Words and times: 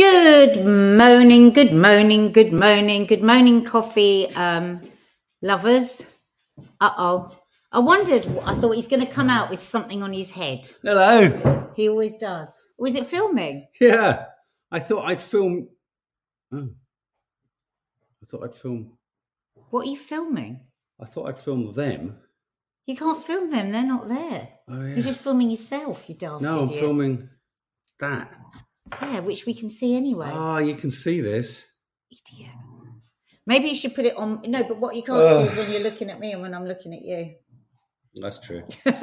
Good 0.00 0.64
morning, 0.64 1.50
good 1.50 1.74
morning, 1.74 2.32
good 2.32 2.54
morning, 2.54 3.04
good 3.04 3.22
morning, 3.22 3.62
coffee 3.62 4.28
um, 4.34 4.80
lovers. 5.42 6.06
Uh 6.80 6.90
oh. 6.96 7.38
I 7.70 7.80
wondered, 7.80 8.26
I 8.46 8.54
thought 8.54 8.76
he's 8.76 8.86
going 8.86 9.04
to 9.04 9.12
come 9.12 9.28
out 9.28 9.50
with 9.50 9.60
something 9.60 10.02
on 10.02 10.14
his 10.14 10.30
head. 10.30 10.70
Hello. 10.82 11.70
He 11.76 11.90
always 11.90 12.14
does. 12.14 12.58
Was 12.78 12.94
it 12.94 13.08
filming? 13.08 13.68
Yeah. 13.78 14.24
I 14.72 14.78
thought 14.80 15.04
I'd 15.04 15.20
film. 15.20 15.68
Oh. 16.50 16.70
I 18.22 18.26
thought 18.26 18.44
I'd 18.44 18.54
film. 18.54 18.96
What 19.68 19.86
are 19.86 19.90
you 19.90 19.98
filming? 19.98 20.60
I 20.98 21.04
thought 21.04 21.28
I'd 21.28 21.38
film 21.38 21.74
them. 21.74 22.16
You 22.86 22.96
can't 22.96 23.22
film 23.22 23.50
them, 23.50 23.70
they're 23.70 23.84
not 23.84 24.08
there. 24.08 24.48
Oh, 24.66 24.80
yeah. 24.80 24.94
You're 24.94 25.04
just 25.04 25.20
filming 25.20 25.50
yourself, 25.50 26.08
you 26.08 26.14
daft 26.14 26.40
no, 26.40 26.60
I'm 26.60 26.68
filming 26.68 27.28
that. 27.98 28.32
Yeah, 29.02 29.20
which 29.20 29.46
we 29.46 29.54
can 29.54 29.68
see 29.70 29.94
anyway. 29.96 30.30
Ah, 30.32 30.58
you 30.58 30.74
can 30.74 30.90
see 30.90 31.20
this. 31.20 31.66
Idiot. 32.10 32.50
Maybe 33.46 33.68
you 33.68 33.74
should 33.74 33.94
put 33.94 34.04
it 34.04 34.16
on. 34.16 34.42
No, 34.46 34.62
but 34.64 34.78
what 34.78 34.94
you 34.94 35.02
can't 35.02 35.18
Ugh. 35.22 35.46
see 35.46 35.52
is 35.52 35.56
when 35.58 35.70
you're 35.70 35.82
looking 35.82 36.10
at 36.10 36.20
me 36.20 36.32
and 36.32 36.42
when 36.42 36.54
I'm 36.54 36.66
looking 36.66 36.92
at 36.94 37.02
you. 37.02 37.34
That's 38.14 38.38
true. 38.38 38.62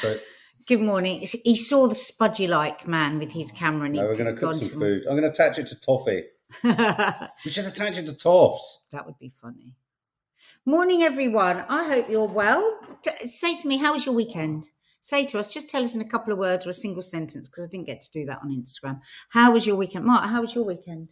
So 0.00 0.18
Good 0.66 0.80
morning. 0.80 1.20
He 1.44 1.54
saw 1.56 1.86
the 1.86 1.94
spudgy 1.94 2.48
like 2.48 2.88
man 2.88 3.18
with 3.18 3.32
his 3.32 3.52
camera 3.52 3.84
and 3.86 3.94
he 3.94 4.00
now 4.00 4.08
we're 4.08 4.16
going 4.16 4.34
to 4.34 4.40
cook 4.40 4.54
some 4.54 4.68
from- 4.68 4.80
food. 4.80 5.02
I'm 5.06 5.16
going 5.16 5.22
to 5.22 5.28
attach 5.28 5.58
it 5.58 5.66
to 5.68 5.80
toffee. 5.80 6.24
We 7.44 7.50
should 7.50 7.66
attach 7.66 7.98
it 7.98 8.06
to 8.06 8.12
toffs. 8.14 8.78
That 8.92 9.04
would 9.06 9.18
be 9.18 9.32
funny. 9.42 9.76
Morning, 10.64 11.02
everyone. 11.02 11.64
I 11.68 11.84
hope 11.86 12.08
you're 12.10 12.26
well. 12.26 12.78
Say 13.24 13.56
to 13.56 13.68
me, 13.68 13.76
how 13.76 13.92
was 13.92 14.06
your 14.06 14.14
weekend? 14.14 14.70
Say 15.04 15.24
to 15.26 15.38
us, 15.38 15.48
just 15.52 15.68
tell 15.68 15.84
us 15.84 15.94
in 15.94 16.00
a 16.00 16.08
couple 16.08 16.32
of 16.32 16.38
words 16.38 16.66
or 16.66 16.70
a 16.70 16.72
single 16.72 17.02
sentence 17.02 17.46
because 17.46 17.64
I 17.64 17.70
didn't 17.70 17.86
get 17.86 18.00
to 18.00 18.10
do 18.10 18.24
that 18.24 18.38
on 18.42 18.48
Instagram. 18.48 19.00
How 19.28 19.52
was 19.52 19.66
your 19.66 19.76
weekend? 19.76 20.06
Mark, 20.06 20.24
how 20.30 20.40
was 20.40 20.54
your 20.54 20.64
weekend? 20.64 21.10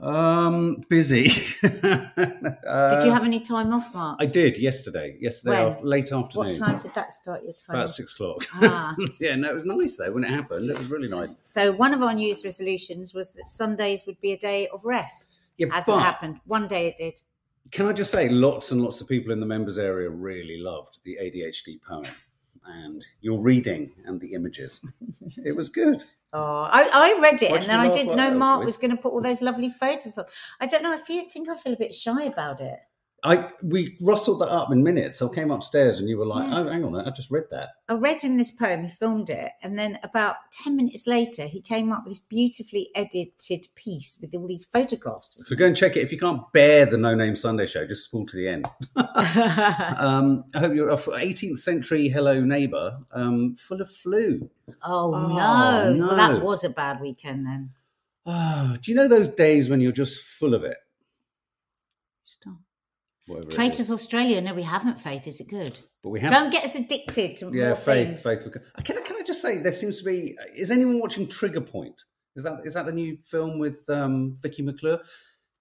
Um, 0.00 0.82
busy. 0.88 1.28
Did 1.62 3.04
you 3.04 3.12
have 3.12 3.22
any 3.22 3.38
time 3.38 3.72
off, 3.72 3.94
Mark? 3.94 4.18
Uh, 4.20 4.24
I 4.24 4.26
did 4.26 4.58
yesterday. 4.58 5.16
Yesterday, 5.20 5.64
When? 5.64 5.74
af- 5.74 5.82
late 5.84 6.10
afternoon. 6.10 6.48
what 6.48 6.56
time 6.58 6.78
did 6.80 6.92
that 6.94 7.12
start 7.12 7.44
your 7.44 7.52
time? 7.52 7.76
About 7.76 7.90
six 7.90 8.14
o'clock. 8.14 8.44
Ah. 8.54 8.96
yeah, 9.20 9.36
no, 9.36 9.48
it 9.50 9.54
was 9.54 9.64
nice 9.64 9.96
though 9.96 10.12
when 10.12 10.24
it 10.24 10.30
happened. 10.30 10.68
It 10.68 10.76
was 10.76 10.90
really 10.90 11.08
nice. 11.08 11.36
So 11.40 11.70
one 11.70 11.94
of 11.94 12.02
our 12.02 12.12
New 12.12 12.26
Year's 12.26 12.42
resolutions 12.42 13.14
was 13.14 13.30
that 13.34 13.48
Sundays 13.48 14.06
would 14.08 14.20
be 14.20 14.32
a 14.32 14.38
day 14.38 14.66
of 14.74 14.84
rest. 14.84 15.38
Yeah, 15.56 15.68
Hasn't 15.70 15.98
but- 15.98 16.02
happened. 16.02 16.40
One 16.46 16.66
day 16.66 16.88
it 16.88 16.96
did. 16.98 17.20
Can 17.70 17.86
I 17.86 17.92
just 17.92 18.10
say, 18.10 18.28
lots 18.28 18.72
and 18.72 18.82
lots 18.82 19.00
of 19.00 19.06
people 19.08 19.30
in 19.30 19.38
the 19.38 19.46
members 19.46 19.78
area 19.78 20.10
really 20.10 20.58
loved 20.58 20.98
the 21.04 21.16
ADHD 21.22 21.80
poem 21.86 22.06
and 22.68 23.04
your 23.20 23.40
reading 23.40 23.90
and 24.04 24.20
the 24.20 24.34
images. 24.34 24.80
it 25.44 25.56
was 25.56 25.68
good. 25.68 26.04
Oh, 26.32 26.68
I, 26.70 26.88
I 26.92 27.20
read 27.20 27.42
it 27.42 27.52
and 27.52 27.64
then 27.64 27.80
I 27.80 27.88
didn't 27.88 28.16
know 28.16 28.16
that? 28.16 28.30
That 28.30 28.32
was 28.32 28.38
Mark 28.38 28.64
was 28.64 28.76
going 28.76 28.90
to 28.90 28.96
put 28.96 29.12
all 29.12 29.22
those 29.22 29.42
lovely 29.42 29.70
photos 29.70 30.18
on. 30.18 30.26
I 30.60 30.66
don't 30.66 30.82
know. 30.82 30.92
I 30.92 30.98
feel, 30.98 31.28
think 31.28 31.48
I 31.48 31.54
feel 31.54 31.72
a 31.72 31.76
bit 31.76 31.94
shy 31.94 32.24
about 32.24 32.60
it. 32.60 32.78
I 33.24 33.50
we 33.62 33.96
rustled 34.00 34.40
that 34.42 34.48
up 34.50 34.70
in 34.70 34.82
minutes. 34.84 35.20
I 35.20 35.28
came 35.34 35.50
upstairs 35.50 35.98
and 35.98 36.08
you 36.08 36.18
were 36.18 36.24
like, 36.26 36.48
Yeah. 36.48 36.58
"Oh, 36.60 36.68
hang 36.68 36.84
on, 36.84 36.94
I 36.94 37.10
just 37.10 37.30
read 37.32 37.44
that." 37.50 37.70
I 37.88 37.94
read 37.94 38.22
in 38.22 38.36
this 38.36 38.52
poem, 38.52 38.84
he 38.84 38.88
filmed 38.88 39.28
it, 39.28 39.50
and 39.62 39.76
then 39.76 39.98
about 40.04 40.36
10 40.52 40.76
minutes 40.76 41.06
later, 41.06 41.46
he 41.46 41.60
came 41.60 41.90
up 41.90 42.04
with 42.04 42.12
this 42.12 42.20
beautifully 42.20 42.90
edited 42.94 43.66
piece 43.74 44.18
with 44.20 44.34
all 44.36 44.46
these 44.46 44.66
photographs. 44.66 45.34
So 45.48 45.56
go 45.56 45.66
and 45.66 45.76
check 45.76 45.96
it. 45.96 46.02
If 46.04 46.12
you 46.12 46.18
can't 46.18 46.42
bear 46.52 46.86
the 46.86 46.96
No 46.98 47.14
Name 47.16 47.34
Sunday 47.34 47.66
show, 47.66 47.84
just 47.86 48.04
spool 48.04 48.24
to 48.26 48.36
the 48.36 48.46
end. 48.46 48.66
um, 49.98 50.44
I 50.54 50.60
hope 50.60 50.74
you're 50.74 50.90
a 50.90 50.96
18th 50.96 51.58
century 51.58 52.08
hello 52.08 52.40
neighbour, 52.40 52.98
um, 53.12 53.56
full 53.56 53.80
of 53.80 53.90
flu. 53.90 54.48
oh, 54.82 55.14
Oh, 55.14 55.92
no. 55.92 56.06
Well, 56.06 56.16
that 56.16 56.42
was 56.42 56.64
a 56.64 56.70
bad 56.70 57.00
weekend 57.00 57.46
then. 57.46 57.70
Oh, 58.26 58.76
do 58.80 58.90
you 58.90 58.96
know 58.96 59.08
those 59.08 59.28
days 59.28 59.68
when 59.70 59.80
you're 59.80 59.90
just 59.92 60.22
full 60.22 60.54
of 60.54 60.62
it? 60.64 60.76
Whatever. 63.28 63.50
Traitors 63.50 63.90
Australia. 63.90 64.40
No, 64.40 64.54
we 64.54 64.62
haven't, 64.62 65.00
Faith. 65.00 65.26
Is 65.26 65.40
it 65.40 65.48
good? 65.48 65.78
But 66.02 66.10
we 66.10 66.20
have 66.20 66.30
Don't 66.30 66.50
get 66.50 66.64
us 66.64 66.74
addicted 66.76 67.36
to 67.38 67.50
Yeah, 67.52 67.66
more 67.68 67.76
faith, 67.76 68.22
things. 68.22 68.42
faith. 68.44 68.52
Can 68.84 68.98
I, 68.98 69.00
can 69.02 69.16
I 69.16 69.22
just 69.22 69.42
say 69.42 69.58
there 69.58 69.72
seems 69.72 69.98
to 69.98 70.04
be? 70.04 70.36
Is 70.56 70.70
anyone 70.70 70.98
watching 70.98 71.28
Trigger 71.28 71.60
Point? 71.60 72.02
Is 72.36 72.44
that 72.44 72.60
is 72.64 72.74
that 72.74 72.86
the 72.86 72.92
new 72.92 73.18
film 73.24 73.58
with 73.58 73.88
um, 73.90 74.36
Vicky 74.40 74.62
McClure? 74.62 75.00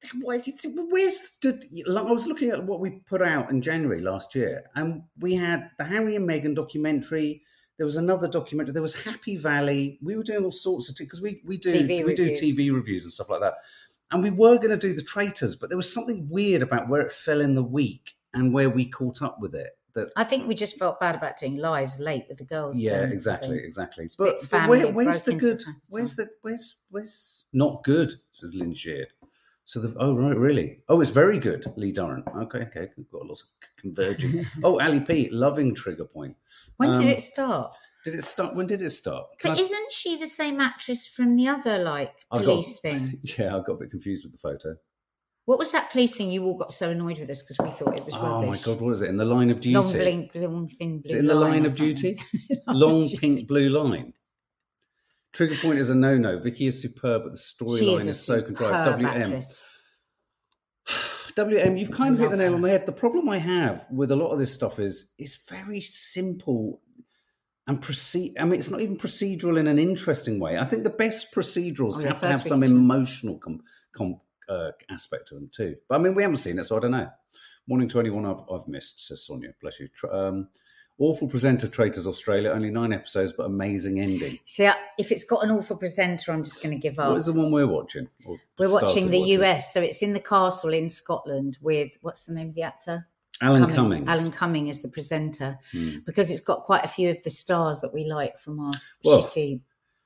Damn, 0.01 0.21
why 0.21 0.35
is 0.35 0.47
it- 0.47 0.71
Where's 0.91 1.37
good? 1.41 1.65
I 1.89 2.01
was 2.11 2.27
looking 2.27 2.51
at 2.51 2.63
what 2.63 2.79
we 2.79 3.01
put 3.07 3.21
out 3.21 3.49
in 3.49 3.61
January 3.63 3.99
last 4.01 4.35
year, 4.35 4.63
and 4.75 5.01
we 5.19 5.33
had 5.33 5.69
the 5.79 5.83
Harry 5.83 6.15
and 6.15 6.29
Meghan 6.29 6.55
documentary. 6.55 7.41
There 7.77 7.85
was 7.85 7.95
another 7.95 8.27
documentary. 8.27 8.73
There 8.73 8.81
was 8.81 8.99
Happy 9.01 9.37
Valley. 9.37 9.99
We 10.03 10.15
were 10.15 10.23
doing 10.23 10.43
all 10.43 10.51
sorts 10.51 10.89
of 10.89 10.95
because 10.97 11.19
we 11.21 11.41
we 11.45 11.57
do 11.57 11.71
TV 11.73 12.05
we 12.05 12.13
do. 12.13 12.29
TV 12.29 12.71
reviews 12.73 13.03
and 13.03 13.11
stuff 13.13 13.29
like 13.29 13.39
that. 13.41 13.55
And 14.11 14.23
we 14.23 14.29
were 14.29 14.55
going 14.57 14.69
to 14.69 14.77
do 14.77 14.93
the 14.93 15.01
traitors, 15.01 15.55
but 15.55 15.69
there 15.69 15.77
was 15.77 15.91
something 15.91 16.27
weird 16.29 16.61
about 16.61 16.87
where 16.87 17.01
it 17.01 17.11
fell 17.11 17.41
in 17.41 17.55
the 17.55 17.63
week 17.63 18.13
and 18.33 18.53
where 18.53 18.69
we 18.69 18.85
caught 18.85 19.21
up 19.21 19.39
with 19.39 19.53
it. 19.53 19.77
That 19.95 20.09
I 20.15 20.23
think 20.23 20.47
we 20.47 20.55
just 20.55 20.77
felt 20.77 20.99
bad 20.99 21.15
about 21.15 21.37
doing 21.37 21.57
lives 21.57 21.99
late 21.99 22.25
with 22.29 22.37
the 22.37 22.45
girls. 22.45 22.79
yeah, 22.79 23.01
exactly, 23.01 23.57
exactly. 23.57 24.09
But, 24.17 24.49
but 24.49 24.69
where, 24.69 24.91
where's 24.91 25.23
the 25.23 25.31
into 25.31 25.45
the 25.45 25.55
good? 25.55 25.63
Where's 25.89 26.15
the 26.15 26.29
where's 26.41 26.77
where's 26.91 27.45
not 27.51 27.83
good? 27.83 28.13
Says 28.31 28.53
Lynn 28.53 28.73
Sheard. 28.73 29.07
So 29.65 29.81
the 29.81 29.93
oh 29.99 30.15
right 30.15 30.37
really 30.37 30.79
oh 30.87 31.01
it's 31.01 31.09
very 31.09 31.37
good 31.37 31.65
Lee 31.75 31.91
Durrant 31.91 32.25
okay 32.37 32.59
okay 32.59 32.87
we've 32.95 33.11
got 33.11 33.25
lots 33.25 33.41
of 33.41 33.47
converging 33.77 34.45
oh 34.63 34.79
Ali 34.79 35.01
P 35.01 35.27
loving 35.29 35.75
Trigger 35.75 36.05
Point 36.05 36.37
When 36.77 36.93
did 36.93 37.01
Um, 37.01 37.07
it 37.07 37.21
start? 37.21 37.73
Did 38.07 38.15
it 38.15 38.23
start 38.23 38.55
when 38.55 38.67
did 38.67 38.81
it 38.81 38.91
start 38.91 39.25
Can 39.39 39.51
But 39.51 39.59
I- 39.59 39.61
isn't 39.63 39.91
she 39.91 40.11
the 40.17 40.27
same 40.41 40.61
actress 40.61 41.05
from 41.15 41.35
the 41.35 41.47
other 41.55 41.77
like 41.93 42.13
I 42.31 42.37
got- 42.37 42.45
police 42.45 42.79
thing? 42.79 43.19
yeah 43.37 43.55
I 43.55 43.59
got 43.59 43.73
a 43.73 43.79
bit 43.81 43.91
confused 43.91 44.23
with 44.25 44.31
the 44.35 44.37
photo 44.47 44.69
What 45.45 45.59
was 45.59 45.71
that 45.71 45.91
police 45.91 46.13
thing? 46.15 46.29
You 46.31 46.45
all 46.45 46.57
got 46.63 46.73
so 46.73 46.89
annoyed 46.91 47.19
with 47.19 47.29
us 47.29 47.41
because 47.43 47.57
we 47.65 47.69
thought 47.77 47.99
it 47.99 48.05
was 48.05 48.15
oh 48.15 48.21
rubbish. 48.23 48.49
my 48.49 48.57
god 48.65 48.81
what 48.81 48.91
is 48.95 49.01
it 49.01 49.09
in 49.09 49.17
the 49.17 49.25
line 49.35 49.49
of 49.51 49.59
duty 49.59 49.75
Long 49.75 49.91
blink, 49.91 50.31
long 50.35 50.67
thin 50.77 51.01
blue 51.01 51.17
in 51.19 51.25
the 51.25 51.35
line, 51.35 51.65
of 51.65 51.75
duty 51.75 52.19
long 52.67 53.01
duty. 53.05 53.17
pink 53.17 53.47
blue 53.47 53.69
line 53.69 54.13
Trigger 55.33 55.55
Point 55.61 55.77
is 55.77 55.89
a 55.91 55.95
no-no. 55.95 56.39
Vicky 56.39 56.65
is 56.65 56.81
superb, 56.81 57.21
but 57.25 57.33
the 57.33 57.37
storyline 57.37 57.99
is 57.99 58.07
is 58.07 58.19
so 58.19 58.41
contrived. 58.41 58.89
WM. 59.01 59.05
actress. 59.05 59.59
WM, 61.35 61.77
you've 61.77 61.91
kind 61.91 62.15
of 62.15 62.19
hit 62.19 62.31
the 62.31 62.37
nail 62.37 62.55
on 62.55 62.61
the 62.61 62.69
head. 62.69 62.85
The 62.87 62.91
problem 62.91 63.29
I 63.29 63.37
have 63.37 63.85
with 63.91 64.09
a 64.11 64.15
lot 64.15 64.29
of 64.31 64.39
this 64.39 64.51
stuff 64.51 64.79
is 64.79 65.11
it's 65.19 65.35
very 65.47 65.79
simple 65.81 66.81
and 67.67 67.81
proceed. 67.81 68.35
I 68.39 68.45
mean, 68.45 68.59
it's 68.59 68.69
not 68.69 68.81
even 68.81 68.97
procedural 68.97 69.59
in 69.59 69.67
an 69.67 69.77
interesting 69.77 70.39
way. 70.39 70.57
I 70.57 70.65
think 70.65 70.83
the 70.83 70.89
best 70.89 71.33
procedurals 71.33 71.97
Oh, 71.97 72.03
have 72.03 72.19
to 72.21 72.27
have 72.27 72.41
some 72.43 72.61
picture. 72.61 72.75
emotional 72.75 73.37
com- 73.37 73.63
com- 73.91 74.21
uh, 74.49 74.71
aspect 74.89 75.27
to 75.27 75.35
them 75.35 75.49
too. 75.53 75.75
But 75.89 75.95
I 75.95 75.97
mean, 75.99 76.15
we 76.15 76.23
haven't 76.23 76.37
seen 76.37 76.57
it, 76.57 76.63
so 76.63 76.77
I 76.77 76.79
don't 76.79 76.91
know. 76.91 77.09
Morning 77.67 77.89
to 77.89 77.99
anyone 77.99 78.25
I've, 78.25 78.41
I've 78.49 78.67
missed, 78.67 79.05
says 79.05 79.25
Sonia. 79.25 79.49
Bless 79.61 79.77
you. 79.81 79.89
Um, 80.09 80.47
awful 80.99 81.27
presenter, 81.27 81.67
Traitors 81.67 82.07
Australia. 82.07 82.51
Only 82.51 82.69
nine 82.71 82.93
episodes, 82.93 83.33
but 83.33 83.43
amazing 83.45 83.99
ending. 83.99 84.39
See, 84.45 84.65
I- 84.65 84.75
if 84.97 85.11
it's 85.11 85.25
got 85.25 85.43
an 85.43 85.51
awful 85.51 85.75
presenter, 85.75 86.31
I'm 86.31 86.43
just 86.43 86.63
going 86.63 86.73
to 86.73 86.81
give 86.81 86.97
up. 86.97 87.09
What 87.09 87.17
is 87.17 87.25
the 87.25 87.33
one 87.33 87.51
we're 87.51 87.67
watching? 87.67 88.07
We're 88.25 88.37
watching 88.71 89.03
started 89.03 89.11
the 89.11 89.19
US, 89.41 89.73
so 89.73 89.81
it's 89.81 90.01
in 90.01 90.13
the 90.13 90.21
castle 90.21 90.73
in 90.73 90.87
Scotland 90.87 91.57
with 91.61 91.97
what's 92.01 92.21
the 92.21 92.33
name 92.33 92.47
of 92.49 92.55
the 92.55 92.61
actor? 92.61 93.07
Alan 93.41 93.67
Cummings. 93.69 94.07
Alan 94.07 94.31
Cumming 94.31 94.67
is 94.67 94.81
the 94.81 94.89
presenter 94.89 95.57
Hmm. 95.71 95.99
because 96.05 96.31
it's 96.31 96.39
got 96.41 96.63
quite 96.63 96.83
a 96.83 96.87
few 96.87 97.09
of 97.09 97.21
the 97.23 97.29
stars 97.29 97.81
that 97.81 97.93
we 97.93 98.05
like 98.05 98.39
from 98.39 98.59
our 98.59 98.71
Well, 99.03 99.23
shitty. 99.23 99.61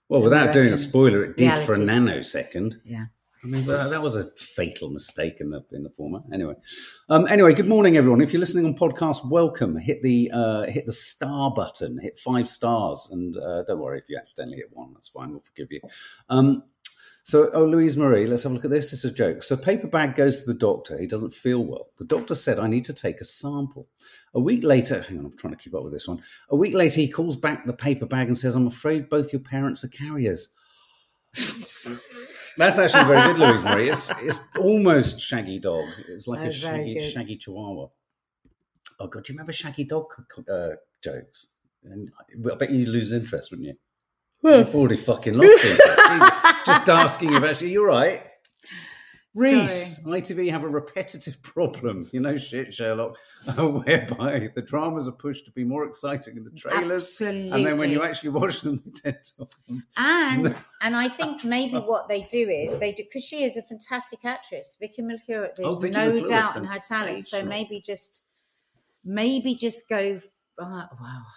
Well, 0.09 0.22
without 0.22 0.52
doing 0.52 0.74
a 0.74 0.78
spoiler, 0.78 1.24
it 1.24 1.38
did 1.38 1.58
for 1.59 1.74
a 1.74 1.78
nanosecond. 1.78 2.75
Yeah. 2.84 3.06
I 3.44 3.47
mean, 3.47 3.66
that, 3.66 3.90
that 3.90 4.03
was 4.03 4.16
a 4.16 4.30
fatal 4.36 4.92
mistake 4.92 5.38
in 5.40 5.50
the 5.50 5.66
in 5.72 5.81
the 5.81 5.90
format. 5.90 6.22
Anyway, 6.31 6.53
um, 7.09 7.28
anyway, 7.28 7.56
good 7.56 7.68
morning, 7.68 7.97
everyone. 7.97 8.22
If 8.22 8.34
you're 8.34 8.40
listening 8.40 8.66
on 8.68 8.75
podcast, 8.75 9.28
welcome. 9.28 9.78
Hit 9.78 10.03
the 10.03 10.30
uh, 10.31 10.63
hit 10.66 10.86
the 10.86 10.92
star 10.92 11.52
button. 11.52 11.98
Hit 11.98 12.19
five 12.19 12.48
stars, 12.48 13.08
and 13.12 13.36
uh, 13.38 13.63
don't 13.63 13.80
worry 13.80 13.98
if 13.98 14.03
you 14.09 14.16
accidentally 14.16 14.58
hit 14.58 14.68
one. 14.72 14.94
That's 14.94 15.09
fine. 15.09 15.31
We'll 15.31 15.40
forgive 15.40 15.72
you. 15.72 15.80
Um, 16.30 16.62
so, 17.24 17.50
oh, 17.54 17.64
Louise 17.66 17.98
Marie, 17.98 18.25
let's 18.25 18.44
have 18.44 18.51
a 18.51 18.56
look 18.56 18.66
at 18.66 18.72
this. 18.72 18.94
It's 18.94 19.04
a 19.04 19.12
joke. 19.12 19.44
So, 19.44 19.56
paper 19.56 19.88
bag 19.88 20.16
goes 20.16 20.42
to 20.42 20.45
the 20.51 20.57
doctor. 20.57 20.98
He 20.98 21.06
doesn't 21.07 21.34
feel 21.34 21.60
well. 21.63 21.88
The 21.98 22.06
doctor 22.06 22.36
said, 22.36 22.57
"I 22.60 22.68
need 22.68 22.86
to 22.86 22.94
take 22.94 23.22
a 23.22 23.25
sample." 23.25 23.88
A 24.34 24.40
week 24.40 24.63
later, 24.63 25.01
hang 25.01 25.19
on, 25.19 25.25
I'm 25.25 25.38
trying 25.38 25.54
to 25.56 25.60
keep 25.62 25.75
up 25.75 25.84
with 25.84 25.94
this 25.94 26.07
one. 26.07 26.22
A 26.50 26.56
week 26.56 26.74
later, 26.74 27.00
he 27.01 27.07
calls 27.07 27.36
back 27.36 27.66
the 27.66 27.74
paper 27.74 28.06
bag 28.06 28.28
and 28.28 28.38
says, 28.38 28.56
"I'm 28.56 28.68
afraid 28.68 29.10
both 29.10 29.31
your 29.34 29.42
parents 29.42 29.84
are 29.84 29.90
carriers." 29.90 30.50
That's 32.57 32.78
actually 32.78 33.06
very 33.06 33.22
good, 33.22 33.40
Louise 33.40 33.63
Marie. 33.63 33.90
It's 33.90 34.12
it's 34.19 34.42
almost 34.60 35.19
Shaggy 35.19 35.60
Dog. 35.60 35.86
It's 36.10 36.28
like 36.28 36.42
Oh, 36.42 36.45
a 36.48 36.51
Shaggy. 36.51 37.00
Shaggy 37.00 37.38
Chihuahua. 37.38 37.88
Oh 39.00 39.07
God, 39.07 39.24
do 39.24 39.31
you 39.31 39.38
remember 39.38 39.54
Shaggy 39.54 39.86
Dog 39.86 40.06
uh, 40.51 40.69
jokes? 41.04 41.50
And 41.84 42.10
I 42.51 42.56
bet 42.56 42.69
you 42.72 42.86
lose 42.86 43.13
interest, 43.13 43.51
wouldn't 43.51 43.68
you? 43.69 43.75
You've 44.44 44.76
already 44.76 44.98
fucking 44.98 45.34
lost 45.36 45.64
him. 45.64 45.78
Just 46.66 46.90
asking 46.90 47.36
about 47.36 47.62
you. 47.62 47.68
You're 47.68 47.88
right. 47.88 48.22
Reese, 49.34 50.04
ITV 50.04 50.52
have 50.52 50.66
a 50.66 50.68
repetitive 50.68 51.42
problem, 51.44 52.06
you 52.12 52.20
know, 52.20 52.36
shit, 52.36 52.74
Sherlock, 52.74 53.16
whereby 53.58 54.50
the 54.54 54.62
dramas 54.62 55.08
are 55.08 55.14
pushed 55.14 55.46
to 55.46 55.52
be 55.52 55.64
more 55.64 55.86
exciting 55.86 56.36
in 56.36 56.44
the 56.44 56.50
trailers, 56.52 57.06
Absolutely. 57.06 57.52
and 57.52 57.66
then 57.66 57.78
when 57.78 57.92
you 57.92 58.04
actually 58.04 58.32
watch 58.32 58.60
them, 58.60 58.82
they 58.84 59.12
tend 59.12 59.24
to. 59.24 59.48
and 59.96 60.54
and 60.82 60.98
I 60.98 61.08
think 61.08 61.46
maybe 61.46 61.78
what 61.78 62.10
they 62.10 62.24
do 62.24 62.50
is 62.50 62.78
they 62.80 62.92
do 62.92 63.04
because 63.04 63.24
she 63.24 63.46
is 63.46 63.56
a 63.56 63.62
fantastic 63.62 64.26
actress, 64.26 64.76
Vicky 64.78 65.02
McClure. 65.02 65.50
There's 65.56 65.78
Oh, 65.78 65.80
Vicky 65.80 65.94
no 65.94 66.26
doubt 66.26 66.58
in 66.58 66.66
her 66.66 66.80
talent. 66.90 67.26
So 67.26 67.42
maybe 67.46 67.80
just 67.80 68.24
maybe 69.06 69.56
just 69.56 69.88
go. 69.88 70.20
Wow. 70.59 70.89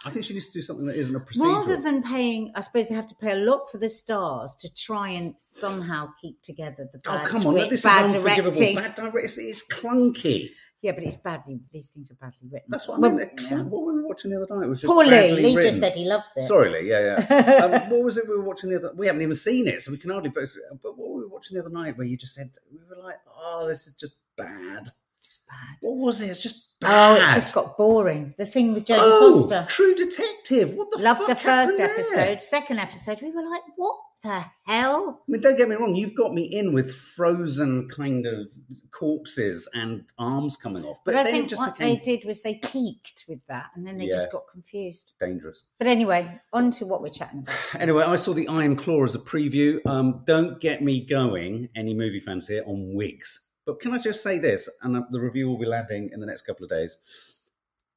I 0.04 0.10
think 0.10 0.24
she 0.24 0.34
needs 0.34 0.46
to 0.46 0.52
do 0.52 0.62
something 0.62 0.86
that 0.86 0.96
isn't 0.96 1.14
a 1.14 1.20
procedural. 1.20 1.66
Rather 1.66 1.76
than 1.80 2.02
paying, 2.02 2.52
I 2.54 2.60
suppose 2.60 2.88
they 2.88 2.94
have 2.94 3.06
to 3.08 3.14
pay 3.14 3.32
a 3.32 3.36
lot 3.36 3.70
for 3.70 3.78
the 3.78 3.88
stars 3.88 4.54
to 4.56 4.74
try 4.74 5.10
and 5.10 5.34
somehow 5.38 6.10
keep 6.20 6.42
together 6.42 6.88
the 6.92 7.00
oh 7.06 7.14
bad 7.14 7.28
come 7.28 7.46
on, 7.46 7.54
script, 7.54 7.70
this 7.70 7.82
bad 7.82 8.06
is 8.06 8.14
unforgivable. 8.16 8.50
directing. 8.50 8.76
Bad 8.76 8.94
directing. 8.94 9.24
It's, 9.24 9.38
it's 9.38 9.68
clunky. 9.68 10.50
Yeah, 10.82 10.92
but 10.92 11.04
it's 11.04 11.16
badly. 11.16 11.60
These 11.72 11.86
things 11.86 12.10
are 12.10 12.14
badly 12.16 12.46
written. 12.52 12.68
That's 12.68 12.86
what 12.86 12.98
I 12.98 13.00
mean. 13.00 13.16
they're 13.16 13.32
cl- 13.38 13.64
What 13.64 13.86
were 13.86 13.94
we 13.94 14.02
watching 14.02 14.30
the 14.32 14.36
other 14.42 14.54
night? 14.54 14.66
It 14.66 14.68
was 14.68 14.82
just 14.82 14.92
Poor 14.92 15.02
Lee. 15.02 15.30
Lee 15.32 15.56
written. 15.56 15.70
just 15.70 15.80
said 15.80 15.94
he 15.94 16.04
loves 16.04 16.30
it. 16.36 16.42
Sorry, 16.42 16.68
Lee. 16.70 16.90
Yeah, 16.90 17.24
yeah. 17.30 17.54
um, 17.64 17.90
what 17.90 18.04
was 18.04 18.18
it 18.18 18.28
we 18.28 18.36
were 18.36 18.44
watching 18.44 18.68
the 18.68 18.76
other? 18.76 18.92
We 18.94 19.06
haven't 19.06 19.22
even 19.22 19.34
seen 19.34 19.66
it, 19.66 19.80
so 19.80 19.92
we 19.92 19.96
can 19.96 20.10
hardly. 20.10 20.28
But, 20.28 20.46
but 20.82 20.98
what 20.98 21.08
were 21.08 21.20
we 21.20 21.26
watching 21.26 21.54
the 21.56 21.62
other 21.62 21.72
night? 21.72 21.96
Where 21.96 22.06
you 22.06 22.18
just 22.18 22.34
said 22.34 22.50
we 22.70 22.80
were 22.86 23.02
like, 23.02 23.16
"Oh, 23.34 23.66
this 23.66 23.86
is 23.86 23.94
just 23.94 24.12
bad." 24.36 24.90
Just 25.24 25.46
bad. 25.48 25.76
What 25.80 25.96
was 25.96 26.22
it? 26.22 26.26
It's 26.30 26.42
just 26.42 26.68
Oh, 26.82 26.86
bad. 26.86 27.30
it 27.30 27.34
just 27.34 27.54
got 27.54 27.78
boring. 27.78 28.34
The 28.36 28.44
thing 28.44 28.74
with 28.74 28.84
Jodie 28.84 28.96
oh, 29.00 29.40
Foster. 29.48 29.64
True 29.70 29.94
Detective. 29.94 30.74
What 30.74 30.90
the 30.90 30.98
Loved 30.98 31.26
the 31.28 31.34
first 31.34 31.76
there? 31.78 31.90
episode. 31.90 32.40
Second 32.42 32.78
episode, 32.78 33.22
we 33.22 33.30
were 33.30 33.48
like, 33.48 33.62
what 33.76 33.96
the 34.22 34.44
hell? 34.66 35.22
I 35.26 35.32
mean, 35.32 35.40
don't 35.40 35.56
get 35.56 35.68
me 35.68 35.76
wrong. 35.76 35.94
You've 35.94 36.14
got 36.14 36.34
me 36.34 36.42
in 36.42 36.74
with 36.74 36.94
frozen 36.94 37.88
kind 37.88 38.26
of 38.26 38.48
corpses 38.90 39.68
and 39.72 40.04
arms 40.18 40.56
coming 40.56 40.84
off, 40.84 40.98
but, 41.04 41.14
But, 41.14 41.26
I 41.26 41.30
think 41.30 41.48
just 41.48 41.60
what 41.60 41.76
became 41.78 41.94
they 41.94 42.00
did 42.00 42.24
was 42.26 42.42
they 42.42 42.54
peaked 42.56 43.24
with 43.28 43.40
that 43.48 43.66
and 43.74 43.86
then 43.86 43.96
they 43.98 44.04
Yeah. 44.06 44.12
just 44.12 44.30
got 44.32 44.42
confused. 44.52 45.12
dangerous. 45.20 45.64
But 45.78 45.86
anyway, 45.88 46.40
on 46.52 46.70
to 46.72 46.86
what 46.86 47.00
we're 47.02 47.08
chatting 47.10 47.40
about. 47.40 47.56
Anyway, 47.80 48.02
I 48.04 48.16
saw 48.16 48.32
the 48.34 48.48
Iron 48.48 48.76
Claw 48.76 49.04
as 49.04 49.14
a 49.14 49.18
preview. 49.18 49.84
Um, 49.86 50.22
don't 50.26 50.60
get 50.60 50.82
me 50.82 51.04
going, 51.04 51.68
any 51.76 51.94
movie 51.94 52.20
fans 52.20 52.48
here, 52.48 52.62
on 52.66 52.94
wigs. 52.94 53.40
But 53.66 53.80
can 53.80 53.92
I 53.92 53.98
just 53.98 54.22
say 54.22 54.38
this, 54.38 54.68
and 54.82 54.96
uh, 54.96 55.02
the 55.10 55.20
review 55.20 55.48
will 55.48 55.58
be 55.58 55.66
landing 55.66 56.10
in 56.12 56.20
the 56.20 56.26
next 56.26 56.42
couple 56.42 56.64
of 56.64 56.70
days. 56.70 56.98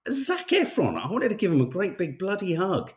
Zac 0.09 0.47
Efron, 0.49 0.97
I 0.97 1.11
wanted 1.11 1.29
to 1.29 1.35
give 1.35 1.51
him 1.51 1.61
a 1.61 1.65
great 1.65 1.97
big 1.97 2.17
bloody 2.17 2.55
hug. 2.55 2.93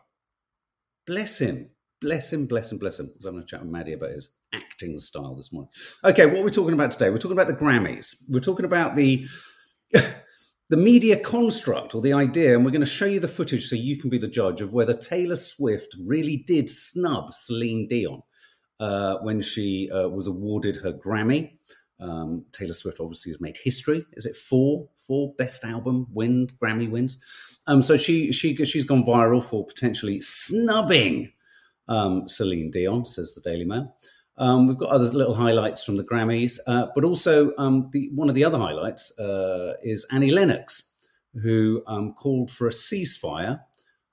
Bless 1.05 1.39
him. 1.39 1.71
Bless 1.99 2.33
him, 2.33 2.47
bless 2.47 2.71
him, 2.71 2.79
bless 2.79 2.99
him. 2.99 3.07
Because 3.07 3.25
I 3.25 3.29
was 3.29 3.35
having 3.35 3.41
a 3.41 3.45
chat 3.45 3.61
with 3.61 3.69
Maddie 3.69 3.93
about 3.93 4.11
his 4.11 4.31
acting 4.53 4.97
style 4.97 5.35
this 5.35 5.53
morning. 5.53 5.69
Okay, 6.03 6.25
what 6.25 6.39
are 6.39 6.43
we 6.43 6.51
talking 6.51 6.73
about 6.73 6.91
today? 6.91 7.09
We're 7.09 7.17
talking 7.17 7.37
about 7.37 7.47
the 7.47 7.53
Grammys. 7.53 8.15
We're 8.27 8.39
talking 8.39 8.65
about 8.65 8.95
the 8.95 9.27
the 9.93 10.77
media 10.77 11.19
construct 11.19 11.93
or 11.93 12.01
the 12.01 12.13
idea, 12.13 12.55
and 12.55 12.65
we're 12.65 12.71
going 12.71 12.81
to 12.81 12.87
show 12.87 13.05
you 13.05 13.19
the 13.19 13.27
footage 13.27 13.67
so 13.67 13.75
you 13.75 13.99
can 13.99 14.09
be 14.09 14.17
the 14.17 14.27
judge 14.27 14.61
of 14.61 14.73
whether 14.73 14.93
Taylor 14.93 15.35
Swift 15.35 15.95
really 16.03 16.37
did 16.37 16.69
snub 16.69 17.33
Celine 17.33 17.87
Dion 17.87 18.21
uh, 18.79 19.17
when 19.17 19.41
she 19.41 19.91
uh, 19.91 20.07
was 20.07 20.27
awarded 20.27 20.77
her 20.77 20.93
Grammy. 20.93 21.57
Um, 22.01 22.45
Taylor 22.51 22.73
Swift 22.73 22.99
obviously 22.99 23.31
has 23.31 23.39
made 23.39 23.57
history. 23.63 24.05
Is 24.13 24.25
it 24.25 24.35
four? 24.35 24.89
Four 24.97 25.33
best 25.37 25.63
album 25.63 26.07
win 26.11 26.47
Grammy 26.61 26.89
wins. 26.89 27.17
Um, 27.67 27.81
so 27.81 27.97
she 27.97 28.31
she 28.31 28.55
she's 28.65 28.83
gone 28.83 29.05
viral 29.05 29.43
for 29.43 29.65
potentially 29.65 30.19
snubbing 30.19 31.31
um, 31.87 32.27
Celine 32.27 32.71
Dion, 32.71 33.05
says 33.05 33.33
the 33.33 33.41
Daily 33.41 33.65
Mail. 33.65 33.95
Um, 34.37 34.67
we've 34.67 34.77
got 34.77 34.89
other 34.89 35.05
little 35.05 35.35
highlights 35.35 35.83
from 35.83 35.97
the 35.97 36.03
Grammys, 36.03 36.57
uh, 36.65 36.87
but 36.95 37.03
also 37.03 37.51
um, 37.57 37.89
the, 37.91 38.09
one 38.15 38.29
of 38.29 38.33
the 38.33 38.43
other 38.43 38.57
highlights 38.57 39.17
uh, 39.19 39.73
is 39.83 40.05
Annie 40.11 40.31
Lennox, 40.31 40.93
who 41.43 41.83
um, 41.85 42.13
called 42.13 42.49
for 42.49 42.65
a 42.65 42.71
ceasefire. 42.71 43.61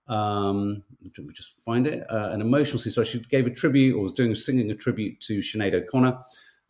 Um, 0.07 0.83
let 1.03 1.27
me 1.27 1.33
just 1.33 1.63
find 1.63 1.87
it. 1.87 2.05
Uh, 2.11 2.31
an 2.31 2.41
emotional 2.41 2.79
ceasefire. 2.79 3.07
She 3.07 3.21
gave 3.21 3.47
a 3.47 3.51
tribute, 3.51 3.97
or 3.97 4.03
was 4.03 4.13
doing 4.13 4.35
singing 4.35 4.71
a 4.71 4.75
tribute 4.75 5.21
to 5.23 5.39
Sinead 5.39 5.75
O'Connor, 5.75 6.19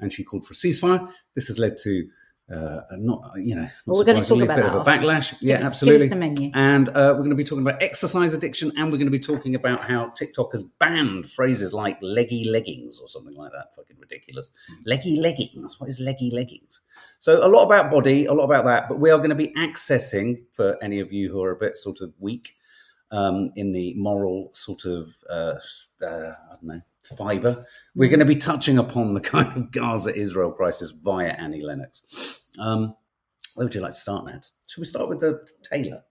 and 0.00 0.12
she 0.12 0.25
called 0.25 0.47
for 0.47 0.53
a 0.53 0.56
ceasefire. 0.56 1.11
This 1.35 1.49
has 1.49 1.59
led 1.59 1.77
to 1.79 2.09
uh, 2.50 2.81
not, 2.93 3.33
you 3.37 3.55
know, 3.55 3.62
not 3.62 3.71
Well, 3.87 3.99
we're 3.99 4.05
gonna 4.05 4.25
talk 4.25 4.41
about 4.41 4.59
a 4.59 4.62
bit 4.62 4.67
that 4.71 4.75
of 4.75 4.87
a 4.87 4.91
after. 4.91 5.03
backlash. 5.03 5.35
Yeah, 5.41 5.59
Give 5.59 5.67
absolutely. 5.67 6.06
Give 6.06 6.12
us 6.12 6.15
the 6.15 6.17
menu. 6.19 6.50
And 6.55 6.89
uh, 6.89 6.93
we're 7.12 7.19
going 7.19 7.31
to 7.31 7.37
be 7.37 7.45
talking 7.45 7.67
about 7.67 7.83
exercise 7.83 8.33
addiction, 8.33 8.73
and 8.77 8.87
we're 8.91 8.97
going 8.97 9.06
to 9.06 9.11
be 9.11 9.19
talking 9.19 9.55
about 9.55 9.81
how 9.83 10.09
TikTok 10.11 10.53
has 10.53 10.65
banned 10.65 11.29
phrases 11.31 11.75
like 11.75 11.99
leggy 12.00 12.49
leggings 12.49 13.00
or 13.00 13.09
something 13.11 13.35
like 13.35 13.53
that. 13.53 13.75
Fucking 13.77 13.97
ridiculous. 14.00 14.50
Leggy 14.87 15.21
leggings. 15.21 15.79
What 15.79 15.91
is 15.91 16.01
leggy 16.01 16.31
leggings? 16.31 16.81
So, 17.19 17.44
a 17.44 17.49
lot 17.49 17.67
about 17.67 17.91
body, 17.91 18.25
a 18.25 18.33
lot 18.33 18.44
about 18.44 18.65
that, 18.65 18.89
but 18.89 18.99
we 18.99 19.11
are 19.11 19.19
going 19.19 19.29
to 19.29 19.37
be 19.37 19.49
accessing, 19.49 20.39
for 20.53 20.83
any 20.83 21.01
of 21.01 21.12
you 21.12 21.31
who 21.31 21.43
are 21.43 21.51
a 21.51 21.56
bit 21.56 21.77
sort 21.77 22.01
of 22.01 22.15
weak 22.19 22.55
um, 23.11 23.53
in 23.56 23.73
the 23.73 23.93
moral 23.94 24.51
sort 24.55 24.87
of, 24.87 25.15
uh, 25.29 25.55
uh, 26.03 26.06
I 26.06 26.55
don't 26.55 26.62
know, 26.62 26.81
fiber, 27.16 27.64
we're 27.94 28.08
going 28.08 28.19
to 28.20 28.25
be 28.26 28.37
touching 28.37 28.78
upon 28.78 29.14
the 29.14 29.20
kind 29.34 29.56
of 29.56 29.70
Gaza 29.72 30.14
Israel 30.14 30.52
crisis 30.52 30.90
via 30.90 31.28
Annie 31.31 31.62
Lennox. 31.62 32.43
Um, 32.58 32.94
where 33.55 33.66
would 33.66 33.75
you 33.75 33.81
like 33.81 33.93
to 33.93 33.96
start, 33.99 34.26
Nat? 34.26 34.46
Should 34.66 34.81
we 34.81 34.87
start 34.87 35.08
with 35.08 35.20
the 35.20 35.46
Taylor? 35.70 36.02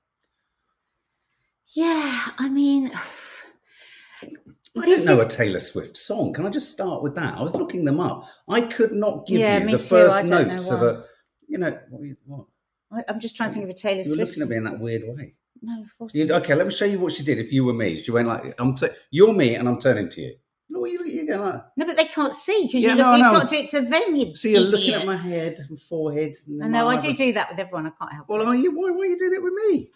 Yeah, 1.76 2.28
I 2.38 2.50
mean, 2.50 2.92
I 4.24 4.86
didn't 4.86 5.06
know 5.06 5.14
is- 5.14 5.28
a 5.28 5.30
Taylor 5.30 5.60
Swift 5.60 5.98
song. 5.98 6.34
Can 6.34 6.46
I 6.46 6.50
just 6.50 6.72
start 6.72 7.04
with 7.04 7.16
that? 7.16 7.38
I 7.38 7.42
was 7.42 7.56
looking 7.56 7.84
them 7.84 8.00
up. 8.00 8.26
I 8.48 8.62
could 8.62 8.92
not 8.94 9.26
give 9.28 9.40
Yeah, 9.40 9.60
you 9.60 9.66
the 9.72 9.78
too. 9.78 9.84
First 9.84 10.26
notes 10.26 10.70
of 10.72 10.82
a, 10.84 11.04
you 11.48 11.58
know, 11.58 11.78
what? 11.90 12.04
you- 12.04 12.18
what? 12.26 12.46
I- 12.92 13.04
I'm 13.10 13.20
just 13.20 13.36
trying 13.36 13.50
to 13.50 13.54
think 13.54 13.64
of 13.66 13.70
a 13.70 13.74
Taylor 13.74 14.04
Swift. 14.04 14.18
looking 14.18 14.44
at 14.44 14.50
me 14.50 14.56
in 14.58 14.64
that 14.64 14.80
weird 14.80 15.04
way. 15.06 15.34
No, 15.62 15.82
of 15.82 15.98
course 15.98 16.16
You- 16.16 16.26
not. 16.26 16.44
okay, 16.44 16.56
let 16.56 16.68
me 16.68 16.74
show 16.74 16.86
you 16.86 17.00
what 17.00 17.12
she 17.12 17.24
did. 17.24 17.40
If 17.40 17.52
you 17.52 17.66
were 17.66 17.74
me, 17.74 17.98
she 17.98 18.12
went 18.12 18.28
like, 18.28 18.54
"I'm 18.60 18.76
t- 18.76 18.88
you're 19.12 19.34
me, 19.34 19.56
and 19.56 19.68
I'm 19.68 19.80
turning 19.80 20.08
to 20.10 20.22
you." 20.22 20.36
No, 20.70 20.84
you 20.86 21.04
you 21.06 21.26
going 21.28 21.40
like, 21.40 21.62
No, 21.78 21.86
but 21.86 21.96
they 21.96 22.06
can't 22.06 22.34
see 22.34 22.68
because 22.68 22.84
Yeah, 22.84 22.92
you 22.92 22.96
no, 22.98 23.04
look, 23.04 23.14
I 23.14 23.18
you've 23.18 23.42
got 23.42 23.50
to 23.50 23.56
do 23.56 23.62
it 23.64 23.70
to 23.70 23.82
them. 23.82 24.16
You 24.16 24.36
so 24.36 24.48
you're 24.50 24.60
looking 24.62 24.94
at 24.94 25.06
my 25.06 25.16
head 25.16 25.60
and 25.70 25.80
forehead. 25.80 26.34
And 26.48 26.64
I 26.64 26.68
know. 26.68 26.88
I 26.88 26.98
do 26.98 27.14
do 27.14 27.32
that 27.34 27.50
with 27.50 27.60
everyone. 27.60 27.88
I 27.88 27.92
can't 27.92 28.14
help 28.14 28.28
Well, 28.30 28.42
it. 28.42 28.48
are 28.48 28.56
you? 28.56 28.72
Why, 28.78 28.92
why 28.92 29.02
are 29.02 29.06
you 29.06 29.18
doing 29.18 29.34
it 29.34 29.44
with 29.44 29.54
me? 29.54 29.90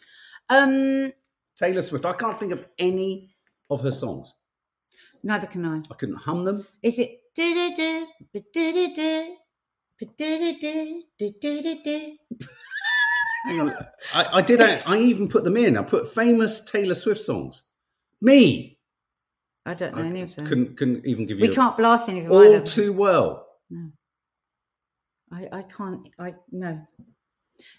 Um, 0.50 1.12
Taylor 1.58 1.82
Swift. 1.82 2.06
I 2.06 2.14
can't 2.14 2.40
think 2.40 2.52
of 2.54 2.66
any 2.80 3.36
of 3.70 3.82
her 3.82 3.92
songs. 3.92 4.34
neither 5.24 5.48
can 5.48 5.66
I. 5.66 5.78
I 5.92 5.96
couldn't 5.96 6.16
hum 6.16 6.46
them. 6.46 6.66
Is 6.82 7.00
it 7.00 7.20
do 7.36 7.54
do 7.54 7.76
do 7.76 8.08
do 8.34 8.42
do 8.54 8.96
do 8.96 8.96
do 10.00 10.60
do 10.60 11.02
do 11.20 11.32
do 11.40 11.62
do 11.62 11.84
do? 11.84 12.18
Hang 13.46 13.62
on. 13.62 13.74
I, 14.14 14.38
I 14.38 14.42
did. 14.42 14.62
I 14.62 14.98
even 15.00 15.28
put 15.28 15.44
them 15.44 15.58
in. 15.58 15.78
I 15.78 15.84
put 15.84 16.08
famous 16.08 16.64
Taylor 16.64 16.94
Swift 16.96 17.22
songs. 17.22 17.64
Me. 18.22 18.78
I 19.66 19.74
don't 19.74 19.96
know 19.96 20.04
I 20.04 20.08
any 20.08 20.22
of 20.22 20.36
them. 20.36 20.48
couldn't 20.48 20.78
couldn't 20.78 21.06
even 21.06 21.26
give 21.28 21.40
you. 21.40 21.48
We 21.50 21.56
can't 21.56 21.78
blast 21.78 22.10
anything. 22.10 22.32
all 22.32 22.44
either. 22.44 22.66
too 22.66 22.94
well. 22.94 23.48
No. 23.70 23.90
I, 25.32 25.48
I 25.52 25.62
can't. 25.64 26.08
I 26.20 26.34
no. 26.52 26.82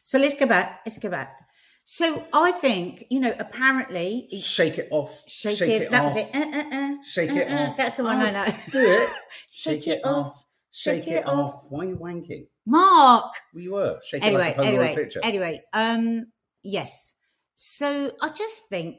So 0.04 0.18
let's 0.18 0.34
go 0.38 0.46
back. 0.46 0.80
Let's 0.86 0.98
go 0.98 1.10
back. 1.10 1.36
So 1.84 2.24
I 2.32 2.52
think 2.52 3.04
you 3.10 3.18
know. 3.20 3.34
Apparently, 3.38 4.28
Shake 4.40 4.78
it 4.78 4.88
off. 4.92 5.24
shake, 5.26 5.60
it. 5.60 5.90
That 5.90 6.04
off. 6.04 6.14
was 6.14 6.24
it. 6.24 6.34
Uh, 6.34 6.38
uh, 6.38 6.76
uh, 6.76 7.02
Shake 7.04 7.30
uh, 7.30 7.34
it 7.34 7.50
uh, 7.50 7.70
off. 7.70 7.76
That's 7.76 7.96
the 7.96 8.04
one 8.04 8.20
Oh, 8.20 8.26
I 8.26 8.30
know. 8.30 8.44
Do 8.70 8.80
it. 8.80 9.08
shake, 9.50 9.88
it 9.88 10.00
off. 10.04 10.44
Shake 10.70 11.08
it 11.08 11.26
off. 11.26 11.64
Why 11.68 11.80
are 11.80 11.88
you 11.88 11.96
wanking? 11.96 12.46
Mark. 12.64 13.34
Well, 13.52 13.62
you 13.62 13.72
were 13.72 13.98
shaking 14.04 14.28
Anyway, 14.28 14.42
like 14.42 14.58
a 14.58 14.64
anyway, 14.64 14.94
picture. 14.94 15.20
anyway. 15.24 15.62
Um. 15.72 16.26
Yes. 16.62 17.14
So 17.56 18.12
I 18.22 18.28
just 18.28 18.68
think. 18.68 18.98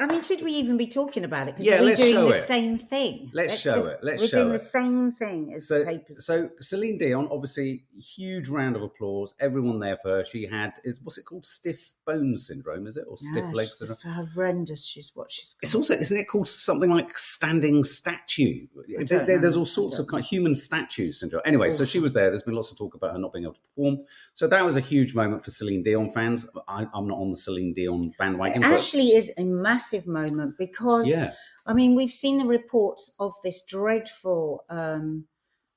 I 0.00 0.06
mean, 0.06 0.20
should 0.20 0.42
we 0.42 0.52
even 0.52 0.76
be 0.76 0.86
talking 0.86 1.24
about 1.24 1.48
it? 1.48 1.54
Because 1.54 1.64
Yeah, 1.66 1.80
we're 1.80 1.86
let's 1.86 2.00
doing 2.00 2.14
the 2.28 2.36
it. 2.36 2.42
same 2.42 2.76
thing. 2.78 3.30
Let's 3.32 3.58
show 3.58 3.78
it. 3.86 4.00
Let's 4.02 4.22
we're 4.22 4.28
show 4.28 4.36
doing 4.38 4.50
it. 4.50 4.52
the 4.54 4.58
same 4.58 5.12
thing 5.12 5.54
as 5.54 5.68
So, 5.68 5.84
papers. 5.84 6.26
so 6.26 6.50
Celine 6.60 6.98
Dion, 6.98 7.28
obviously, 7.30 7.84
huge 7.98 8.48
round 8.48 8.76
of 8.76 8.82
applause. 8.82 9.32
Everyone 9.40 9.78
there 9.80 9.96
for 9.96 10.08
her. 10.18 10.24
She 10.24 10.46
had 10.46 10.72
is 10.84 11.00
what's 11.02 11.18
it 11.18 11.24
called? 11.24 11.46
Stiff 11.46 11.94
bone 12.04 12.36
syndrome, 12.36 12.86
is 12.86 12.96
it, 12.96 13.04
or 13.08 13.16
stiff 13.16 13.44
Yeah, 13.46 13.50
leg 13.52 13.68
syndrome? 13.68 13.98
horrendous. 14.34 14.84
She's 14.86 15.12
what 15.14 15.30
she's. 15.30 15.54
It's 15.62 15.72
got. 15.72 15.78
also 15.78 15.94
isn't 15.94 16.16
it 16.16 16.24
called 16.28 16.48
something 16.48 16.90
like 16.90 17.16
standing 17.16 17.82
statue? 17.84 18.66
There- 18.98 19.38
there's 19.38 19.56
all 19.56 19.64
sorts 19.64 19.98
of 19.98 20.08
kind 20.08 20.22
of 20.22 20.28
human 20.28 20.54
statue 20.56 21.12
syndrome. 21.12 21.42
Anyway, 21.44 21.70
so 21.70 21.84
she 21.84 22.00
was 22.00 22.12
there. 22.12 22.28
There's 22.28 22.42
been 22.42 22.54
lots 22.54 22.70
of 22.72 22.76
talk 22.78 22.94
about 22.94 23.12
her 23.12 23.18
not 23.18 23.32
being 23.32 23.44
able 23.44 23.54
to 23.54 23.60
perform. 23.60 23.98
So 24.34 24.46
that 24.48 24.64
was 24.64 24.76
a 24.76 24.80
huge 24.80 25.14
moment 25.14 25.44
for 25.44 25.50
Celine 25.52 25.82
Dion 25.84 26.10
fans. 26.10 26.46
I, 26.68 26.86
I'm 26.92 27.06
not 27.06 27.18
on 27.18 27.30
the 27.30 27.36
Celine 27.36 27.72
Dion 27.72 28.12
bandwagon. 28.18 28.62
It 28.62 28.66
actually 28.66 29.10
is 29.10 29.30
a 29.38 29.44
massive 29.44 29.75
moment 30.06 30.56
because 30.58 31.06
yeah, 31.06 31.34
I 31.66 31.72
mean 31.74 31.94
we've 31.94 32.10
seen 32.10 32.38
the 32.38 32.46
reports 32.46 33.14
of 33.18 33.34
this 33.42 33.62
dreadful 33.62 34.64
um, 34.68 35.26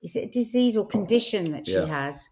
is 0.01 0.15
it 0.15 0.25
a 0.25 0.31
disease 0.31 0.77
or 0.77 0.85
condition 0.87 1.51
that 1.51 1.67
she 1.67 1.85
Yeah. 1.85 1.85
has, 1.85 2.29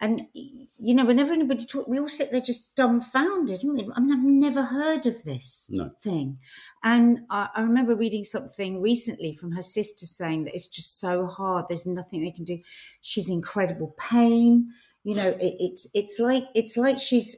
And 0.00 0.22
you 0.32 0.94
know, 0.94 1.04
whenever 1.04 1.32
anybody 1.32 1.66
talk, 1.66 1.88
we 1.88 1.98
all 1.98 2.08
sit 2.08 2.30
there 2.30 2.40
just 2.40 2.76
dumbfounded. 2.76 3.60
we? 3.64 3.90
I 3.94 4.00
mean, 4.00 4.12
I've 4.12 4.24
never 4.24 4.62
heard 4.62 5.06
of 5.06 5.24
this 5.24 5.68
No. 5.68 5.90
thing. 6.00 6.38
And 6.84 7.26
I, 7.30 7.48
I 7.54 7.62
remember 7.62 7.96
reading 7.96 8.22
something 8.22 8.80
recently 8.80 9.32
from 9.34 9.52
her 9.52 9.62
sister 9.62 10.06
saying 10.06 10.44
that 10.44 10.54
it's 10.54 10.68
just 10.68 11.00
so 11.00 11.26
hard. 11.26 11.66
There's 11.68 11.86
nothing 11.86 12.20
they 12.22 12.30
can 12.30 12.44
do. 12.44 12.60
She's 13.00 13.28
in 13.28 13.36
incredible 13.38 13.94
pain. 13.98 14.72
You 15.08 15.14
know, 15.14 15.28
it, 15.46 15.54
it's 15.66 15.82
it's 16.00 16.16
like 16.28 16.44
it's 16.60 16.76
like 16.76 16.98
she's 16.98 17.28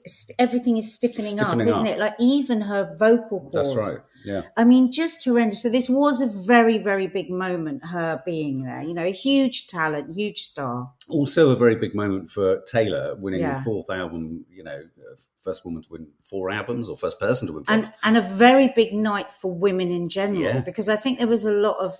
everything 0.44 0.76
is 0.76 0.92
stiffening, 0.92 1.36
Stiffening 1.38 1.68
up, 1.68 1.74
isn't 1.74 1.86
it? 1.86 1.98
Like 2.04 2.14
even 2.18 2.58
her 2.62 2.82
vocal 2.98 3.38
cords. 3.40 3.54
That's 3.54 3.74
right. 3.76 3.98
Yeah. 4.24 4.42
I 4.56 4.64
mean, 4.64 4.90
just 4.90 5.24
horrendous. 5.24 5.62
So 5.62 5.68
this 5.70 5.88
was 5.88 6.20
a 6.20 6.26
very, 6.26 6.78
very 6.78 7.06
big 7.06 7.30
moment. 7.30 7.78
Her 7.86 8.22
being 8.26 8.64
there, 8.64 8.82
you 8.82 8.92
know, 8.92 9.04
a 9.04 9.12
huge 9.12 9.68
talent, 9.68 10.14
huge 10.14 10.40
star. 10.42 10.90
Also, 11.08 11.50
a 11.50 11.56
very 11.56 11.76
big 11.76 11.94
moment 11.94 12.28
for 12.28 12.60
Taylor 12.76 13.14
winning 13.14 13.40
Yeah. 13.40 13.54
the 13.54 13.60
fourth 13.68 13.88
album. 13.88 14.44
You 14.50 14.64
know, 14.64 14.80
uh, 15.06 15.16
first 15.44 15.64
woman 15.64 15.82
to 15.82 15.88
win 15.92 16.08
four 16.22 16.50
albums 16.50 16.88
or 16.88 16.96
first 16.96 17.18
person 17.20 17.46
to 17.48 17.52
win 17.54 17.64
four. 17.64 17.74
and 17.76 17.92
and 18.02 18.16
a 18.16 18.20
very 18.46 18.68
big 18.74 18.92
night 18.92 19.30
for 19.40 19.50
women 19.66 19.90
in 19.90 20.08
general 20.08 20.42
Yeah. 20.42 20.60
because 20.70 20.88
I 20.88 20.96
think 20.96 21.18
there 21.18 21.28
was 21.36 21.44
a 21.44 21.52
lot 21.68 21.78
of 21.78 21.96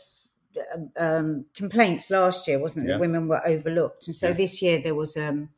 um, 0.97 1.45
complaints 1.55 2.11
last 2.11 2.47
year, 2.49 2.59
wasn't 2.59 2.85
it? 2.85 2.89
Yeah. 2.89 2.95
That 2.95 3.01
women 3.01 3.29
were 3.29 3.47
overlooked, 3.47 4.07
and 4.07 4.15
so 4.17 4.29
Yeah. 4.29 4.33
this 4.35 4.61
year 4.63 4.81
there 4.81 4.95
was 4.95 5.17
um, 5.17 5.51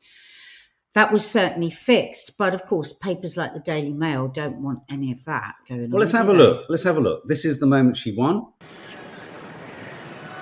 that 0.95 1.11
was 1.13 1.29
certainly 1.29 1.71
fixed. 1.71 2.37
But 2.39 2.55
of 2.55 2.67
course, 2.67 2.93
papers 2.93 3.37
like 3.37 3.55
the 3.55 3.61
Daily 3.61 3.93
Mail 3.93 4.29
don't 4.29 4.63
want 4.63 4.81
any 4.91 5.11
of 5.13 5.25
that 5.25 5.55
going 5.69 5.85
on. 5.85 5.91
well, 5.91 6.01
let's 6.01 6.13
have 6.13 6.29
a 6.29 6.33
they? 6.33 6.39
look. 6.39 6.67
Let's 6.69 6.85
have 6.85 6.97
a 6.97 7.01
look. 7.01 7.27
This 7.29 7.45
is 7.45 7.61
the 7.61 7.67
moment 7.67 7.97
she 7.97 8.15
won. 8.15 8.47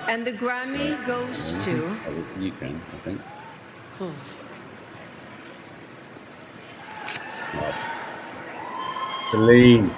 And 0.07 0.25
the 0.27 0.33
Grammy 0.33 0.97
goes 1.07 1.55
to. 1.63 1.97
Oh, 2.07 2.25
you 2.39 2.51
can, 2.59 2.81
I 2.93 2.97
think. 3.05 3.21
Celine. 9.31 9.91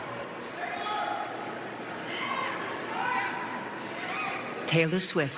Taylor 4.74 4.98
Swift. 4.98 5.38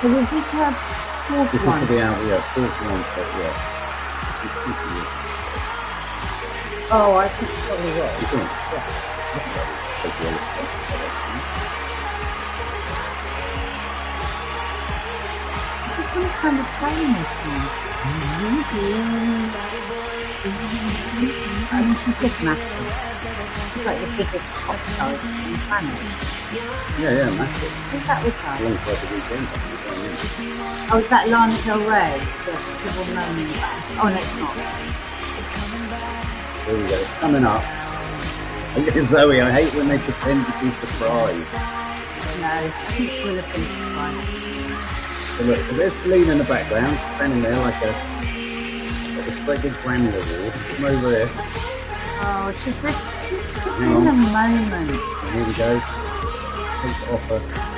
So 0.00 0.08
was 0.08 0.30
this 0.30 0.50
her 0.52 0.72
fourth 1.28 1.52
This 1.52 1.66
one? 1.66 1.82
is 1.82 1.86
for 1.86 1.92
the 1.92 2.00
album, 2.00 2.28
yeah, 2.30 2.40
fourth 2.54 2.80
one, 2.80 3.04
but 3.12 3.28
yeah. 3.36 3.52
Oh, 6.96 7.16
I 7.16 7.28
think 7.28 7.50
it 7.52 7.56
probably 7.58 7.92
was. 7.92 8.12
You 8.22 8.26
can- 8.28 8.48
It 15.96 16.06
doesn't 16.14 16.32
sound 16.32 16.58
the 16.58 16.64
same 16.64 17.12
this 17.12 17.36
one. 17.44 17.68
I 19.56 20.13
mean, 20.44 21.96
she's 21.96 22.18
just 22.20 22.42
massive. 22.42 22.88
She's 23.72 23.84
like 23.84 24.00
the 24.00 24.06
biggest 24.16 24.44
pop 24.50 24.76
star 24.92 25.08
on 25.08 25.12
the 25.14 25.58
planet. 25.64 25.96
Yeah, 27.00 27.16
yeah, 27.16 27.30
massive. 27.32 27.72
Who's 27.90 28.06
that 28.06 28.20
with 28.24 28.36
her? 28.36 28.52
Alongside 28.60 28.98
the 29.00 29.06
weekend. 29.14 29.48
Oh, 30.92 30.98
is 30.98 31.08
that 31.08 31.28
Lana 31.28 31.56
Del 31.64 31.80
Rey? 31.80 32.20
The 32.44 32.52
people 32.84 33.06
moaning 33.14 33.48
about. 33.56 33.80
Oh, 34.04 34.08
no, 34.12 34.20
it's 34.20 34.36
not. 34.36 34.54
There 36.66 36.76
we 36.76 36.84
go. 36.88 36.98
Coming 37.20 37.44
up. 37.44 37.64
Look 38.76 38.96
at 38.96 39.08
Zoe, 39.08 39.40
I 39.40 39.50
hate 39.50 39.72
when 39.74 39.88
they 39.88 39.98
pretend 39.98 40.46
to 40.46 40.52
be 40.60 40.74
surprised. 40.74 41.52
No, 41.54 42.50
I 42.50 42.68
think 42.68 43.10
she 43.12 43.24
will 43.24 43.36
have 43.36 43.48
been 43.54 43.66
surprised. 43.68 44.44
So 45.38 45.44
look, 45.44 45.58
there's 45.76 45.94
Celine 45.96 46.30
in 46.30 46.38
the 46.38 46.44
background, 46.44 46.98
standing 47.16 47.42
there 47.42 47.56
like 47.58 47.82
a, 47.82 47.92
like 49.26 49.34
a 49.36 49.40
spread 49.40 49.62
big 49.62 49.72
Grammy 49.74 50.08
award. 50.10 50.52
Come 50.52 50.84
over 50.84 51.10
there. 51.10 51.28
Oh, 52.26 52.52
she's 52.56 52.76
just, 52.76 53.06
she's 53.28 53.40
just 53.40 53.78
Hang 53.78 53.96
in 53.96 54.04
the 54.04 54.10
on. 54.10 54.32
moment. 54.32 54.90
Here 55.32 55.46
we 55.46 55.52
go. 55.54 55.80
Takes 56.82 57.02
it 57.02 57.73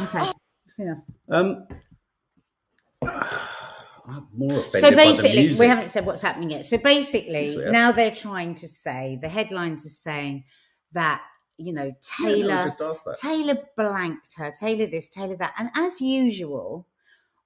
Okay. 0.00 0.18
That's. 0.18 0.80
Um, 1.30 1.66
I'm 4.08 4.28
more 4.34 4.58
offended 4.60 4.72
So 4.80 4.82
by 4.82 4.90
the 4.90 4.96
basically, 4.96 5.42
music. 5.44 5.60
we 5.60 5.66
haven't 5.66 5.88
said 5.88 6.06
what's 6.06 6.22
happening 6.22 6.50
yet. 6.50 6.64
So 6.64 6.78
basically, 6.78 7.48
Yes, 7.48 7.72
now 7.72 7.92
they're 7.92 8.14
trying 8.14 8.54
to 8.56 8.68
say 8.68 9.18
the 9.20 9.28
headlines 9.28 9.84
are 9.84 9.90
saying 9.90 10.44
that 10.92 11.22
you 11.56 11.72
know 11.72 11.86
Yeah, 12.20 12.26
Taylor 12.28 12.48
no, 12.48 12.64
just 12.64 13.04
that. 13.04 13.18
Taylor 13.20 13.58
blanked 13.76 14.34
her, 14.36 14.50
Taylor 14.50 14.86
this, 14.86 15.08
Taylor 15.08 15.36
that, 15.36 15.54
and 15.58 15.70
as 15.74 16.00
usual, 16.00 16.86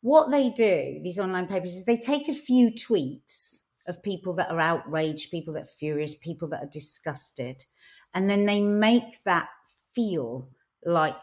what 0.02 0.30
they 0.30 0.50
do 0.50 1.00
these 1.02 1.18
online 1.18 1.46
papers 1.46 1.74
is 1.74 1.84
they 1.84 1.96
take 1.96 2.28
a 2.28 2.34
few 2.34 2.70
tweets 2.72 3.60
of 3.86 4.02
people 4.02 4.34
that 4.34 4.50
are 4.50 4.60
outraged, 4.60 5.30
people 5.30 5.54
that 5.54 5.62
are 5.62 5.66
furious, 5.78 6.14
people 6.14 6.48
that 6.48 6.62
are 6.62 6.70
disgusted, 6.70 7.64
and 8.12 8.28
then 8.28 8.44
they 8.44 8.60
make 8.60 9.22
that 9.24 9.48
feel 9.94 10.48
like 10.84 11.22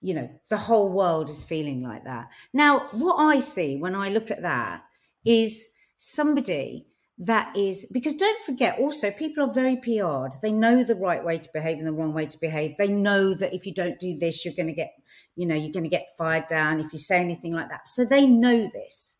you 0.00 0.14
know 0.14 0.28
the 0.50 0.56
whole 0.56 0.90
world 0.90 1.28
is 1.30 1.42
feeling 1.42 1.82
like 1.82 2.04
that 2.04 2.28
now 2.52 2.86
what 2.92 3.16
i 3.16 3.38
see 3.38 3.76
when 3.76 3.94
i 3.94 4.08
look 4.08 4.30
at 4.30 4.42
that 4.42 4.82
is 5.24 5.68
somebody 5.96 6.86
that 7.18 7.54
is 7.56 7.86
because 7.92 8.14
don't 8.14 8.40
forget 8.44 8.78
also 8.78 9.10
people 9.10 9.44
are 9.44 9.52
very 9.52 9.76
PR'd. 9.76 10.34
They 10.40 10.52
know 10.52 10.84
the 10.84 10.94
right 10.94 11.24
way 11.24 11.38
to 11.38 11.50
behave 11.52 11.78
and 11.78 11.86
the 11.86 11.92
wrong 11.92 12.14
way 12.14 12.26
to 12.26 12.38
behave. 12.40 12.76
They 12.76 12.88
know 12.88 13.34
that 13.34 13.52
if 13.52 13.66
you 13.66 13.74
don't 13.74 13.98
do 13.98 14.16
this, 14.16 14.44
you're 14.44 14.54
going 14.54 14.68
to 14.68 14.72
get, 14.72 14.92
you 15.34 15.44
know, 15.44 15.56
you're 15.56 15.72
going 15.72 15.84
to 15.84 15.88
get 15.88 16.06
fired 16.16 16.46
down 16.46 16.78
if 16.78 16.92
you 16.92 16.98
say 16.98 17.18
anything 17.18 17.52
like 17.52 17.70
that. 17.70 17.88
So 17.88 18.04
they 18.04 18.24
know 18.24 18.68
this. 18.72 19.18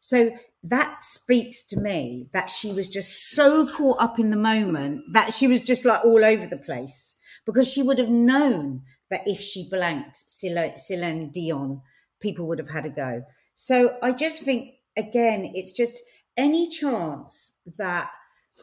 So 0.00 0.30
that 0.62 1.02
speaks 1.02 1.62
to 1.68 1.80
me 1.80 2.28
that 2.32 2.50
she 2.50 2.70
was 2.72 2.88
just 2.88 3.30
so 3.30 3.66
caught 3.66 4.00
up 4.00 4.18
in 4.18 4.28
the 4.28 4.36
moment 4.36 5.00
that 5.12 5.32
she 5.32 5.46
was 5.48 5.62
just 5.62 5.86
like 5.86 6.04
all 6.04 6.24
over 6.24 6.46
the 6.46 6.58
place 6.58 7.16
because 7.46 7.66
she 7.66 7.82
would 7.82 7.98
have 7.98 8.10
known 8.10 8.82
that 9.10 9.22
if 9.26 9.40
she 9.40 9.68
blanked 9.70 10.16
Celine 10.16 11.30
Dion, 11.32 11.80
people 12.20 12.46
would 12.48 12.58
have 12.58 12.68
had 12.70 12.86
a 12.86 12.90
go. 12.90 13.22
So 13.54 13.96
I 14.02 14.12
just 14.12 14.42
think, 14.42 14.74
again, 14.96 15.52
it's 15.54 15.72
just 15.72 16.00
any 16.36 16.68
chance 16.68 17.58
that 17.78 18.10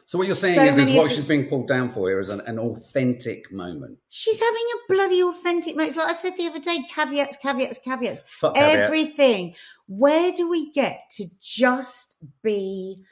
So 0.06 0.18
what 0.18 0.26
you're 0.26 0.36
saying 0.36 0.54
So 0.56 0.62
is, 0.64 0.88
is 0.88 0.96
what 0.96 1.08
the- 1.08 1.14
she's 1.14 1.28
being 1.28 1.48
pulled 1.48 1.68
down 1.68 1.90
for 1.90 2.08
here 2.08 2.20
is 2.20 2.28
an, 2.30 2.40
an 2.46 2.58
authentic 2.58 3.50
moment. 3.52 3.98
she's 4.08 4.40
having 4.40 4.66
a 4.74 4.92
bloody 4.92 5.22
authentic 5.22 5.74
moment. 5.74 5.88
It's 5.90 5.98
like 5.98 6.08
I 6.08 6.12
said 6.12 6.36
the 6.36 6.46
other 6.46 6.58
day, 6.60 6.78
caveats, 6.88 7.36
caveats, 7.36 7.78
caveats. 7.78 8.20
Caveats. 8.40 8.58
Everything. 8.58 9.54
Where 9.88 10.32
do 10.32 10.48
we 10.48 10.70
get 10.72 11.10
to 11.16 11.24
just 11.40 12.16
be 12.42 13.02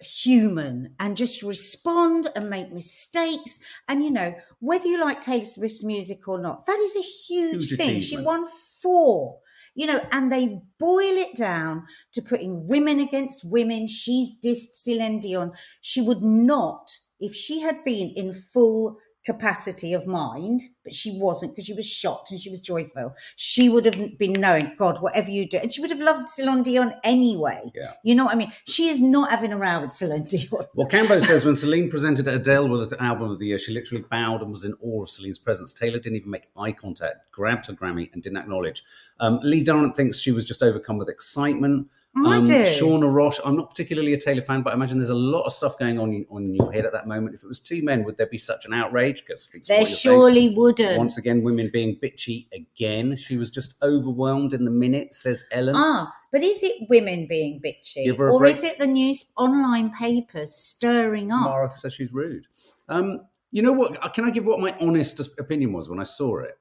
human 0.00 0.94
and 0.98 1.16
just 1.16 1.42
respond 1.42 2.28
and 2.34 2.50
make 2.50 2.72
mistakes? 2.72 3.58
And 3.88 4.02
you 4.04 4.10
know, 4.10 4.34
whether 4.62 4.86
you 4.86 5.00
like 5.00 5.20
Taylor 5.20 5.42
Swift's 5.42 5.82
music 5.82 6.28
or 6.28 6.40
not, 6.40 6.66
that 6.66 6.78
is 6.78 6.94
a 6.94 7.00
huge, 7.00 7.68
Huge 7.68 7.76
thing. 7.76 8.00
She 8.00 8.16
won 8.16 8.46
four. 8.80 9.40
You 9.74 9.86
know, 9.86 10.06
and 10.12 10.30
they 10.30 10.60
boil 10.78 11.16
it 11.16 11.34
down 11.34 11.84
to 12.12 12.22
putting 12.22 12.68
women 12.68 13.00
against 13.00 13.44
women. 13.44 13.88
She's 13.88 14.30
dissed 14.44 14.74
Celine 14.74 15.18
Dion. 15.18 15.52
She 15.80 16.00
would 16.00 16.22
not, 16.22 16.92
if 17.18 17.34
she 17.34 17.60
had 17.60 17.82
been 17.84 18.12
in 18.14 18.34
full 18.34 18.98
capacity 19.24 19.94
of 19.94 20.06
mind, 20.06 20.60
but 20.84 20.94
she 20.94 21.18
wasn't 21.18 21.52
because 21.52 21.66
she 21.66 21.74
was 21.74 21.86
shocked 21.86 22.30
and 22.30 22.40
she 22.40 22.50
was 22.50 22.60
joyful. 22.60 23.14
She 23.36 23.68
would 23.68 23.84
have 23.84 24.18
been 24.18 24.32
knowing, 24.32 24.72
God, 24.76 25.00
whatever 25.00 25.30
you 25.30 25.48
do. 25.48 25.58
And 25.58 25.72
she 25.72 25.80
would 25.80 25.90
have 25.90 26.00
loved 26.00 26.28
Celine 26.28 26.62
Dion 26.62 26.94
anyway. 27.04 27.70
Yeah. 27.74 27.92
You 28.02 28.14
know 28.14 28.24
what 28.24 28.34
I 28.34 28.38
mean? 28.38 28.52
She 28.66 28.88
is 28.88 29.00
not 29.00 29.30
having 29.30 29.52
a 29.52 29.56
row 29.56 29.82
with 29.82 29.92
Celine 29.92 30.24
Dion. 30.28 30.66
Well, 30.74 30.88
Cambo 30.88 31.22
says 31.22 31.44
when 31.44 31.54
Celine 31.54 31.88
presented 31.88 32.26
Adele 32.26 32.68
with 32.68 32.90
the 32.90 33.02
album 33.02 33.30
of 33.30 33.38
the 33.38 33.46
year, 33.46 33.58
she 33.58 33.72
literally 33.72 34.04
bowed 34.10 34.42
and 34.42 34.50
was 34.50 34.64
in 34.64 34.74
awe 34.80 35.02
of 35.02 35.08
Celine's 35.08 35.38
presence. 35.38 35.72
Taylor 35.72 35.98
didn't 35.98 36.16
even 36.16 36.30
make 36.30 36.48
eye 36.56 36.72
contact, 36.72 37.30
grabbed 37.30 37.66
her 37.66 37.74
Grammy, 37.74 38.12
and 38.12 38.22
didn't 38.22 38.38
acknowledge. 38.38 38.82
Um, 39.20 39.38
Lee 39.42 39.62
Darrant 39.62 39.96
thinks 39.96 40.18
she 40.18 40.32
was 40.32 40.44
just 40.44 40.62
overcome 40.62 40.98
with 40.98 41.08
excitement. 41.08 41.88
I 42.14 42.36
Um, 42.36 42.44
do. 42.44 42.52
Shauna 42.52 43.10
Roche, 43.10 43.40
I'm 43.42 43.56
not 43.56 43.70
particularly 43.70 44.12
a 44.12 44.18
Taylor 44.18 44.42
fan, 44.42 44.62
but 44.62 44.70
I 44.70 44.74
imagine 44.74 44.98
there's 44.98 45.08
a 45.10 45.14
lot 45.14 45.44
of 45.44 45.52
stuff 45.52 45.78
going 45.78 45.98
on 45.98 46.12
in, 46.12 46.26
on 46.30 46.54
your 46.54 46.70
head 46.70 46.84
at 46.84 46.92
that 46.92 47.08
moment. 47.08 47.34
If 47.34 47.42
it 47.42 47.46
was 47.46 47.58
two 47.58 47.82
men, 47.82 48.04
would 48.04 48.18
there 48.18 48.26
be 48.26 48.36
such 48.36 48.66
an 48.66 48.74
outrage? 48.74 49.24
There 49.26 49.36
you're 49.78 49.84
saying. 49.86 49.96
surely 49.96 50.54
wouldn't. 50.54 50.98
Once 50.98 51.16
again, 51.16 51.42
women 51.42 51.70
being 51.72 51.96
bitchy 51.96 52.48
again. 52.52 53.16
She 53.16 53.38
was 53.38 53.50
just 53.50 53.74
overwhelmed 53.82 54.52
in 54.52 54.66
the 54.66 54.70
minute, 54.70 55.14
says 55.14 55.42
Ellen. 55.52 55.74
Ah, 55.74 56.14
but 56.30 56.42
is 56.42 56.62
it 56.62 56.86
women 56.90 57.26
being 57.26 57.60
bitchy, 57.62 58.04
Give 58.04 58.18
her 58.18 58.28
a 58.28 58.34
or 58.34 58.40
break. 58.40 58.52
is 58.56 58.62
it 58.62 58.78
the 58.78 58.86
news 58.86 59.32
online 59.38 59.90
papers 59.90 60.54
stirring 60.54 61.32
up? 61.32 61.40
Mara 61.48 61.72
says 61.74 61.94
she's 61.94 62.12
rude. 62.12 62.46
Um, 62.88 63.22
You 63.52 63.62
know 63.62 63.72
what? 63.72 64.14
Can 64.14 64.24
I 64.24 64.30
give 64.30 64.44
what 64.44 64.60
my 64.60 64.74
honest 64.80 65.18
opinion 65.38 65.72
was 65.72 65.88
when 65.88 65.98
I 66.00 66.04
saw 66.04 66.38
it? 66.40 66.58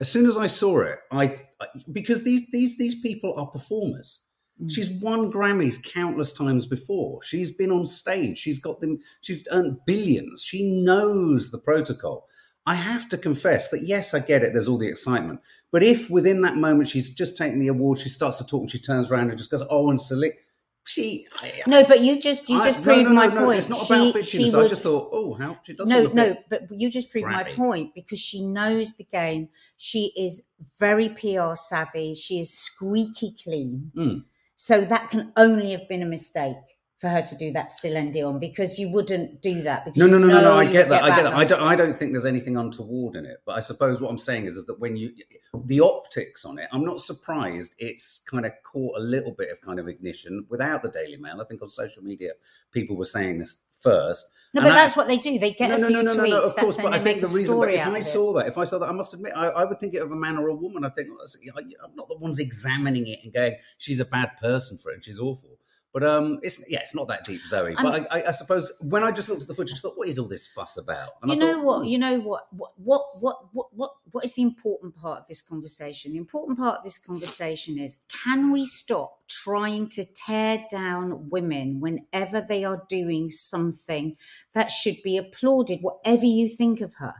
As 0.00 0.10
soon 0.10 0.26
as 0.26 0.36
I 0.36 0.46
saw 0.48 0.80
it, 0.80 0.98
I 1.10 1.34
because 1.92 2.22
these 2.22 2.42
these 2.52 2.76
these 2.76 2.96
people 3.00 3.34
are 3.38 3.46
performers. 3.46 4.20
Mm. 4.62 4.70
She's 4.72 4.90
won 5.02 5.30
Grammys 5.30 5.82
countless 5.82 6.32
times 6.32 6.66
before. 6.66 7.22
She's 7.22 7.50
been 7.50 7.70
on 7.70 7.84
stage. 7.86 8.38
She's 8.38 8.58
got 8.58 8.80
them. 8.80 8.98
She's 9.20 9.46
earned 9.52 9.78
billions. 9.86 10.42
She 10.42 10.64
knows 10.64 11.50
the 11.50 11.58
protocol. 11.58 12.26
I 12.68 12.74
have 12.74 13.08
to 13.10 13.18
confess 13.18 13.68
that 13.68 13.86
yes, 13.86 14.12
I 14.12 14.18
get 14.18 14.42
it. 14.42 14.52
There's 14.52 14.66
all 14.68 14.78
the 14.78 14.88
excitement, 14.88 15.40
but 15.70 15.84
if 15.84 16.10
within 16.10 16.40
that 16.42 16.56
moment 16.56 16.88
she's 16.88 17.10
just 17.10 17.36
taken 17.36 17.60
the 17.60 17.68
award, 17.68 18.00
she 18.00 18.08
starts 18.08 18.38
to 18.38 18.46
talk 18.46 18.62
and 18.62 18.70
she 18.70 18.80
turns 18.80 19.10
around 19.10 19.28
and 19.28 19.38
just 19.38 19.50
goes, 19.52 19.62
"Oh, 19.70 19.88
and 19.90 20.00
select." 20.00 20.40
She 20.88 21.26
I, 21.40 21.52
No, 21.66 21.84
but 21.84 22.00
you 22.00 22.20
just 22.20 22.48
you 22.48 22.58
I- 22.60 22.64
just 22.64 22.82
proved 22.82 23.04
no, 23.04 23.08
no, 23.08 23.14
my 23.14 23.26
no, 23.26 23.44
point. 23.44 23.58
It's 23.58 23.68
not 23.68 23.86
she, 23.86 23.94
about 23.94 24.14
bitchiness. 24.14 24.64
I 24.64 24.68
just 24.68 24.82
thought, 24.82 25.10
oh, 25.12 25.34
how 25.34 25.58
she 25.64 25.74
does. 25.74 25.88
no, 25.88 26.04
no, 26.06 26.36
but 26.48 26.68
you 26.70 26.88
just 26.90 27.10
proved 27.10 27.26
my 27.26 27.42
point 27.42 27.92
because 27.92 28.20
she 28.20 28.44
knows 28.46 28.94
the 28.94 29.02
game. 29.04 29.48
She 29.76 30.12
is 30.16 30.42
very 30.78 31.08
PR 31.08 31.54
savvy. 31.56 32.14
She 32.14 32.38
is 32.38 32.56
squeaky 32.56 33.34
clean. 33.42 33.90
Mm. 33.96 34.24
So 34.56 34.82
that 34.84 35.10
can 35.10 35.32
only 35.36 35.72
have 35.72 35.88
been 35.88 36.02
a 36.02 36.06
mistake 36.06 36.75
for 36.98 37.08
her 37.08 37.20
to 37.20 37.36
do 37.36 37.52
that 37.52 37.70
to 37.70 37.76
Celine 37.76 38.10
Dion 38.10 38.38
because 38.38 38.78
you 38.78 38.90
wouldn't 38.90 39.42
do 39.42 39.62
that. 39.62 39.84
Because 39.84 39.98
No, 39.98 40.06
no, 40.06 40.18
no, 40.18 40.28
no, 40.28 40.40
no. 40.40 40.52
I 40.52 40.66
oh, 40.66 40.72
get 40.72 40.88
that. 40.88 41.02
I 41.02 41.08
get 41.14 41.22
that. 41.24 41.34
I 41.34 41.44
don't. 41.44 41.62
I 41.62 41.76
don't 41.76 41.94
think 41.94 42.12
there's 42.12 42.24
anything 42.24 42.56
untoward 42.56 43.16
in 43.16 43.26
it. 43.26 43.38
But 43.44 43.56
I 43.56 43.60
suppose 43.60 44.00
what 44.00 44.10
I'm 44.10 44.18
saying 44.18 44.46
is, 44.46 44.56
is 44.56 44.64
that 44.66 44.80
when 44.80 44.96
you 44.96 45.12
the 45.64 45.80
optics 45.80 46.44
on 46.44 46.58
it, 46.58 46.68
I'm 46.72 46.84
not 46.84 47.00
surprised. 47.00 47.74
It's 47.78 48.20
kind 48.30 48.46
of 48.46 48.52
caught 48.62 48.96
a 48.96 49.00
little 49.00 49.32
bit 49.32 49.50
of 49.50 49.60
kind 49.60 49.78
of 49.78 49.88
ignition 49.88 50.46
without 50.48 50.82
the 50.82 50.88
Daily 50.88 51.18
Mail. 51.18 51.40
I 51.40 51.44
think 51.44 51.60
on 51.60 51.68
social 51.68 52.02
media, 52.02 52.32
people 52.72 52.96
were 52.96 53.04
saying 53.04 53.40
this 53.40 53.64
first. 53.80 54.26
No, 54.54 54.62
but 54.62 54.72
that's 54.72 54.96
what 54.96 55.06
they 55.06 55.18
do. 55.18 55.38
They 55.38 55.50
get 55.50 55.68
no, 55.68 55.76
a 55.76 55.78
no, 55.78 55.88
few 55.88 55.96
no, 55.96 56.02
no, 56.02 56.12
tweets. 56.12 56.16
no, 56.16 56.24
no, 56.24 56.42
of 56.42 56.56
course. 56.56 56.76
But 56.78 56.94
I 56.94 56.98
think 56.98 57.20
the 57.20 57.26
reason, 57.26 57.58
but 57.58 57.68
if 57.68 57.86
I 57.86 58.00
saw 58.00 58.32
that, 58.34 58.46
if 58.46 58.56
I 58.56 58.64
saw 58.64 58.78
that, 58.78 58.88
I 58.88 58.92
must 58.92 59.12
admit, 59.12 59.32
I, 59.36 59.48
I 59.48 59.64
would 59.64 59.78
think 59.78 59.92
it 59.92 60.00
of 60.00 60.10
a 60.10 60.16
man 60.16 60.38
or 60.38 60.48
a 60.48 60.54
woman. 60.54 60.82
I 60.82 60.88
think 60.88 61.08
I'm 61.10 61.94
not 61.94 62.08
the 62.08 62.18
ones 62.18 62.38
examining 62.38 63.06
it 63.06 63.18
and 63.22 63.34
going, 63.34 63.56
"She's 63.76 64.00
a 64.00 64.06
bad 64.06 64.30
person 64.40 64.78
for 64.78 64.92
it, 64.92 64.94
and 64.94 65.04
she's 65.04 65.18
awful." 65.18 65.58
But 65.96 66.04
um, 66.04 66.40
it's 66.42 66.62
yeah, 66.68 66.80
it's 66.80 66.94
not 66.94 67.08
that 67.08 67.24
deep, 67.24 67.46
Zoe. 67.46 67.74
But 67.74 68.06
I, 68.12 68.18
I, 68.18 68.28
I 68.28 68.30
suppose 68.32 68.70
when 68.80 69.02
I 69.02 69.10
just 69.10 69.30
looked 69.30 69.40
at 69.40 69.48
the 69.48 69.54
footage, 69.54 69.72
I 69.72 69.78
thought, 69.78 69.96
"What 69.96 70.08
is 70.08 70.18
all 70.18 70.28
this 70.28 70.46
fuss 70.46 70.76
about?" 70.76 71.12
And 71.22 71.30
you 71.30 71.38
I 71.38 71.40
know 71.40 71.52
thought, 71.54 71.64
what? 71.64 71.78
"Hmm." 71.78 71.84
you 71.84 71.96
know 71.96 72.18
what? 72.20 72.48
What 72.52 72.72
what 72.76 73.02
what 73.18 73.36
what 73.54 73.68
what 73.74 73.92
what 74.12 74.22
is 74.22 74.34
the 74.34 74.42
important 74.42 74.94
part 74.94 75.20
of 75.20 75.26
this 75.26 75.40
conversation? 75.40 76.12
The 76.12 76.18
important 76.18 76.58
part 76.58 76.76
of 76.76 76.84
this 76.84 76.98
conversation 76.98 77.78
is 77.78 77.96
can 78.08 78.50
we 78.52 78.66
stop 78.66 79.20
trying 79.26 79.88
to 79.88 80.04
tear 80.04 80.66
down 80.70 81.30
women 81.30 81.80
whenever 81.80 82.42
they 82.42 82.62
are 82.62 82.82
doing 82.90 83.30
something 83.30 84.18
that 84.52 84.70
should 84.70 84.96
be 85.02 85.16
applauded 85.16 85.78
whatever 85.80 86.26
you 86.26 86.46
think 86.46 86.82
of 86.82 86.96
her? 86.96 87.14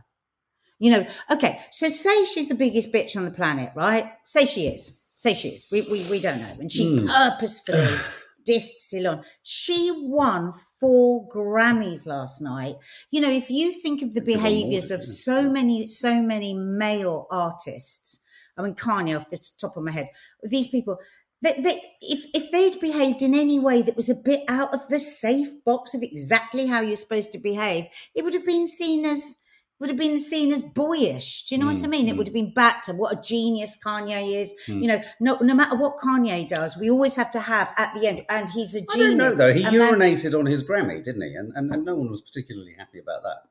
You 0.77 0.91
know 0.91 1.07
okay 1.31 1.61
so 1.71 1.89
say 1.89 2.25
she's 2.25 2.47
the 2.47 2.53
biggest 2.53 2.93
bitch 2.93 3.17
on 3.17 3.25
the 3.25 3.31
planet 3.31 3.71
right? 3.75 4.11
Say 4.25 4.45
she 4.45 4.67
is. 4.67 4.99
Say 5.15 5.33
she 5.33 5.49
is. 5.49 5.65
We 5.71 5.81
we, 5.81 6.07
we 6.11 6.19
don't 6.21 6.39
know. 6.39 6.53
And 6.59 6.71
she 6.71 6.95
Hmm. 6.95 7.07
purposefully 7.07 7.97
dissed 8.47 8.79
Ceylon. 8.79 9.23
She 9.43 9.91
won 9.93 10.53
four 10.79 11.27
Grammys 11.29 12.05
last 12.05 12.41
night. 12.41 12.75
You 13.11 13.21
know, 13.21 13.31
if 13.31 13.49
you 13.49 13.71
think 13.71 14.01
of 14.01 14.13
the 14.13 14.21
behaviors 14.21 14.91
of 14.91 15.03
so 15.03 15.49
many, 15.49 15.87
so 15.87 16.21
many 16.21 16.53
male 16.53 17.27
artists, 17.29 18.23
I 18.57 18.61
mean, 18.61 18.75
Kanye 18.75 19.19
off 19.19 19.29
the 19.29 19.39
top 19.59 19.77
of 19.77 19.83
my 19.83 19.91
head, 19.91 20.09
these 20.43 20.67
people, 20.67 20.97
they, 21.41 21.53
they, 21.61 21.81
if, 22.01 22.25
if 22.33 22.51
they'd 22.51 22.79
behaved 22.79 23.21
in 23.21 23.35
any 23.35 23.59
way 23.59 23.81
that 23.83 23.95
was 23.95 24.09
a 24.09 24.15
bit 24.15 24.41
out 24.47 24.73
of 24.73 24.87
the 24.87 24.99
safe 24.99 25.63
box 25.63 25.93
of 25.93 26.01
exactly 26.01 26.65
how 26.65 26.81
you're 26.81 26.95
supposed 26.95 27.31
to 27.33 27.37
behave, 27.37 27.85
it 28.15 28.23
would 28.23 28.33
have 28.33 28.45
been 28.45 28.65
seen 28.65 29.05
as 29.05 29.35
would 29.79 29.89
have 29.89 29.97
been 29.97 30.17
seen 30.17 30.51
as 30.51 30.61
boyish. 30.61 31.45
Do 31.45 31.55
you 31.55 31.59
know 31.61 31.67
what 31.67 31.75
I 31.75 31.79
Mm, 31.87 31.89
mean? 31.89 32.07
It 32.07 32.13
mm. 32.13 32.17
would 32.17 32.27
have 32.27 32.33
been 32.33 32.53
back 32.53 32.83
to 32.83 32.93
what 32.93 33.17
a 33.17 33.21
genius 33.21 33.77
Kanye 33.83 34.35
is. 34.41 34.53
Mm. 34.67 34.81
You 34.81 34.87
know, 34.87 35.01
no, 35.19 35.37
no 35.41 35.53
matter 35.53 35.75
what 35.75 35.97
Kanye 35.97 36.47
does, 36.47 36.75
we 36.77 36.89
always 36.89 37.15
have 37.15 37.31
to 37.31 37.39
have 37.39 37.73
at 37.77 37.93
the 37.93 38.07
end, 38.07 38.25
and 38.29 38.49
he's 38.49 38.73
a 38.75 38.79
genius. 38.81 38.93
I 38.95 38.97
don't 38.97 39.17
know 39.17 39.31
though. 39.35 39.53
He 39.53 39.63
A 39.63 39.71
man- 39.71 39.93
urinated 39.93 40.37
on 40.37 40.45
his 40.45 40.63
Grammy, 40.63 41.03
didn't 41.03 41.21
he? 41.21 41.33
And, 41.35 41.51
and 41.55 41.71
and 41.71 41.85
no 41.85 41.95
one 41.95 42.09
was 42.09 42.21
particularly 42.21 42.75
happy 42.77 42.99
about 42.99 43.23
that. 43.23 43.43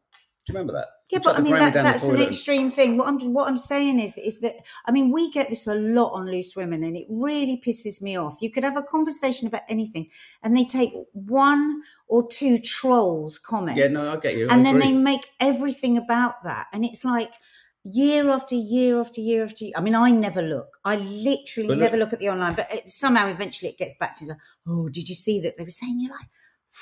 Do 0.47 0.53
you 0.53 0.59
remember 0.59 0.75
that? 0.75 0.87
Yeah, 1.11 1.19
but 1.25 1.37
I 1.37 1.41
mean 1.41 1.55
that, 1.55 1.73
that's 1.73 2.05
an 2.05 2.21
extreme 2.21 2.71
thing. 2.71 2.97
What 2.97 3.09
I'm 3.09 3.19
what 3.33 3.49
I'm 3.49 3.57
saying 3.57 3.99
is 3.99 4.17
is 4.17 4.41
that 4.41 4.55
I 4.85 4.93
mean 4.93 5.11
we 5.11 5.29
get 5.31 5.49
this 5.51 5.67
a 5.67 5.75
lot 5.75 6.11
on 6.13 6.27
Loose 6.31 6.55
Women, 6.55 6.85
and 6.85 6.97
it 6.97 7.07
really 7.09 7.61
pisses 7.65 8.01
me 8.01 8.17
off. 8.17 8.39
You 8.41 8.51
could 8.53 8.63
have 8.63 8.77
a 8.77 8.83
conversation 8.83 9.49
about 9.49 9.63
anything, 9.69 10.09
and 10.45 10.57
they 10.57 10.65
take 10.65 10.93
one 11.13 11.83
or 12.09 12.27
two 12.29 12.59
trolls 12.59 13.39
comments, 13.39 13.79
Yeah, 13.79 13.89
no, 13.89 14.13
I 14.17 14.21
get 14.21 14.37
you. 14.37 14.49
I 14.49 14.55
and 14.55 14.65
then 14.65 14.77
agree. 14.77 14.91
they 14.91 14.97
make 14.97 15.27
everything 15.41 15.99
about 15.99 16.45
that, 16.45 16.67
and 16.73 16.85
it's 16.85 17.05
like 17.05 17.33
year 17.83 18.31
after 18.31 18.55
year 18.55 19.01
after 19.01 19.21
year 19.21 19.45
after 19.45 19.65
year. 19.65 19.73
I 19.77 19.81
mean, 19.81 19.95
I 19.95 20.11
never 20.11 20.43
look. 20.43 20.77
I 20.85 20.97
literally 20.97 21.69
look- 21.69 21.79
never 21.79 21.97
look 21.97 22.13
at 22.13 22.19
the 22.19 22.29
online, 22.29 22.55
but 22.55 22.73
it, 22.73 22.89
somehow 22.89 23.29
eventually 23.29 23.71
it 23.71 23.79
gets 23.79 23.95
back 24.01 24.17
to 24.19 24.25
you. 24.25 24.31
Like, 24.31 24.39
oh, 24.69 24.89
did 24.89 25.09
you 25.09 25.15
see 25.15 25.41
that 25.41 25.57
they 25.57 25.65
were 25.65 25.71
saying? 25.71 25.99
You're 26.01 26.13
like, 26.13 26.29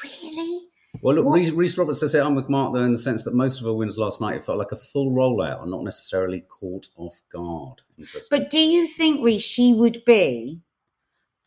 really? 0.02 0.68
Well, 1.02 1.16
look, 1.16 1.26
Reese, 1.34 1.50
Reese 1.50 1.76
Roberts 1.76 1.98
says 2.00 2.12
here, 2.12 2.22
I'm 2.22 2.36
with 2.36 2.48
Mark 2.48 2.72
though 2.72 2.84
in 2.84 2.92
the 2.92 2.98
sense 2.98 3.24
that 3.24 3.34
most 3.34 3.58
of 3.60 3.66
her 3.66 3.74
wins 3.74 3.98
last 3.98 4.20
night 4.20 4.36
it 4.36 4.44
felt 4.44 4.58
like 4.58 4.70
a 4.72 4.76
full 4.76 5.10
rollout 5.10 5.60
and 5.60 5.70
not 5.70 5.82
necessarily 5.82 6.40
caught 6.42 6.86
off 6.96 7.20
guard. 7.32 7.82
But 8.30 8.48
do 8.48 8.60
you 8.60 8.86
think, 8.86 9.20
Reece, 9.24 9.42
she 9.42 9.74
would 9.74 10.04
be 10.04 10.60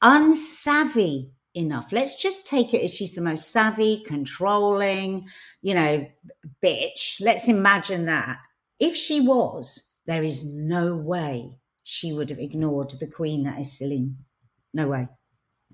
unsavvy 0.03 1.29
enough? 1.57 1.91
Let's 1.91 2.21
just 2.21 2.47
take 2.47 2.73
it 2.73 2.83
as 2.83 2.93
she's 2.93 3.13
the 3.13 3.21
most 3.21 3.51
savvy, 3.51 4.03
controlling, 4.05 5.27
you 5.61 5.73
know, 5.73 6.07
bitch. 6.63 7.19
Let's 7.19 7.49
imagine 7.49 8.05
that. 8.05 8.39
If 8.79 8.95
she 8.95 9.19
was, 9.19 9.81
there 10.05 10.23
is 10.23 10.45
no 10.45 10.95
way 10.95 11.57
she 11.83 12.13
would 12.13 12.29
have 12.29 12.39
ignored 12.39 12.91
the 12.91 13.07
queen 13.07 13.43
that 13.43 13.59
is 13.59 13.77
Celine. 13.77 14.17
No 14.73 14.87
way. 14.87 15.07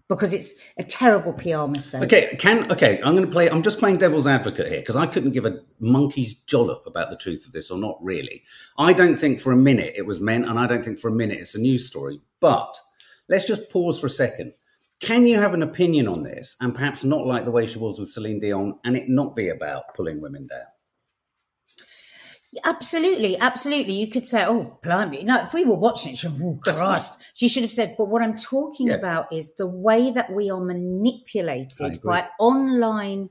Because 0.10 0.34
it's 0.34 0.54
a 0.78 0.84
terrible 0.84 1.34
PR 1.34 1.66
mistake. 1.66 2.04
Okay, 2.04 2.36
can 2.38 2.72
okay. 2.72 3.02
I'm 3.04 3.16
to 3.16 3.26
play. 3.26 3.50
I'm 3.50 3.64
just 3.64 3.80
playing 3.80 3.98
devil's 3.98 4.28
advocate 4.28 4.68
here 4.68 4.82
because 4.82 4.98
I 4.98 5.08
couldn't 5.08 5.32
give 5.32 5.46
a 5.46 5.60
monkey's 5.80 6.36
jollop 6.36 6.86
about 6.86 7.10
the 7.10 7.16
truth 7.16 7.46
of 7.46 7.54
this 7.54 7.72
or 7.72 7.78
not 7.78 7.98
really. 8.02 8.44
I 8.78 8.94
don't 8.94 9.16
think 9.16 9.40
for 9.40 9.52
a 9.52 9.58
minute 9.58 9.94
it 9.96 10.06
was 10.06 10.20
meant, 10.20 10.48
and 10.48 10.60
I 10.60 10.68
don't 10.68 10.84
think 10.84 11.00
for 11.00 11.08
a 11.08 11.12
minute 11.12 11.40
it's 11.40 11.56
a 11.56 11.60
news 11.60 11.88
story. 11.88 12.20
But 12.42 12.78
let's 13.30 13.46
just 13.46 13.72
pause 13.72 14.00
for 14.00 14.08
a 14.08 14.12
second. 14.12 14.54
Can 15.00 15.26
you 15.28 15.40
have 15.40 15.54
an 15.54 15.64
opinion 15.64 16.08
on 16.08 16.24
this, 16.24 16.56
and 16.62 16.74
perhaps 16.74 17.04
not 17.04 17.26
like 17.26 17.46
the 17.46 17.52
way 17.52 17.66
she 17.66 17.80
was 17.80 18.00
with 18.00 18.10
Celine 18.10 18.40
Dion, 18.40 18.80
and 18.86 18.96
it 18.96 19.10
not 19.10 19.36
be 19.36 19.50
about 19.50 19.94
pulling 19.96 20.22
women 20.22 20.48
down? 20.48 20.68
Absolutely, 22.66 23.36
absolutely. 23.40 23.94
You 23.94 24.08
could 24.12 24.28
say, 24.28 24.46
"Oh, 24.46 24.78
blimey!" 24.84 25.24
No, 25.24 25.42
if 25.42 25.54
we 25.54 25.66
were 25.66 25.76
watching 25.76 26.14
it, 26.14 26.20
she, 26.20 26.28
oh, 26.28 26.60
Christ, 26.64 27.18
she 27.34 27.48
should 27.48 27.64
have 27.64 27.72
said. 27.72 27.96
But 27.98 28.10
what 28.10 28.22
I'm 28.22 28.36
talking 28.38 28.88
Yeah. 28.88 28.94
about 28.96 29.34
is 29.34 29.56
the 29.56 29.66
way 29.66 30.12
that 30.12 30.32
we 30.32 30.52
are 30.52 30.64
manipulated 30.64 32.00
by 32.04 32.30
online 32.40 33.30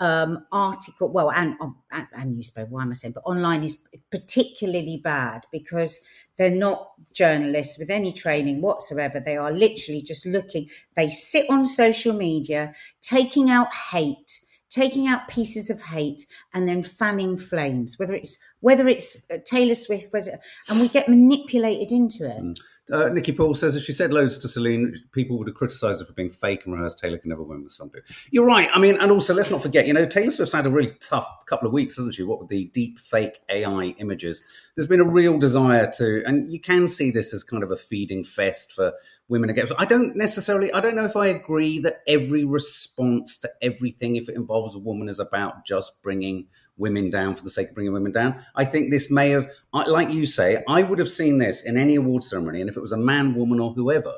um, 0.00 0.44
article, 0.50 1.08
well, 1.12 1.30
and, 1.30 1.54
um, 1.60 1.76
and 1.92 2.06
and 2.12 2.34
newspaper. 2.34 2.68
Why 2.68 2.82
am 2.82 2.90
I 2.90 2.94
saying? 2.94 3.14
But 3.14 3.22
online 3.24 3.62
is 3.62 3.86
particularly 4.10 5.00
bad 5.02 5.44
because 5.52 6.00
they're 6.38 6.50
not 6.50 6.90
journalists 7.14 7.78
with 7.78 7.90
any 7.90 8.12
training 8.12 8.60
whatsoever. 8.60 9.20
They 9.20 9.36
are 9.36 9.52
literally 9.52 10.02
just 10.02 10.26
looking. 10.26 10.68
They 10.94 11.08
sit 11.08 11.48
on 11.50 11.64
social 11.64 12.12
media, 12.12 12.74
taking 13.00 13.50
out 13.50 13.72
hate 13.74 14.40
taking 14.68 15.06
out 15.06 15.28
pieces 15.28 15.70
of 15.70 15.80
hate 15.80 16.26
and 16.52 16.68
then 16.68 16.82
fanning 16.82 17.36
flames 17.38 17.98
whether 17.98 18.12
it's 18.14 18.36
whether 18.60 18.88
it's 18.88 19.24
uh, 19.30 19.38
taylor 19.46 19.74
swift 19.74 20.12
whether, 20.12 20.38
and 20.68 20.80
we 20.80 20.88
get 20.88 21.08
manipulated 21.08 21.92
into 21.92 22.28
it 22.28 22.54
Uh, 22.92 23.08
Nikki 23.08 23.32
Paul 23.32 23.54
says 23.54 23.74
if 23.74 23.82
she 23.82 23.92
said 23.92 24.12
loads 24.12 24.38
to 24.38 24.48
Celine, 24.48 24.94
people 25.12 25.38
would 25.38 25.48
have 25.48 25.56
criticised 25.56 26.00
her 26.00 26.06
for 26.06 26.12
being 26.12 26.30
fake 26.30 26.64
and 26.64 26.74
rehearsed. 26.74 26.98
Taylor 26.98 27.18
can 27.18 27.30
never 27.30 27.42
win 27.42 27.64
with 27.64 27.72
something. 27.72 28.00
You're 28.30 28.46
right. 28.46 28.68
I 28.72 28.78
mean, 28.78 28.96
and 29.00 29.10
also 29.10 29.34
let's 29.34 29.50
not 29.50 29.60
forget, 29.60 29.86
you 29.86 29.92
know, 29.92 30.06
Taylor 30.06 30.30
Swift's 30.30 30.54
had 30.54 30.66
a 30.66 30.70
really 30.70 30.92
tough 31.00 31.28
couple 31.46 31.66
of 31.66 31.72
weeks, 31.72 31.96
hasn't 31.96 32.14
she? 32.14 32.22
What 32.22 32.38
with 32.38 32.48
the 32.48 32.66
deep 32.66 32.98
fake 32.98 33.40
AI 33.48 33.94
images, 33.98 34.42
there's 34.76 34.86
been 34.86 35.00
a 35.00 35.08
real 35.08 35.38
desire 35.38 35.90
to, 35.96 36.22
and 36.26 36.50
you 36.50 36.60
can 36.60 36.86
see 36.86 37.10
this 37.10 37.34
as 37.34 37.42
kind 37.42 37.64
of 37.64 37.72
a 37.72 37.76
feeding 37.76 38.22
fest 38.22 38.72
for 38.72 38.92
women 39.28 39.50
are 39.50 39.52
against. 39.52 39.72
I 39.78 39.84
don't 39.84 40.16
necessarily, 40.16 40.72
I 40.72 40.80
don't 40.80 40.94
know 40.94 41.04
if 41.04 41.16
I 41.16 41.26
agree 41.26 41.78
that 41.80 41.94
every 42.06 42.44
response 42.44 43.38
to 43.38 43.50
everything, 43.60 44.16
if 44.16 44.28
it 44.28 44.36
involves 44.36 44.74
a 44.74 44.78
woman, 44.78 45.08
is 45.08 45.18
about 45.18 45.64
just 45.66 46.02
bringing 46.02 46.46
women 46.76 47.10
down 47.10 47.34
for 47.34 47.42
the 47.42 47.50
sake 47.50 47.70
of 47.70 47.74
bringing 47.74 47.92
women 47.92 48.12
down. 48.12 48.40
I 48.54 48.64
think 48.64 48.90
this 48.90 49.10
may 49.10 49.30
have, 49.30 49.50
like 49.72 50.10
you 50.10 50.26
say, 50.26 50.62
I 50.68 50.82
would 50.82 50.98
have 50.98 51.08
seen 51.08 51.38
this 51.38 51.62
in 51.62 51.76
any 51.76 51.96
award 51.96 52.22
ceremony, 52.22 52.60
and 52.60 52.70
if 52.70 52.76
it 52.76 52.82
was 52.82 52.92
a 52.92 52.96
man, 52.96 53.34
woman, 53.34 53.60
or 53.60 53.72
whoever, 53.72 54.12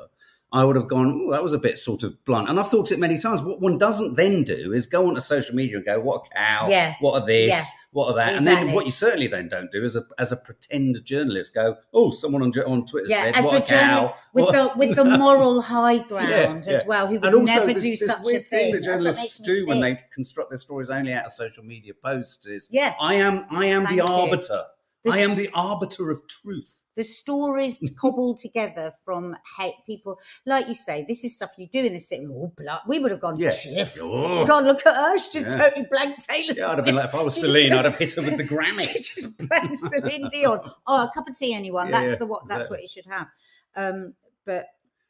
I 0.50 0.64
would 0.64 0.76
have 0.76 0.88
gone, 0.88 1.08
"Ooh, 1.12 1.30
that 1.32 1.42
was 1.42 1.52
a 1.52 1.58
bit 1.58 1.78
sort 1.78 2.02
of 2.02 2.24
blunt. 2.24 2.48
And 2.48 2.58
I've 2.58 2.68
thought 2.68 2.90
it 2.90 2.98
many 2.98 3.18
times. 3.18 3.42
What 3.42 3.60
one 3.60 3.76
doesn't 3.76 4.14
then 4.14 4.44
do 4.44 4.72
is 4.72 4.86
go 4.86 5.06
onto 5.06 5.20
social 5.20 5.54
media 5.54 5.76
and 5.76 5.84
go, 5.84 6.00
what 6.00 6.26
a 6.26 6.34
cow, 6.34 6.68
Yeah. 6.70 6.94
what 7.00 7.20
are 7.20 7.26
this, 7.26 7.48
Yeah. 7.50 7.62
what 7.92 8.06
are 8.06 8.14
that. 8.14 8.32
And 8.34 8.46
then 8.46 8.72
what 8.72 8.86
you 8.86 8.90
certainly 8.90 9.26
then 9.26 9.48
don't 9.50 9.70
do 9.70 9.84
is 9.84 9.94
a, 9.94 10.04
as 10.18 10.32
a 10.32 10.36
pretend 10.36 11.04
journalist 11.04 11.52
go, 11.54 11.76
oh, 11.92 12.12
someone 12.12 12.40
on, 12.42 12.52
on 12.66 12.86
Twitter 12.86 13.08
Yeah, 13.10 13.24
said, 13.24 13.34
as 13.36 13.44
what 13.44 13.50
the 13.50 13.56
a 13.58 13.60
cow. 13.60 13.66
journalist 13.86 14.14
with 14.32 14.44
what- 14.46 14.52
the 14.52 14.78
with 14.78 14.96
the 14.96 15.04
moral 15.04 15.60
high 15.60 15.98
ground 16.08 16.64
Yeah, 16.66 16.72
as 16.72 16.86
well, 16.86 17.06
who 17.08 17.20
would 17.20 17.44
never 17.44 17.66
this, 17.74 17.82
do 17.82 17.90
this 17.90 18.06
such 18.06 18.26
a 18.32 18.38
thing. 18.38 18.72
that 18.72 18.82
journalists 18.84 19.36
do 19.38 19.66
when 19.66 19.80
they 19.80 19.98
construct 20.14 20.48
their 20.50 20.56
stories 20.58 20.88
only 20.88 21.12
out 21.12 21.26
of 21.26 21.32
social 21.32 21.62
media 21.62 21.92
posts 22.02 22.46
is 22.46 22.68
Yeah. 22.72 22.94
I 22.98 23.16
am 23.16 23.44
I 23.50 23.66
am 23.66 23.84
Thank 23.84 24.00
the 24.00 24.06
arbiter. 24.06 24.62
This- 25.04 25.14
I 25.14 25.18
am 25.18 25.36
the 25.36 25.50
arbiter 25.54 26.10
of 26.10 26.26
truth. 26.26 26.84
The 26.98 27.04
stories 27.04 27.80
cobbled 27.96 28.38
together 28.38 28.92
from 29.04 29.36
hate 29.56 29.76
people, 29.86 30.18
like 30.44 30.66
you 30.66 30.74
say, 30.74 31.04
this 31.08 31.22
is 31.24 31.32
stuff 31.34 31.50
you 31.56 31.68
do 31.68 31.84
in 31.84 31.92
the 31.92 32.00
city. 32.00 32.26
Oh, 32.28 32.52
blood. 32.56 32.80
We 32.88 32.98
would 32.98 33.12
have 33.12 33.20
gone, 33.20 33.34
Yeah. 33.38 33.50
"Chiff, 33.50 33.96
Oh. 34.02 34.44
God, 34.44 34.64
look 34.64 34.84
at 34.84 34.96
her. 34.96 35.16
She 35.18 35.30
just 35.40 35.56
Yeah. 35.56 35.62
totally 35.64 35.86
blanked 35.90 36.28
Taylor 36.28 36.54
Yeah, 36.56 36.68
I'd 36.70 36.78
have 36.78 36.84
been 36.84 36.96
like, 36.96 37.06
if 37.10 37.14
I 37.14 37.22
was 37.22 37.34
She 37.38 37.42
Celine, 37.42 37.72
I'd 37.72 37.84
have 37.84 37.96
hit 37.96 38.14
her 38.14 38.22
with 38.22 38.36
the 38.36 38.44
Grammy. 38.44 38.88
she 38.92 38.98
just 39.22 39.38
blanked 39.38 39.76
Celine 39.76 40.26
Dion. 40.28 40.60
Oh, 40.88 41.04
a 41.04 41.10
cup 41.14 41.28
of 41.28 41.38
tea, 41.38 41.54
anyone. 41.54 41.88
Yeah, 41.88 42.00
that's 42.04 42.18
the 42.18 42.26
what. 42.26 42.48
That's 42.48 42.66
exactly. 42.66 42.74
what 42.74 42.82
you 42.82 42.88
should 42.88 43.06
have. 43.06 43.28
Um, 43.76 44.14
but 44.44 44.66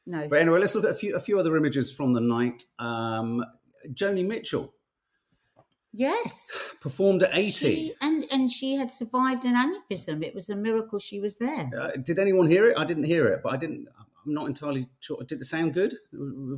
no. 0.06 0.28
But 0.28 0.40
anyway, 0.40 0.58
let's 0.60 0.74
look 0.74 0.84
at 0.84 0.90
a 0.90 0.94
few 0.94 1.16
a 1.16 1.20
few 1.20 1.38
other 1.40 1.56
images 1.56 1.90
from 1.90 2.12
the 2.12 2.20
night. 2.20 2.64
Um, 2.78 3.42
Joni 3.94 4.26
Mitchell 4.26 4.74
yes. 5.92 6.50
performed 6.80 7.22
at 7.22 7.30
80. 7.32 7.50
She, 7.52 7.94
and 8.00 8.24
and 8.30 8.50
she 8.50 8.74
had 8.76 8.90
survived 8.90 9.44
an 9.44 9.54
aneurysm. 9.54 10.24
It 10.24 10.34
was 10.34 10.50
a 10.50 10.56
miracle 10.56 10.98
she 10.98 11.20
was 11.20 11.36
there. 11.36 11.70
Uh, 11.78 11.90
did 12.02 12.18
anyone 12.18 12.48
hear 12.48 12.66
it? 12.66 12.78
I 12.78 12.84
didn't 12.84 13.04
hear 13.04 13.26
it, 13.26 13.40
but 13.42 13.52
I 13.52 13.56
didn't. 13.56 13.88
I'm 14.26 14.34
not 14.34 14.46
entirely 14.46 14.88
sure. 15.00 15.22
Did 15.24 15.40
it 15.40 15.44
sound 15.44 15.74
good? 15.74 15.94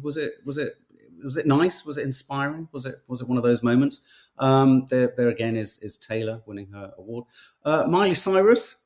Was 0.02 0.16
it? 0.16 0.32
Was 0.44 0.58
it? 0.58 0.74
Was 1.22 1.36
it 1.36 1.46
nice? 1.46 1.84
Was 1.84 1.98
it 1.98 2.04
inspiring? 2.04 2.68
Was 2.72 2.86
it? 2.86 3.02
Was 3.06 3.20
it 3.20 3.28
one 3.28 3.36
of 3.36 3.42
those 3.42 3.62
moments? 3.62 4.02
Um, 4.38 4.86
there, 4.88 5.12
there 5.16 5.28
again 5.28 5.56
is 5.56 5.78
is 5.78 5.98
Taylor 5.98 6.42
winning 6.46 6.68
her 6.72 6.92
award. 6.98 7.24
Uh, 7.64 7.84
Miley 7.86 8.14
Cyrus. 8.14 8.76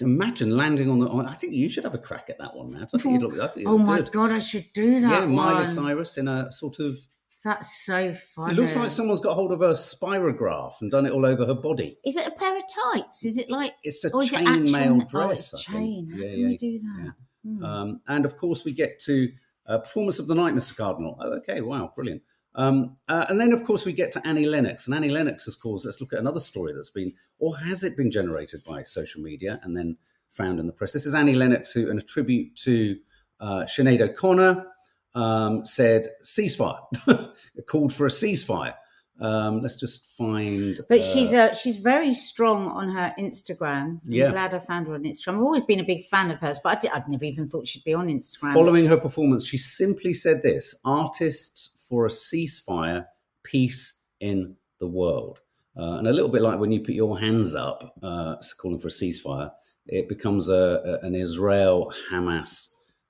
Imagine 0.00 0.56
landing 0.56 0.90
on 0.90 0.98
the. 0.98 1.08
On, 1.08 1.26
I 1.26 1.34
think 1.34 1.52
you 1.52 1.68
should 1.68 1.84
have 1.84 1.94
a 1.94 1.98
crack 1.98 2.30
at 2.30 2.38
that 2.38 2.56
one, 2.56 2.72
Matt. 2.72 2.90
I 2.94 2.98
think 2.98 3.20
you'd 3.20 3.22
look. 3.22 3.38
I 3.38 3.46
think 3.48 3.66
you'd 3.66 3.72
Oh 3.72 3.78
my 3.78 3.98
good. 3.98 4.10
god, 4.12 4.32
I 4.32 4.38
should 4.38 4.72
do 4.72 5.00
that. 5.00 5.10
Yeah, 5.10 5.26
Miley 5.26 5.54
one. 5.54 5.66
Cyrus 5.66 6.16
in 6.16 6.28
a 6.28 6.50
sort 6.50 6.78
of. 6.80 6.98
That's 7.44 7.84
so 7.84 8.12
funny. 8.34 8.52
It 8.52 8.56
looks 8.56 8.76
like 8.76 8.90
someone's 8.90 9.20
got 9.20 9.34
hold 9.34 9.52
of 9.52 9.62
a 9.62 9.72
spirograph 9.72 10.80
and 10.80 10.90
done 10.90 11.06
it 11.06 11.12
all 11.12 11.26
over 11.26 11.44
her 11.46 11.54
body. 11.54 11.98
Is 12.04 12.16
it 12.16 12.26
a 12.26 12.30
pair 12.30 12.56
of 12.56 12.62
tights? 12.92 13.24
Is 13.24 13.38
it 13.38 13.50
like? 13.50 13.72
It's 13.82 14.04
a 14.04 14.12
or 14.12 14.22
is 14.22 14.32
it 14.32 14.38
chain 14.46 14.48
actual- 14.48 15.02
Oh, 15.02 15.06
dress. 15.08 15.52
it's 15.52 15.68
I 15.68 15.72
think. 15.72 15.84
chain. 15.84 16.10
How 16.10 16.16
Yeah, 16.18 16.30
can 16.30 16.38
yeah, 16.40 16.48
you 16.48 16.58
do 16.58 16.78
that? 16.80 17.02
yeah. 17.04 17.10
Hmm. 17.44 17.64
Um, 17.64 18.00
and 18.06 18.24
of 18.24 18.36
course, 18.36 18.64
we 18.64 18.72
get 18.72 18.98
to 19.00 19.32
uh, 19.66 19.78
performance 19.78 20.18
of 20.18 20.26
the 20.28 20.34
night, 20.34 20.54
Mr. 20.54 20.76
Cardinal. 20.76 21.16
Oh, 21.20 21.32
okay, 21.38 21.60
wow, 21.60 21.92
brilliant. 21.94 22.22
Um, 22.54 22.96
uh, 23.08 23.26
and 23.28 23.40
then, 23.40 23.52
of 23.52 23.64
course, 23.64 23.84
we 23.86 23.92
get 23.92 24.12
to 24.12 24.26
Annie 24.26 24.44
Lennox. 24.46 24.86
And 24.86 24.94
Annie 24.94 25.08
Lennox 25.10 25.44
has 25.46 25.56
caused, 25.56 25.84
let's 25.86 26.00
look 26.00 26.12
at 26.12 26.18
another 26.18 26.40
story 26.40 26.72
that's 26.74 26.90
been, 26.90 27.12
or 27.38 27.56
has 27.56 27.82
it 27.82 27.96
been 27.96 28.10
generated 28.10 28.62
by 28.64 28.82
social 28.82 29.22
media 29.22 29.58
and 29.62 29.76
then 29.76 29.96
found 30.32 30.60
in 30.60 30.66
the 30.66 30.72
press? 30.72 30.92
This 30.92 31.06
is 31.06 31.14
Annie 31.14 31.34
Lennox, 31.34 31.72
who, 31.72 31.90
in 31.90 31.96
a 31.98 32.02
tribute 32.02 32.54
to 32.56 32.96
uh, 33.40 33.62
Sinead 33.62 34.00
O'Connor, 34.02 34.66
um, 35.14 35.64
said 35.64 36.08
ceasefire, 36.24 36.78
called 37.66 37.92
for 37.92 38.06
a 38.06 38.10
ceasefire. 38.10 38.74
Um, 39.20 39.60
let's 39.60 39.76
just 39.76 40.06
find. 40.16 40.80
But 40.88 41.00
uh, 41.00 41.02
she's 41.02 41.32
uh, 41.32 41.54
she's 41.54 41.76
very 41.76 42.12
strong 42.12 42.66
on 42.66 42.88
her 42.90 43.14
Instagram. 43.18 44.00
I'm 44.04 44.12
Yeah. 44.12 44.30
glad 44.30 44.52
I 44.54 44.58
found 44.58 44.88
her 44.88 44.94
on 44.94 45.04
Instagram. 45.04 45.34
I've 45.36 45.42
always 45.42 45.62
been 45.62 45.78
a 45.80 45.84
big 45.84 46.04
fan 46.06 46.30
of 46.30 46.40
hers, 46.40 46.58
but 46.64 46.78
I 46.78 46.80
did, 46.80 46.90
I'd 46.92 47.08
never 47.08 47.24
even 47.26 47.48
thought 47.48 47.68
she'd 47.68 47.84
be 47.84 47.94
on 47.94 48.08
Instagram. 48.08 48.52
Following 48.54 48.86
her 48.86 48.96
performance, 48.96 49.46
she 49.46 49.58
simply 49.58 50.12
said 50.12 50.42
this 50.42 50.74
artists 50.84 51.86
for 51.88 52.06
a 52.06 52.08
ceasefire, 52.08 53.06
peace 53.44 54.00
in 54.20 54.56
the 54.80 54.86
world. 54.88 55.38
Uh, 55.76 55.98
and 55.98 56.08
a 56.08 56.12
little 56.12 56.30
bit 56.30 56.42
like 56.42 56.58
when 56.58 56.72
you 56.72 56.80
put 56.80 56.94
your 56.94 57.18
hands 57.18 57.54
up, 57.54 57.94
uh, 58.02 58.36
calling 58.58 58.78
for 58.78 58.88
a 58.88 58.90
ceasefire, 58.90 59.50
it 59.86 60.08
becomes 60.08 60.48
a, 60.48 60.98
a- 61.02 61.06
an 61.06 61.14
Israel 61.14 61.92
Hamas 62.10 62.68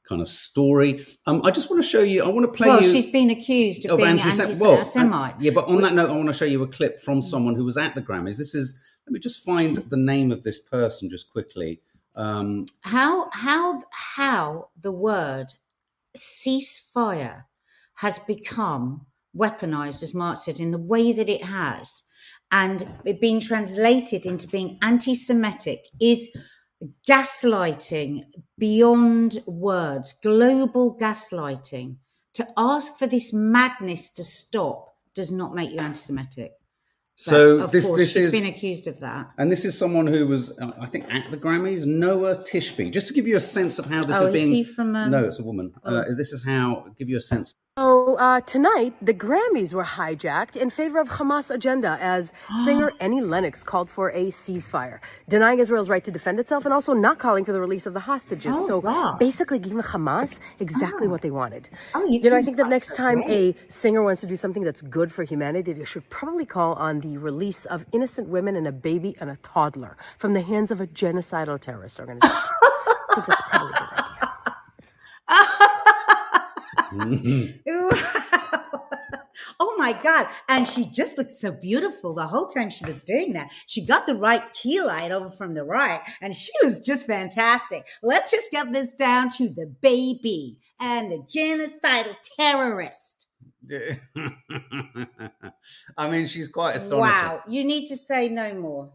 kind 0.08 0.20
of 0.20 0.28
story. 0.28 1.04
Um, 1.26 1.42
I 1.44 1.50
just 1.50 1.70
want 1.70 1.82
to 1.82 1.88
show 1.88 2.02
you, 2.02 2.22
I 2.22 2.28
want 2.28 2.44
to 2.44 2.52
play 2.52 2.68
well, 2.68 2.82
she's 2.82 3.06
been 3.06 3.30
accused 3.30 3.84
of, 3.84 3.92
of 3.92 3.98
being 3.98 4.10
anti-Sem- 4.10 4.58
well, 4.58 5.34
yeah, 5.38 5.52
but 5.52 5.66
on 5.66 5.80
that 5.82 5.94
note, 5.94 6.10
I 6.10 6.16
want 6.16 6.28
to 6.28 6.32
show 6.32 6.44
you 6.44 6.62
a 6.62 6.68
clip 6.68 7.00
from 7.00 7.22
someone 7.22 7.54
who 7.54 7.64
was 7.64 7.76
at 7.76 7.94
the 7.94 8.02
Grammys. 8.02 8.36
This 8.36 8.54
is, 8.54 8.78
let 9.06 9.12
me 9.12 9.20
just 9.20 9.44
find 9.44 9.76
the 9.76 9.96
name 9.96 10.32
of 10.32 10.42
this 10.42 10.58
person 10.58 11.08
just 11.10 11.30
quickly. 11.30 11.80
Um, 12.14 12.66
how 12.82 13.30
how 13.32 13.82
how 13.90 14.68
the 14.78 14.92
word 14.92 15.54
ceasefire 16.14 17.44
has 17.94 18.18
become 18.18 19.06
weaponized, 19.34 20.02
as 20.02 20.12
Mark 20.12 20.38
said, 20.42 20.60
in 20.60 20.72
the 20.72 20.78
way 20.78 21.12
that 21.12 21.30
it 21.30 21.44
has, 21.44 22.02
and 22.50 22.86
it 23.06 23.18
being 23.18 23.40
translated 23.40 24.26
into 24.26 24.46
being 24.46 24.78
anti-Semitic 24.82 25.80
is 25.98 26.28
gaslighting 27.08 28.24
beyond 28.58 29.38
words, 29.46 30.14
global 30.22 30.96
gaslighting. 30.98 31.96
To 32.34 32.46
ask 32.56 32.98
for 32.98 33.06
this 33.06 33.32
madness 33.32 34.10
to 34.14 34.24
stop 34.24 34.94
does 35.14 35.30
not 35.30 35.54
make 35.54 35.70
you 35.70 35.78
anti-Semitic. 35.78 36.52
But, 36.52 36.61
so 37.22 37.58
of 37.60 37.70
this, 37.72 37.86
course, 37.86 38.00
this 38.00 38.12
she's 38.12 38.26
is 38.26 38.32
been 38.32 38.46
accused 38.46 38.86
of 38.86 38.98
that. 39.00 39.30
And 39.38 39.50
this 39.50 39.64
is 39.64 39.76
someone 39.76 40.06
who 40.06 40.26
was, 40.26 40.58
uh, 40.58 40.72
I 40.80 40.86
think, 40.86 41.12
at 41.14 41.30
the 41.30 41.36
Grammys, 41.36 41.86
Noa 41.86 42.36
Tishby. 42.36 42.92
Just 42.92 43.08
to 43.08 43.14
give 43.14 43.26
you 43.26 43.36
a 43.36 43.40
sense 43.40 43.78
of 43.78 43.86
how 43.86 44.02
this 44.02 44.16
Oh, 44.18 44.26
is 44.26 44.34
is 44.34 44.40
being. 44.40 44.52
he 44.54 44.64
from, 44.64 44.94
um, 44.96 45.10
no, 45.10 45.24
it's 45.24 45.38
a 45.38 45.44
woman. 45.44 45.72
oh. 45.84 45.96
Uh, 45.96 46.04
this 46.16 46.32
is 46.32 46.44
how 46.44 46.86
give 46.98 47.08
you 47.08 47.16
a 47.16 47.20
sense. 47.20 47.56
So 47.78 48.16
uh, 48.16 48.40
tonight, 48.42 48.92
the 49.00 49.14
Grammys 49.14 49.72
were 49.72 49.84
hijacked 49.84 50.56
in 50.56 50.68
favor 50.68 51.00
of 51.00 51.08
Hamas 51.08 51.50
agenda 51.50 51.96
as 52.02 52.30
singer 52.66 52.92
Annie 53.00 53.22
Lennox 53.22 53.62
called 53.64 53.88
for 53.88 54.10
a 54.10 54.26
ceasefire, 54.26 54.98
denying 55.28 55.58
Israel's 55.58 55.88
right 55.88 56.04
to 56.04 56.10
defend 56.10 56.38
itself 56.38 56.66
and 56.66 56.74
also 56.74 56.92
not 56.92 57.18
calling 57.18 57.44
for 57.46 57.52
the 57.52 57.60
release 57.60 57.86
of 57.86 57.94
the 57.94 58.00
hostages. 58.00 58.54
Oh, 58.58 58.66
so 58.66 58.78
wow. 58.80 59.16
basically, 59.18 59.58
giving 59.58 59.78
Hamas 59.78 60.38
exactly 60.60 61.06
Oh. 61.06 61.10
what 61.10 61.22
they 61.22 61.30
wanted. 61.30 61.70
Oh, 61.94 62.04
you 62.04 62.20
you 62.20 62.28
know, 62.30 62.36
I 62.36 62.42
think 62.42 62.44
think 62.52 62.56
that 62.58 62.68
next 62.68 62.94
time 62.94 63.22
great. 63.22 63.56
a 63.56 63.72
singer 63.72 64.02
wants 64.02 64.20
to 64.20 64.26
do 64.26 64.36
something 64.36 64.62
that's 64.62 64.82
good 64.82 65.10
for 65.10 65.22
humanity, 65.24 65.72
they 65.72 65.84
should 65.84 66.06
probably 66.10 66.44
call 66.44 66.74
on 66.74 67.00
the 67.00 67.11
release 67.16 67.64
of 67.66 67.84
innocent 67.92 68.28
women 68.28 68.56
and 68.56 68.66
a 68.66 68.72
baby 68.72 69.16
and 69.20 69.30
a 69.30 69.36
toddler 69.36 69.96
from 70.18 70.32
the 70.32 70.42
hands 70.42 70.70
of 70.70 70.80
a 70.80 70.86
genocidal 70.86 71.60
terrorist 71.60 72.00
organization. 72.00 72.36
I 72.36 73.14
think 73.14 73.26
that's 73.26 73.42
probably 73.42 73.70
a 73.70 73.74
good 73.74 73.82
idea. 73.82 74.02
oh 79.60 79.74
my 79.78 79.92
god 80.02 80.26
and 80.48 80.66
she 80.66 80.90
just 80.90 81.16
looked 81.16 81.30
so 81.30 81.50
beautiful 81.50 82.14
the 82.14 82.26
whole 82.26 82.48
time 82.48 82.68
she 82.68 82.84
was 82.84 83.02
doing 83.04 83.32
that 83.32 83.50
she 83.66 83.86
got 83.86 84.06
the 84.06 84.14
right 84.14 84.52
key 84.52 84.80
light 84.80 85.10
over 85.10 85.30
from 85.30 85.54
the 85.54 85.64
right 85.64 86.00
and 86.20 86.34
she 86.34 86.52
was 86.62 86.80
just 86.80 87.06
fantastic 87.06 87.86
let's 88.02 88.30
just 88.30 88.50
get 88.50 88.70
this 88.72 88.92
down 88.92 89.30
to 89.30 89.48
the 89.48 89.66
baby 89.80 90.58
and 90.80 91.10
the 91.10 91.18
genocidal 91.18 92.16
terrorist 92.38 93.28
I 95.96 96.10
mean, 96.10 96.26
she's 96.26 96.48
quite 96.48 96.76
astonishing. 96.76 97.00
wow 97.00 97.42
you 97.46 97.64
need 97.64 97.86
to 97.86 97.96
say 97.96 98.28
no 98.28 98.54
more 98.54 98.92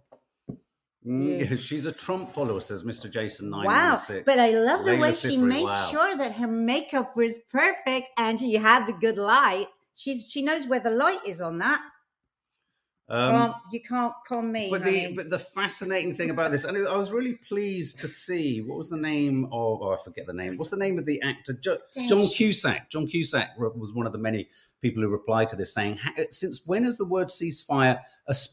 Mm, 1.08 1.49
yeah, 1.49 1.56
she's 1.58 1.86
a 1.86 1.91
Trump 1.91 2.32
follower, 2.32 2.60
says 2.60 2.84
Mr. 2.84 3.10
Jason 3.10 3.49
Nine 3.49 3.65
Wow. 3.65 3.99
But 4.25 4.39
I 4.39 4.49
love 4.49 4.86
the 4.86 4.91
Layla 4.91 4.99
way 4.99 5.12
she 5.13 5.38
made 5.38 5.63
wow. 5.63 5.88
sure 5.89 6.17
that 6.17 6.34
her 6.34 6.47
makeup 6.47 7.15
was 7.15 7.39
perfect 7.49 8.10
and 8.17 8.39
she 8.39 8.56
had 8.56 8.86
the 8.86 8.93
good 8.93 9.17
light. 9.17 9.67
She's 9.95 10.30
she 10.30 10.41
knows 10.41 10.67
where 10.67 10.82
the 10.82 10.91
light 10.91 11.19
is 11.25 11.41
on 11.41 11.60
that. 11.60 11.82
Um, 13.10 13.32
Can't- 13.32 13.56
you 13.72 13.80
can't 13.82 14.13
con 14.28 14.52
me. 14.52 14.70
but 14.70 14.84
the 14.84 15.13
but 15.13 15.30
the 15.30 15.39
fascinating 15.39 16.13
thing 16.13 16.30
about 16.30 16.52
this, 16.52 16.65
and 16.65 16.76
I 16.88 16.98
was 16.98 17.13
really 17.13 17.36
pleased 17.48 18.00
to 18.00 18.08
see 18.08 18.60
what 18.65 18.78
was 18.78 18.89
the 18.89 18.98
name 18.98 19.46
of 19.46 19.82
oh 19.82 19.93
I 19.98 20.04
forget 20.04 20.26
the 20.26 20.34
name. 20.34 20.58
What's 20.58 20.72
the 20.72 20.78
name 20.78 21.00
of 21.00 21.06
the 21.06 21.22
actor? 21.22 21.54
Jo- 21.54 21.78
John 22.10 22.28
Cusack. 22.28 22.89
John 22.89 23.08
Cusack 23.08 23.52
was 23.58 23.93
one 23.93 24.06
of 24.08 24.12
the 24.12 24.17
many 24.17 24.50
people 24.82 25.02
who 25.02 25.08
replied 25.08 25.48
to 25.50 25.56
this, 25.56 25.74
saying, 25.74 25.98
"Since 26.32 26.65
when 26.67 26.84
has 26.84 26.98
the 26.98 27.06
word 27.06 27.28
ceasefire 27.30 28.02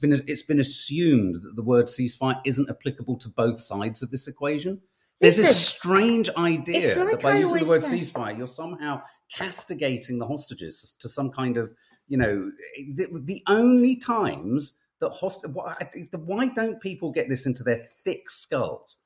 been? 0.01 0.13
It's 0.29 0.43
been 0.43 0.61
assumed 0.61 1.35
that 1.43 1.57
the 1.57 1.63
word 1.63 1.87
ceasefire 1.87 2.41
isn't 2.45 2.71
applicable 2.71 3.19
to 3.19 3.29
both 3.31 3.59
sides 3.61 4.05
of 4.05 4.11
this 4.13 4.29
equation." 4.29 4.81
There's 5.21 5.37
this 5.37 5.57
strange 5.67 6.29
idea 6.37 6.97
like 6.99 7.11
that 7.13 7.23
by 7.23 7.33
I 7.33 7.39
using 7.39 7.63
the 7.65 7.69
word 7.69 7.83
say- 7.83 7.99
ceasefire, 8.01 8.37
you're 8.39 8.47
somehow 8.49 9.03
castigating 9.33 10.19
the 10.19 10.27
hostages 10.27 10.95
to 11.01 11.09
some 11.09 11.31
kind 11.31 11.57
of, 11.57 11.71
you 12.09 12.19
know, 12.19 12.51
the, 12.95 13.09
the 13.25 13.43
only 13.49 13.97
times 13.97 14.79
that 15.01 15.11
host. 15.11 15.47
Why, 15.53 15.75
why 16.13 16.49
don't 16.49 16.81
people 16.81 17.13
get 17.13 17.29
this 17.29 17.47
into 17.47 17.63
their 17.63 17.81
thick 18.05 18.31
skulls? 18.31 18.99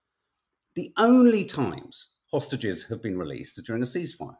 The 0.74 0.92
only 0.96 1.44
times 1.44 2.08
hostages 2.30 2.87
have 2.88 3.02
been 3.02 3.18
released 3.18 3.58
is 3.58 3.64
during 3.64 3.82
a 3.82 3.87
ceasefire. 3.87 4.37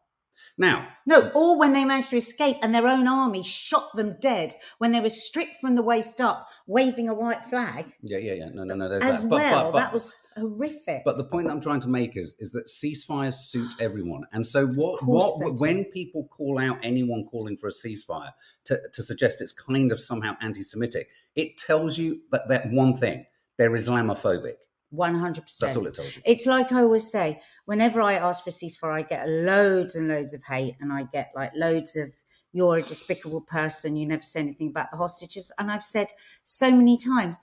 Now, 0.57 0.89
No, 1.07 1.31
or 1.35 1.59
when 1.59 1.73
they 1.73 1.85
managed 1.85 2.11
to 2.11 2.17
escape 2.17 2.59
and 2.63 2.75
their 2.75 2.87
own 2.87 3.07
army 3.07 3.43
shot 3.43 3.95
them 3.95 4.17
dead 4.21 4.55
when 4.79 4.93
they 4.93 5.01
were 5.01 5.09
stripped 5.09 5.57
from 5.61 5.75
the 5.75 5.83
waist 5.83 6.21
up, 6.21 6.49
waving 6.67 7.09
a 7.09 7.15
white 7.15 7.45
flag 7.45 7.93
yeah, 8.03 8.19
yeah, 8.19 8.33
yeah. 8.35 8.49
No, 8.53 8.65
no, 8.65 8.75
no. 8.75 8.89
There's 8.89 9.03
as 9.03 9.23
that. 9.23 9.29
But, 9.29 9.37
well. 9.37 9.65
but, 9.65 9.73
but, 9.73 9.79
that 9.79 9.93
was 9.93 10.13
horrific. 10.37 11.03
But 11.05 11.17
the 11.17 11.25
point 11.25 11.47
that 11.47 11.53
I'm 11.53 11.61
trying 11.61 11.81
to 11.81 11.89
make 11.89 12.17
is 12.17 12.35
is 12.39 12.51
that 12.53 12.67
ceasefires 12.67 13.35
suit 13.35 13.71
everyone, 13.81 14.25
and 14.33 14.47
so 14.47 14.67
what 14.67 15.05
what 15.05 15.61
when 15.61 15.85
people 15.85 16.29
call 16.29 16.59
out 16.59 16.79
anyone 16.83 17.27
calling 17.31 17.57
for 17.57 17.69
a 17.69 17.73
ceasefire 17.73 18.33
to, 18.65 18.79
to 18.93 19.03
suggest 19.03 19.41
it's 19.41 19.53
kind 19.53 19.93
of 19.93 20.01
somehow 20.01 20.37
anti-Semitic, 20.41 21.09
it 21.35 21.59
tells 21.59 21.99
you 21.99 22.21
that 22.31 22.49
that 22.49 22.71
one 22.71 22.97
thing 22.97 23.27
they're 23.57 23.71
Islamophobic. 23.71 24.55
One 24.91 25.15
hundred 25.15 25.43
percent. 25.43 25.69
That's 25.69 25.77
all 25.77 25.87
it 25.87 25.95
tells 25.95 26.17
you. 26.17 26.23
It's 26.25 26.47
like 26.47 26.73
I 26.73 26.81
always 26.81 27.11
say, 27.11 27.43
whenever 27.67 28.01
I 28.01 28.15
ask 28.15 28.43
for 28.43 28.51
ceasefire, 28.51 28.93
I 28.93 29.03
get 29.03 29.29
loads 29.29 29.95
and 29.95 30.09
loads 30.09 30.33
of 30.33 30.43
hate, 30.45 30.77
and 30.81 30.93
I 30.93 31.05
get 31.13 31.31
like 31.35 31.53
loads 31.55 31.95
of 31.95 32.13
"you're 32.53 32.79
a 32.79 32.83
despicable 32.83 33.43
person," 33.43 33.97
you 33.97 34.07
never 34.07 34.23
say 34.23 34.41
anything 34.41 34.69
about 34.69 34.91
the 34.91 34.97
hostages. 34.97 35.53
And 35.59 35.71
I've 35.71 35.83
said 35.83 36.09
so 36.43 36.71
many 36.71 36.97
times, 36.97 37.37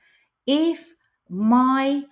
if 0.48 0.96
my 1.30 2.04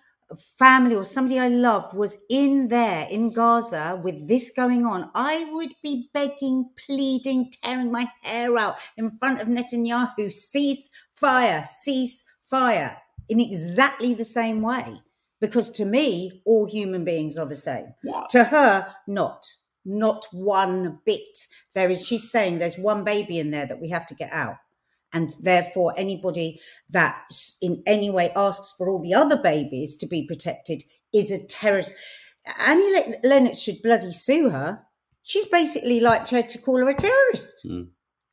family 0.58 0.96
or 0.96 1.04
somebody 1.04 1.39
I 1.39 1.48
loved 1.48 1.96
was 1.96 2.17
in 2.30 2.67
there 2.67 3.08
in 3.10 3.34
Gaza 3.34 4.00
with 4.04 4.28
this 4.28 4.52
going 4.52 4.86
on, 4.86 5.10
I 5.15 5.50
would 5.52 5.74
be 5.82 6.10
begging, 6.13 6.69
pleading, 6.76 7.52
tearing 7.63 7.91
my 7.91 8.08
hair 8.22 8.58
out 8.58 8.78
in 8.98 9.10
front 9.17 9.41
of 9.41 9.48
Netanyahu, 9.48 10.32
cease 10.32 10.89
fire, 11.15 11.63
cease 11.65 12.24
fire, 12.46 12.98
in 13.30 13.39
exactly 13.39 14.13
the 14.13 14.24
same 14.24 14.62
way. 14.62 15.02
Because 15.44 15.70
to 15.72 15.84
me, 15.84 16.42
all 16.46 16.66
human 16.66 17.04
beings 17.04 17.38
are 17.38 17.46
the 17.46 17.58
same. 17.58 17.88
What? 18.02 18.30
To 18.30 18.46
her, 18.46 18.96
not. 19.08 19.46
Not 19.84 20.26
one 20.32 21.00
bit. 21.06 21.38
There 21.76 21.90
is, 21.90 22.08
she's 22.08 22.32
saying 22.32 22.60
there's 22.60 22.78
one 22.78 23.04
baby 23.04 23.40
in 23.40 23.52
there 23.52 23.66
that 23.66 23.82
we 23.82 23.90
have 23.90 24.06
to 24.06 24.16
get 24.16 24.32
out. 24.32 24.56
And 25.12 25.32
therefore, 25.42 25.96
anybody 25.98 26.62
that 26.92 27.26
in 27.62 27.84
any 27.86 28.10
way 28.10 28.32
asks 28.34 28.74
for 28.78 28.90
all 28.90 29.02
the 29.02 29.14
other 29.14 29.36
babies 29.36 29.98
to 29.98 30.08
be 30.08 30.26
protected 30.26 30.84
is 31.14 31.30
a 31.30 31.46
terrorist. 31.46 31.94
Annie 32.58 32.94
Le- 32.94 33.28
Lennox 33.28 33.60
should 33.60 33.82
bloody 33.84 34.14
sue 34.14 34.50
her. 34.50 34.84
She's 35.24 35.46
basically 35.48 36.00
like 36.00 36.24
tried 36.24 36.48
to 36.50 36.58
call 36.58 36.78
her 36.78 36.88
a 36.88 36.94
terrorist, 36.94 37.68
hmm. 37.68 37.82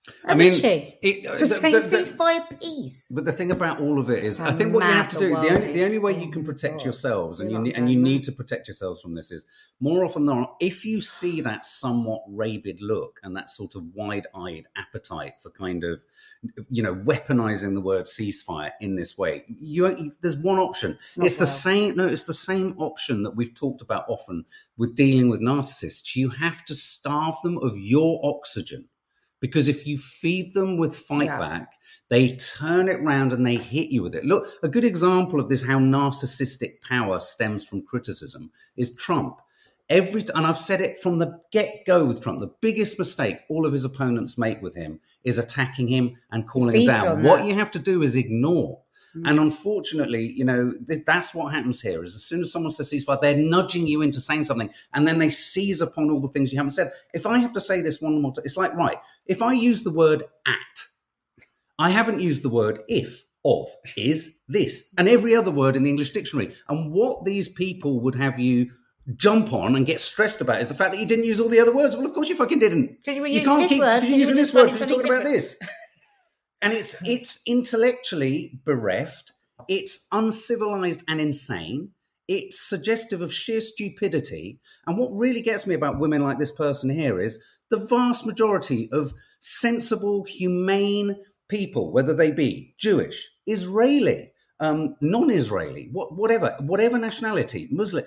Hmm. 0.06 0.12
I 0.26 0.32
hasn't 0.32 0.38
mean, 0.38 0.60
she? 0.60 0.98
it- 1.02 1.38
For 1.38 1.46
the- 1.46 1.54
saying 1.54 1.74
the- 1.74 1.80
the- 1.80 1.96
ceasefire 1.98 2.60
peace. 2.60 3.12
But 3.14 3.26
the 3.26 3.32
thing 3.32 3.50
about 3.50 3.80
all 3.80 3.98
of 3.98 4.08
it 4.08 4.24
is, 4.24 4.40
I 4.40 4.50
think 4.50 4.72
what 4.72 4.82
you 4.84 4.90
have 4.90 5.08
to 5.08 5.18
do, 5.18 5.28
the 5.28 5.50
only, 5.50 5.72
the 5.72 5.84
only 5.84 5.98
way 5.98 6.18
you 6.18 6.30
can 6.30 6.42
protect 6.42 6.84
yourselves, 6.84 7.40
and 7.42 7.50
you 7.52 7.58
need, 7.58 7.74
and 7.76 7.90
you 7.92 7.98
need 8.00 8.24
to 8.24 8.32
protect 8.32 8.66
yourselves 8.66 9.02
from 9.02 9.14
this, 9.14 9.30
is 9.30 9.46
more 9.78 10.02
often 10.04 10.24
than 10.24 10.36
not, 10.40 10.56
if 10.60 10.86
you 10.86 11.02
see 11.02 11.42
that 11.42 11.66
somewhat 11.66 12.22
rabid 12.28 12.80
look 12.80 13.20
and 13.22 13.36
that 13.36 13.50
sort 13.50 13.74
of 13.74 13.94
wide-eyed 13.94 14.66
appetite 14.76 15.34
for 15.42 15.50
kind 15.50 15.84
of, 15.84 16.02
you 16.70 16.82
know, 16.82 16.94
weaponizing 16.94 17.74
the 17.74 17.80
word 17.80 18.06
ceasefire 18.06 18.72
in 18.80 18.96
this 18.96 19.18
way, 19.18 19.44
you, 19.48 19.86
you 19.86 20.12
there's 20.22 20.36
one 20.36 20.58
option. 20.58 20.92
It's, 21.02 21.18
not 21.18 21.28
the 21.28 21.36
well. 21.40 21.46
same. 21.46 21.96
No, 21.96 22.06
it's 22.06 22.24
the 22.24 22.32
same 22.34 22.74
option 22.78 23.22
that 23.24 23.36
we've 23.36 23.54
talked 23.54 23.82
about 23.82 24.06
often 24.08 24.46
with 24.78 24.94
dealing 24.94 25.28
with 25.28 25.40
narcissists. 25.40 26.16
You 26.16 26.30
have 26.30 26.64
to 26.66 26.74
starve 26.74 27.34
them 27.42 27.58
of 27.58 27.78
your 27.78 28.18
oxygen. 28.24 28.86
Because 29.40 29.68
if 29.68 29.86
you 29.86 29.96
feed 29.96 30.54
them 30.54 30.76
with 30.76 30.96
fight 30.96 31.26
Yeah. 31.26 31.38
back, 31.38 31.72
they 32.08 32.36
turn 32.36 32.88
it 32.88 33.00
round 33.02 33.32
and 33.32 33.44
they 33.44 33.56
hit 33.56 33.88
you 33.88 34.02
with 34.02 34.14
it. 34.14 34.24
Look, 34.24 34.46
a 34.62 34.68
good 34.68 34.84
example 34.84 35.40
of 35.40 35.48
this, 35.48 35.62
how 35.64 35.78
narcissistic 35.78 36.82
power 36.82 37.20
stems 37.20 37.66
from 37.66 37.82
criticism, 37.82 38.50
is 38.76 38.94
Trump. 38.94 39.40
Every 39.88 40.24
and 40.36 40.46
I've 40.46 40.58
said 40.58 40.80
it 40.80 41.00
from 41.00 41.18
the 41.18 41.40
get 41.50 41.84
go 41.84 42.04
with 42.04 42.22
Trump. 42.22 42.38
The 42.38 42.54
biggest 42.60 42.96
mistake 42.96 43.38
all 43.48 43.66
of 43.66 43.72
his 43.72 43.84
opponents 43.84 44.38
make 44.38 44.62
with 44.62 44.76
him 44.76 45.00
is 45.24 45.36
attacking 45.36 45.88
him 45.88 46.16
and 46.30 46.46
calling 46.46 46.76
him 46.76 46.86
down. 46.86 47.22
What 47.24 47.44
you 47.44 47.54
have 47.54 47.72
to 47.72 47.80
do 47.80 48.02
is 48.02 48.14
ignore. 48.14 48.82
Mm. 49.16 49.28
And 49.28 49.40
unfortunately, 49.40 50.32
you 50.36 50.44
know, 50.44 50.72
th- 50.86 51.04
that's 51.06 51.34
what 51.34 51.52
happens 51.52 51.80
here. 51.80 52.02
Is 52.04 52.14
as 52.14 52.24
soon 52.24 52.40
as 52.40 52.52
someone 52.52 52.70
says 52.70 52.90
ceasefire, 52.90 53.20
they're 53.20 53.36
nudging 53.36 53.86
you 53.86 54.02
into 54.02 54.20
saying 54.20 54.44
something, 54.44 54.70
and 54.94 55.06
then 55.06 55.18
they 55.18 55.30
seize 55.30 55.80
upon 55.80 56.10
all 56.10 56.20
the 56.20 56.28
things 56.28 56.52
you 56.52 56.58
haven't 56.58 56.72
said. 56.72 56.92
If 57.12 57.26
I 57.26 57.38
have 57.38 57.52
to 57.54 57.60
say 57.60 57.80
this 57.80 58.00
one 58.00 58.20
more 58.22 58.32
time, 58.32 58.44
it's 58.44 58.56
like 58.56 58.74
right. 58.74 58.98
If 59.26 59.42
I 59.42 59.52
use 59.52 59.82
the 59.82 59.90
word 59.92 60.24
at, 60.46 60.84
I 61.78 61.90
haven't 61.90 62.20
used 62.20 62.42
the 62.42 62.48
word 62.50 62.82
if, 62.88 63.24
of, 63.44 63.68
is, 63.96 64.42
this, 64.48 64.92
and 64.98 65.08
every 65.08 65.34
other 65.34 65.50
word 65.50 65.76
in 65.76 65.82
the 65.82 65.90
English 65.90 66.10
dictionary. 66.10 66.54
And 66.68 66.92
what 66.92 67.24
these 67.24 67.48
people 67.48 68.00
would 68.00 68.14
have 68.14 68.38
you 68.38 68.70
jump 69.16 69.52
on 69.52 69.74
and 69.74 69.86
get 69.86 69.98
stressed 69.98 70.40
about 70.40 70.60
is 70.60 70.68
the 70.68 70.74
fact 70.74 70.92
that 70.92 71.00
you 71.00 71.06
didn't 71.06 71.24
use 71.24 71.40
all 71.40 71.48
the 71.48 71.58
other 71.58 71.74
words. 71.74 71.96
Well, 71.96 72.06
of 72.06 72.12
course 72.12 72.28
you 72.28 72.36
fucking 72.36 72.58
didn't. 72.58 73.02
'Cause 73.04 73.16
you 73.16 73.22
were 73.22 73.26
you 73.28 73.42
can't 73.42 73.60
this 73.62 73.70
keep 73.70 73.80
word, 73.80 74.04
you're 74.04 74.18
using 74.18 74.34
this 74.36 74.52
word 74.54 74.66
because 74.66 74.80
you're 74.80 74.88
talking 74.88 75.06
finding 75.06 75.20
about 75.26 75.32
this. 75.32 75.56
And 76.62 76.72
it's 76.72 76.96
it's 77.04 77.40
intellectually 77.46 78.60
bereft. 78.64 79.32
It's 79.68 80.06
uncivilized 80.12 81.04
and 81.08 81.20
insane. 81.20 81.90
It's 82.28 82.60
suggestive 82.60 83.22
of 83.22 83.32
sheer 83.32 83.60
stupidity. 83.60 84.60
And 84.86 84.98
what 84.98 85.10
really 85.12 85.42
gets 85.42 85.66
me 85.66 85.74
about 85.74 85.98
women 85.98 86.22
like 86.22 86.38
this 86.38 86.52
person 86.52 86.90
here 86.90 87.20
is 87.20 87.42
the 87.70 87.78
vast 87.78 88.26
majority 88.26 88.88
of 88.92 89.12
sensible, 89.40 90.24
humane 90.24 91.16
people, 91.48 91.92
whether 91.92 92.14
they 92.14 92.30
be 92.30 92.74
Jewish, 92.78 93.28
Israeli, 93.46 94.32
um, 94.60 94.96
non-Israeli, 95.00 95.88
what, 95.90 96.16
whatever, 96.16 96.56
whatever 96.60 96.98
nationality, 96.98 97.68
Muslim, 97.70 98.04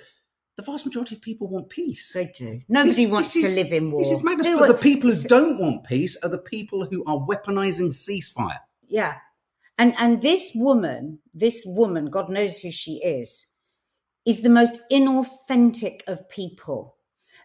the 0.56 0.64
vast 0.64 0.86
majority 0.86 1.16
of 1.16 1.22
people 1.22 1.48
want 1.48 1.70
peace. 1.70 2.12
They 2.14 2.26
do. 2.28 2.62
Nobody 2.68 3.06
This- 3.06 3.12
wants 3.12 3.34
this 3.34 3.56
to 3.56 3.62
live 3.62 3.74
in 3.74 3.92
war. 3.92 4.02
This 4.02 4.12
is 4.12 4.24
madness. 4.24 4.48
Who 4.48 4.60
But 4.60 4.68
the 4.68 4.74
people 4.76 5.10
who 5.12 5.24
don't 5.24 5.60
want 5.60 5.84
peace 5.86 6.16
are 6.24 6.30
the 6.30 6.38
people 6.38 6.86
who 6.86 7.04
are 7.06 7.18
weaponizing 7.18 7.92
ceasefire. 7.92 8.60
Yeah. 8.88 9.16
And 9.80 9.96
and 9.98 10.22
this 10.22 10.52
woman, 10.54 11.20
this 11.34 11.64
woman, 11.66 12.10
God 12.12 12.30
knows 12.30 12.60
who 12.60 12.72
she 12.72 13.02
is, 13.04 13.48
is 14.26 14.42
the 14.42 14.50
most 14.50 14.80
inauthentic 14.92 16.02
of 16.08 16.30
people. 16.30 16.93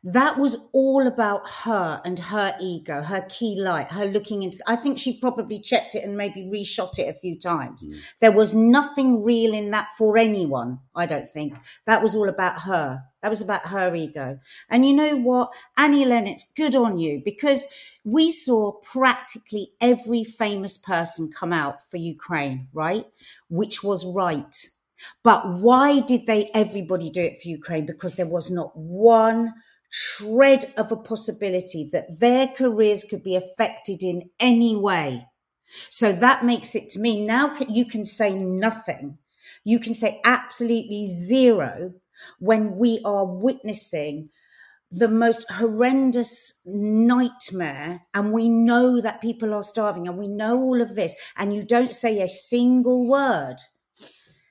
That 0.04 0.38
was 0.38 0.56
all 0.72 1.06
about 1.06 1.48
her 1.64 2.00
and 2.04 2.18
her 2.18 2.56
ego, 2.60 3.02
her 3.02 3.26
key 3.28 3.60
light, 3.60 3.92
her 3.92 4.04
looking 4.04 4.42
into. 4.42 4.58
I 4.66 4.76
think 4.76 4.98
she 4.98 5.20
probably 5.20 5.60
checked 5.60 5.94
it 5.94 6.04
and 6.04 6.16
maybe 6.16 6.42
reshot 6.42 6.98
it 6.98 7.08
a 7.08 7.18
few 7.18 7.38
times. 7.38 7.86
Mm. 7.86 7.98
There 8.20 8.32
was 8.32 8.54
nothing 8.54 9.22
real 9.22 9.54
in 9.54 9.70
that 9.72 9.88
for 9.96 10.16
anyone, 10.16 10.78
I 10.94 11.06
don't 11.06 11.28
think. 11.28 11.54
That 11.86 12.02
was 12.02 12.14
all 12.14 12.28
about 12.28 12.62
her. 12.62 13.02
That 13.22 13.30
was 13.30 13.40
about 13.40 13.66
her 13.66 13.94
ego. 13.94 14.38
And 14.70 14.86
you 14.86 14.94
know 14.94 15.16
what? 15.16 15.52
Annie 15.76 16.04
Lennox, 16.04 16.44
good 16.56 16.76
on 16.76 16.98
you 16.98 17.20
because 17.24 17.66
we 18.04 18.30
saw 18.30 18.72
practically 18.72 19.72
every 19.80 20.22
famous 20.24 20.78
person 20.78 21.30
come 21.30 21.52
out 21.52 21.82
for 21.90 21.96
Ukraine, 21.96 22.68
right? 22.72 23.06
Which 23.48 23.82
was 23.82 24.06
right. 24.06 24.54
But 25.22 25.58
why 25.60 26.00
did 26.00 26.26
they 26.26 26.50
everybody 26.54 27.10
do 27.10 27.22
it 27.22 27.42
for 27.42 27.48
Ukraine? 27.48 27.86
Because 27.86 28.14
there 28.14 28.26
was 28.26 28.50
not 28.50 28.76
one 28.76 29.54
shred 29.88 30.72
of 30.76 30.92
a 30.92 30.96
possibility 30.96 31.88
that 31.92 32.20
their 32.20 32.48
careers 32.48 33.04
could 33.04 33.22
be 33.22 33.36
affected 33.36 34.02
in 34.02 34.30
any 34.38 34.76
way. 34.76 35.26
So 35.90 36.12
that 36.12 36.44
makes 36.44 36.74
it 36.74 36.88
to 36.90 36.98
me 36.98 37.24
now 37.24 37.56
you 37.68 37.84
can 37.84 38.04
say 38.04 38.32
nothing. 38.34 39.18
You 39.64 39.78
can 39.78 39.94
say 39.94 40.20
absolutely 40.24 41.06
zero 41.06 41.94
when 42.38 42.76
we 42.76 43.00
are 43.04 43.26
witnessing 43.26 44.30
the 44.90 45.08
most 45.08 45.50
horrendous 45.50 46.62
nightmare 46.64 48.06
and 48.14 48.32
we 48.32 48.48
know 48.48 49.00
that 49.00 49.20
people 49.20 49.52
are 49.52 49.62
starving 49.62 50.08
and 50.08 50.16
we 50.16 50.26
know 50.26 50.58
all 50.58 50.80
of 50.80 50.94
this 50.94 51.14
and 51.36 51.54
you 51.54 51.62
don't 51.62 51.92
say 51.92 52.20
a 52.20 52.28
single 52.28 53.06
word 53.06 53.56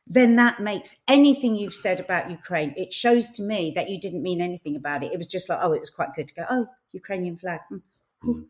then 0.09 0.35
that 0.37 0.61
makes 0.61 0.95
anything 1.07 1.55
you've 1.55 1.73
said 1.73 1.99
about 1.99 2.31
Ukraine, 2.31 2.73
it 2.77 2.93
shows 2.93 3.29
to 3.31 3.43
me 3.43 3.71
that 3.75 3.89
you 3.89 3.99
didn't 3.99 4.23
mean 4.23 4.41
anything 4.41 4.75
about 4.75 5.03
it. 5.03 5.11
It 5.11 5.17
was 5.17 5.27
just 5.27 5.49
like, 5.49 5.59
oh, 5.61 5.73
it 5.73 5.79
was 5.79 5.89
quite 5.89 6.13
good 6.15 6.27
to 6.29 6.33
go, 6.33 6.45
oh, 6.49 6.67
Ukrainian 6.91 7.37
flag. 7.37 7.59
Hmm. 7.69 7.77
Ooh. 8.25 8.47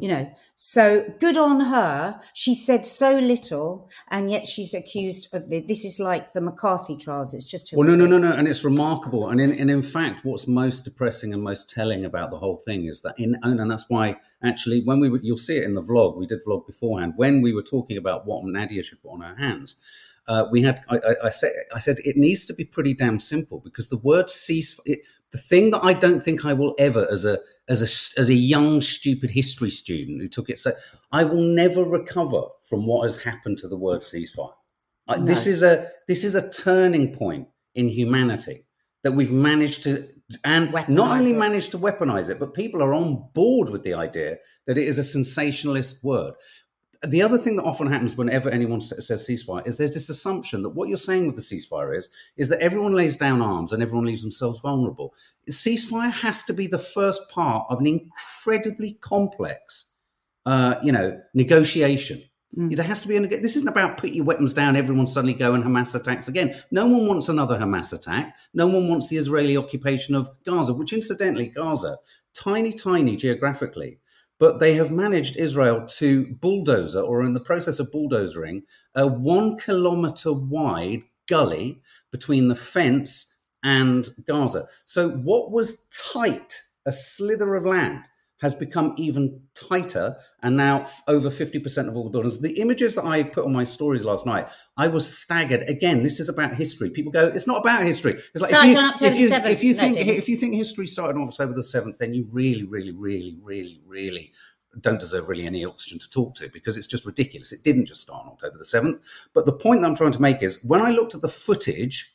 You 0.00 0.08
know, 0.08 0.34
so 0.56 1.04
good 1.20 1.36
on 1.36 1.60
her. 1.60 2.20
She 2.32 2.54
said 2.54 2.84
so 2.84 3.16
little, 3.16 3.88
and 4.08 4.30
yet 4.30 4.46
she's 4.46 4.74
accused 4.74 5.32
of 5.32 5.50
the. 5.50 5.60
This 5.60 5.84
is 5.84 6.00
like 6.00 6.32
the 6.32 6.40
McCarthy 6.40 6.96
trials. 6.96 7.32
It's 7.32 7.44
just 7.44 7.72
Well, 7.72 7.86
no, 7.86 7.94
no, 7.94 8.06
no, 8.06 8.18
no, 8.18 8.32
and 8.32 8.48
it's 8.48 8.64
remarkable. 8.64 9.28
And 9.28 9.40
in, 9.40 9.52
and 9.52 9.70
in 9.70 9.82
fact, 9.82 10.24
what's 10.24 10.48
most 10.48 10.84
depressing 10.84 11.32
and 11.32 11.42
most 11.42 11.70
telling 11.70 12.04
about 12.04 12.30
the 12.30 12.38
whole 12.38 12.56
thing 12.56 12.86
is 12.86 13.02
that 13.02 13.14
in, 13.18 13.36
and 13.42 13.70
that's 13.70 13.88
why 13.88 14.16
actually 14.42 14.82
when 14.84 14.98
we 14.98 15.08
were, 15.08 15.20
you'll 15.22 15.36
see 15.36 15.58
it 15.58 15.64
in 15.64 15.74
the 15.74 15.82
vlog. 15.82 16.16
We 16.16 16.26
did 16.26 16.44
vlog 16.44 16.66
beforehand 16.66 17.14
when 17.16 17.40
we 17.40 17.54
were 17.54 17.62
talking 17.62 17.96
about 17.96 18.26
what 18.26 18.44
Nadia 18.44 18.82
should 18.82 19.00
put 19.02 19.12
on 19.12 19.20
her 19.20 19.36
hands. 19.36 19.76
Uh, 20.26 20.46
we 20.50 20.62
had 20.62 20.82
I, 20.88 20.96
I, 20.96 21.14
I 21.24 21.28
said 21.28 21.52
I 21.74 21.78
said 21.78 21.96
it 22.04 22.16
needs 22.16 22.46
to 22.46 22.54
be 22.54 22.64
pretty 22.64 22.94
damn 22.94 23.18
simple 23.18 23.60
because 23.60 23.90
the 23.90 23.98
word 23.98 24.30
cease 24.30 24.80
it, 24.86 25.00
the 25.32 25.38
thing 25.38 25.70
that 25.72 25.84
I 25.84 25.92
don't 25.92 26.22
think 26.22 26.46
I 26.46 26.54
will 26.54 26.74
ever 26.78 27.06
as 27.10 27.24
a 27.24 27.40
as 27.68 27.80
a 27.80 28.20
as 28.20 28.28
a 28.28 28.34
young 28.34 28.80
stupid 28.80 29.30
history 29.30 29.70
student 29.70 30.20
who 30.20 30.28
took 30.28 30.50
it 30.50 30.58
so 30.58 30.72
I 31.12 31.24
will 31.24 31.42
never 31.42 31.82
recover 31.82 32.42
from 32.68 32.86
what 32.86 33.04
has 33.04 33.22
happened 33.22 33.58
to 33.58 33.68
the 33.68 33.76
word 33.76 34.02
ceasefire. 34.02 34.52
I, 35.08 35.18
This 35.18 35.46
is 35.46 35.62
a 35.62 35.88
this 36.08 36.24
is 36.24 36.34
a 36.34 36.50
turning 36.50 37.14
point 37.14 37.48
in 37.74 37.88
humanity 37.88 38.66
that 39.02 39.12
we've 39.12 39.32
managed 39.32 39.82
to 39.84 40.08
and 40.42 40.72
not 40.88 41.18
only 41.18 41.32
it. 41.32 41.36
managed 41.36 41.70
to 41.72 41.78
weaponize 41.78 42.30
it, 42.30 42.38
but 42.38 42.54
people 42.54 42.82
are 42.82 42.94
on 42.94 43.28
board 43.34 43.68
with 43.68 43.82
the 43.82 43.94
idea 43.94 44.38
that 44.66 44.78
it 44.78 44.86
is 44.86 44.98
a 44.98 45.04
sensationalist 45.04 46.02
word. 46.02 46.34
The 47.06 47.22
other 47.22 47.38
thing 47.38 47.56
that 47.56 47.64
often 47.64 47.86
happens 47.86 48.16
whenever 48.16 48.48
anyone 48.48 48.80
says 48.80 49.08
ceasefire 49.08 49.66
is 49.66 49.76
there's 49.76 49.94
this 49.94 50.08
assumption 50.08 50.62
that 50.62 50.70
what 50.70 50.88
you're 50.88 50.96
saying 50.96 51.26
with 51.26 51.36
the 51.36 51.42
ceasefire 51.42 51.96
is 51.96 52.08
is 52.36 52.48
that 52.48 52.60
everyone 52.60 52.94
lays 52.94 53.16
down 53.16 53.42
arms 53.42 53.72
and 53.72 53.82
everyone 53.82 54.06
leaves 54.06 54.22
themselves 54.22 54.60
vulnerable. 54.60 55.14
Ceasefire 55.50 56.12
has 56.12 56.42
to 56.44 56.52
be 56.52 56.66
the 56.66 56.78
first 56.78 57.28
part 57.30 57.66
of 57.68 57.80
an 57.80 57.86
incredibly 57.86 58.94
complex, 58.94 59.92
uh, 60.46 60.76
you 60.82 60.92
know, 60.92 61.20
negotiation. 61.34 62.22
There 62.56 62.84
has 62.84 63.02
to 63.02 63.08
be 63.08 63.16
a. 63.16 63.26
This 63.26 63.56
isn't 63.56 63.68
about 63.68 63.96
put 63.96 64.10
your 64.10 64.24
weapons 64.24 64.54
down. 64.54 64.76
Everyone 64.76 65.08
suddenly 65.08 65.34
go 65.34 65.54
and 65.54 65.64
Hamas 65.64 65.94
attacks 65.94 66.28
again. 66.28 66.54
No 66.70 66.86
one 66.86 67.08
wants 67.08 67.28
another 67.28 67.58
Hamas 67.58 67.92
attack. 67.92 68.36
No 68.52 68.68
one 68.68 68.88
wants 68.88 69.08
the 69.08 69.16
Israeli 69.16 69.56
occupation 69.56 70.14
of 70.14 70.30
Gaza, 70.46 70.72
which 70.72 70.92
incidentally, 70.92 71.46
Gaza, 71.46 71.96
tiny, 72.32 72.72
tiny 72.72 73.16
geographically, 73.16 73.98
but 74.38 74.58
they 74.58 74.74
have 74.74 74.90
managed 74.90 75.36
Israel 75.36 75.86
to 75.86 76.26
bulldozer, 76.40 77.00
or 77.00 77.22
in 77.22 77.34
the 77.34 77.40
process 77.40 77.78
of 77.78 77.92
bulldozering, 77.92 78.62
a 78.94 79.06
one 79.06 79.56
kilometer 79.58 80.32
wide 80.32 81.02
gully 81.28 81.80
between 82.10 82.48
the 82.48 82.54
fence 82.54 83.36
and 83.62 84.08
Gaza. 84.26 84.68
So 84.84 85.10
what 85.10 85.50
was 85.50 85.86
tight, 86.12 86.60
a 86.84 86.92
slither 86.92 87.54
of 87.54 87.64
land, 87.64 88.04
has 88.44 88.54
become 88.54 88.92
even 88.98 89.40
tighter, 89.54 90.14
and 90.42 90.54
now 90.54 90.82
f- 90.82 91.00
over 91.08 91.30
50% 91.30 91.88
of 91.88 91.96
all 91.96 92.04
the 92.04 92.10
buildings. 92.10 92.38
The 92.42 92.60
images 92.60 92.94
that 92.94 93.06
I 93.06 93.22
put 93.22 93.46
on 93.46 93.54
my 93.54 93.64
stories 93.64 94.04
last 94.04 94.26
night, 94.26 94.48
I 94.76 94.86
was 94.86 95.06
staggered. 95.18 95.62
Again, 95.62 96.02
this 96.02 96.20
is 96.20 96.28
about 96.28 96.54
history. 96.54 96.90
People 96.90 97.10
go, 97.10 97.28
it's 97.28 97.46
not 97.46 97.62
about 97.62 97.84
history. 97.84 98.12
It's 98.34 98.42
like 98.42 98.50
Started 98.50 98.68
if 98.68 98.74
you, 98.74 98.78
on 98.80 98.84
October 98.84 99.14
if 99.14 99.18
you, 99.18 99.30
7th. 99.30 99.46
if 99.46 99.64
you 99.64 99.72
think 99.72 99.96
if 99.96 100.28
you 100.28 100.36
think 100.36 100.54
history 100.56 100.86
started 100.86 101.18
on 101.18 101.26
October 101.26 101.54
the 101.54 101.62
7th, 101.62 101.96
then 101.96 102.12
you 102.12 102.28
really, 102.30 102.64
really, 102.64 102.92
really, 102.92 103.38
really, 103.42 103.80
really 103.86 104.30
don't 104.80 105.00
deserve 105.00 105.26
really 105.26 105.46
any 105.46 105.64
oxygen 105.64 105.98
to 106.00 106.10
talk 106.10 106.34
to 106.34 106.50
because 106.50 106.76
it's 106.76 106.86
just 106.86 107.06
ridiculous. 107.06 107.50
It 107.50 107.62
didn't 107.62 107.86
just 107.86 108.02
start 108.02 108.26
on 108.26 108.32
October 108.32 108.58
the 108.58 108.64
7th. 108.64 109.00
But 109.32 109.46
the 109.46 109.52
point 109.54 109.80
that 109.80 109.86
I'm 109.86 109.94
trying 109.94 110.12
to 110.12 110.20
make 110.20 110.42
is 110.42 110.62
when 110.64 110.82
I 110.82 110.90
looked 110.90 111.14
at 111.14 111.22
the 111.22 111.28
footage 111.28 112.13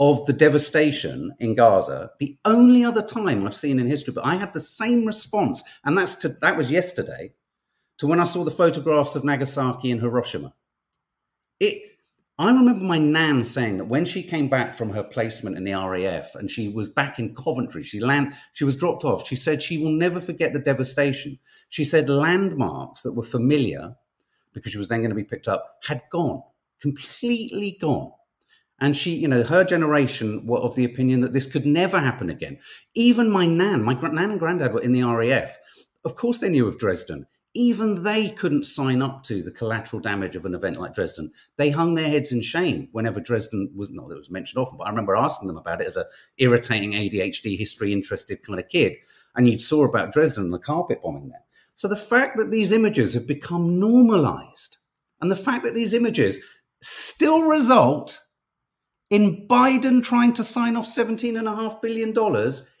of 0.00 0.26
the 0.26 0.32
devastation 0.32 1.34
in 1.38 1.54
Gaza, 1.54 2.10
the 2.18 2.36
only 2.44 2.84
other 2.84 3.02
time 3.02 3.46
I've 3.46 3.54
seen 3.54 3.78
in 3.78 3.86
history, 3.86 4.12
but 4.12 4.26
I 4.26 4.34
had 4.34 4.52
the 4.52 4.60
same 4.60 5.04
response, 5.04 5.62
and 5.84 5.96
that's 5.96 6.14
to 6.16 6.28
that 6.40 6.56
was 6.56 6.70
yesterday, 6.70 7.32
to 7.98 8.06
when 8.06 8.20
I 8.20 8.24
saw 8.24 8.44
the 8.44 8.50
photographs 8.50 9.14
of 9.14 9.24
Nagasaki 9.24 9.90
and 9.90 10.00
Hiroshima. 10.00 10.54
It 11.60 11.92
I 12.38 12.48
remember 12.48 12.84
my 12.84 12.98
nan 12.98 13.44
saying 13.44 13.76
that 13.76 13.84
when 13.84 14.04
she 14.04 14.22
came 14.22 14.48
back 14.48 14.74
from 14.74 14.90
her 14.90 15.04
placement 15.04 15.56
in 15.56 15.64
the 15.64 15.74
RAF 15.74 16.34
and 16.34 16.50
she 16.50 16.68
was 16.68 16.88
back 16.88 17.18
in 17.18 17.34
Coventry, 17.34 17.82
she 17.82 18.00
land 18.00 18.34
she 18.54 18.64
was 18.64 18.76
dropped 18.76 19.04
off. 19.04 19.26
She 19.26 19.36
said 19.36 19.62
she 19.62 19.78
will 19.78 19.92
never 19.92 20.18
forget 20.18 20.52
the 20.52 20.58
devastation. 20.58 21.38
She 21.68 21.84
said 21.84 22.08
landmarks 22.08 23.02
that 23.02 23.12
were 23.12 23.22
familiar 23.22 23.94
because 24.52 24.72
she 24.72 24.78
was 24.78 24.88
then 24.88 25.00
going 25.00 25.10
to 25.10 25.16
be 25.16 25.24
picked 25.24 25.46
up 25.46 25.76
had 25.84 26.02
gone, 26.10 26.42
completely 26.80 27.76
gone. 27.80 28.12
And 28.82 28.96
she, 28.96 29.14
you 29.14 29.28
know, 29.28 29.44
her 29.44 29.62
generation 29.62 30.44
were 30.44 30.58
of 30.58 30.74
the 30.74 30.84
opinion 30.84 31.20
that 31.20 31.32
this 31.32 31.46
could 31.46 31.64
never 31.64 32.00
happen 32.00 32.28
again. 32.28 32.58
Even 32.96 33.30
my 33.30 33.46
nan, 33.46 33.84
my 33.84 33.94
nan 33.94 34.32
and 34.32 34.40
granddad 34.40 34.74
were 34.74 34.80
in 34.82 34.92
the 34.92 35.04
RAF. 35.04 35.56
Of 36.04 36.16
course, 36.16 36.38
they 36.38 36.48
knew 36.48 36.66
of 36.66 36.80
Dresden. 36.80 37.28
Even 37.54 38.02
they 38.02 38.28
couldn't 38.28 38.66
sign 38.66 39.00
up 39.00 39.22
to 39.24 39.40
the 39.40 39.52
collateral 39.52 40.02
damage 40.02 40.34
of 40.34 40.44
an 40.46 40.56
event 40.56 40.80
like 40.80 40.94
Dresden. 40.94 41.30
They 41.58 41.70
hung 41.70 41.94
their 41.94 42.08
heads 42.08 42.32
in 42.32 42.42
shame 42.42 42.88
whenever 42.90 43.20
Dresden 43.20 43.70
was 43.72 43.88
not 43.90 44.10
it 44.10 44.16
was 44.16 44.32
mentioned 44.32 44.60
often, 44.60 44.78
but 44.78 44.88
I 44.88 44.90
remember 44.90 45.14
asking 45.14 45.46
them 45.46 45.58
about 45.58 45.80
it 45.80 45.86
as 45.86 45.96
a 45.96 46.06
irritating 46.38 46.90
ADHD 46.90 47.56
history 47.56 47.92
interested 47.92 48.42
kind 48.42 48.58
of 48.58 48.68
kid. 48.68 48.96
And 49.36 49.48
you'd 49.48 49.60
saw 49.60 49.84
about 49.84 50.12
Dresden 50.12 50.42
and 50.42 50.52
the 50.52 50.58
carpet 50.58 51.04
bombing 51.04 51.28
there. 51.28 51.44
So 51.76 51.86
the 51.86 51.94
fact 51.94 52.36
that 52.36 52.50
these 52.50 52.72
images 52.72 53.14
have 53.14 53.28
become 53.28 53.78
normalized, 53.78 54.78
and 55.20 55.30
the 55.30 55.36
fact 55.36 55.62
that 55.62 55.74
these 55.74 55.94
images 55.94 56.44
still 56.80 57.44
result 57.44 58.21
in 59.12 59.46
Biden 59.46 60.02
trying 60.02 60.32
to 60.32 60.42
sign 60.42 60.74
off 60.74 60.86
$17.5 60.86 61.82
billion, 61.82 62.14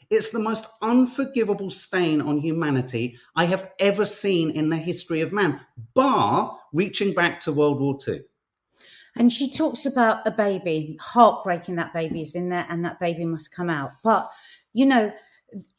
it's 0.08 0.30
the 0.30 0.38
most 0.38 0.66
unforgivable 0.80 1.68
stain 1.68 2.22
on 2.22 2.38
humanity 2.38 3.18
I 3.36 3.44
have 3.44 3.70
ever 3.78 4.06
seen 4.06 4.50
in 4.50 4.70
the 4.70 4.78
history 4.78 5.20
of 5.20 5.30
man, 5.30 5.60
bar 5.92 6.58
reaching 6.72 7.12
back 7.12 7.40
to 7.40 7.52
World 7.52 7.82
War 7.82 7.98
II. 8.08 8.22
And 9.14 9.30
she 9.30 9.52
talks 9.52 9.84
about 9.84 10.26
a 10.26 10.30
baby, 10.30 10.96
heartbreaking 11.02 11.76
that 11.76 11.92
baby 11.92 12.22
is 12.22 12.34
in 12.34 12.48
there 12.48 12.64
and 12.66 12.82
that 12.86 12.98
baby 12.98 13.26
must 13.26 13.54
come 13.54 13.68
out. 13.68 13.90
But, 14.02 14.26
you 14.72 14.86
know, 14.86 15.12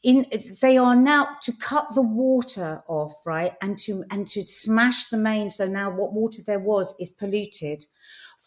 in 0.04 0.24
they 0.62 0.78
are 0.78 0.94
now 0.94 1.36
to 1.42 1.52
cut 1.60 1.96
the 1.96 2.02
water 2.02 2.84
off, 2.86 3.26
right? 3.26 3.54
And 3.60 3.76
to 3.78 4.04
and 4.08 4.24
to 4.28 4.46
smash 4.46 5.06
the 5.06 5.16
main. 5.16 5.50
So 5.50 5.66
now 5.66 5.90
what 5.90 6.12
water 6.12 6.42
there 6.46 6.60
was 6.60 6.94
is 7.00 7.10
polluted. 7.10 7.86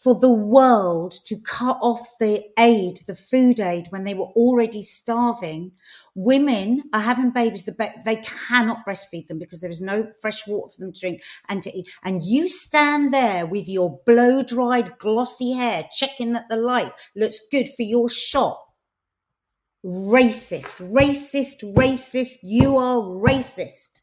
For 0.02 0.14
the 0.14 0.32
world 0.32 1.12
to 1.26 1.36
cut 1.44 1.78
off 1.82 2.18
the 2.20 2.44
aid, 2.56 3.00
the 3.08 3.16
food 3.16 3.58
aid, 3.58 3.88
when 3.90 4.04
they 4.04 4.14
were 4.14 4.26
already 4.26 4.80
starving, 4.80 5.72
women 6.14 6.84
are 6.92 7.00
having 7.00 7.32
babies. 7.32 7.64
The 7.64 7.72
ba- 7.72 7.94
they 8.04 8.16
cannot 8.16 8.86
breastfeed 8.86 9.26
them 9.26 9.40
because 9.40 9.60
there 9.60 9.70
is 9.70 9.80
no 9.80 10.12
fresh 10.22 10.46
water 10.46 10.72
for 10.72 10.80
them 10.80 10.92
to 10.92 11.00
drink 11.00 11.22
and 11.48 11.60
to 11.62 11.76
eat. 11.76 11.88
And 12.04 12.22
you 12.22 12.46
stand 12.46 13.12
there 13.12 13.44
with 13.44 13.68
your 13.68 14.00
blow 14.06 14.44
dried, 14.44 14.98
glossy 14.98 15.52
hair, 15.52 15.88
checking 15.90 16.32
that 16.34 16.48
the 16.48 16.56
light 16.56 16.92
looks 17.16 17.40
good 17.50 17.68
for 17.76 17.82
your 17.82 18.08
shot. 18.08 18.60
Racist, 19.84 20.76
racist, 20.92 21.64
racist. 21.74 22.38
You 22.44 22.76
are 22.78 22.98
racist. 22.98 24.02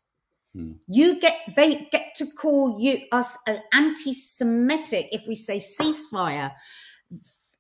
You 0.88 1.20
get 1.20 1.38
they 1.56 1.88
get 1.91 2.15
to 2.15 2.26
call 2.26 2.80
you 2.80 3.00
us 3.12 3.38
an 3.48 3.62
anti-Semitic 3.74 5.10
if 5.12 5.28
we 5.28 5.36
say 5.36 5.58
ceasefire. 5.58 6.52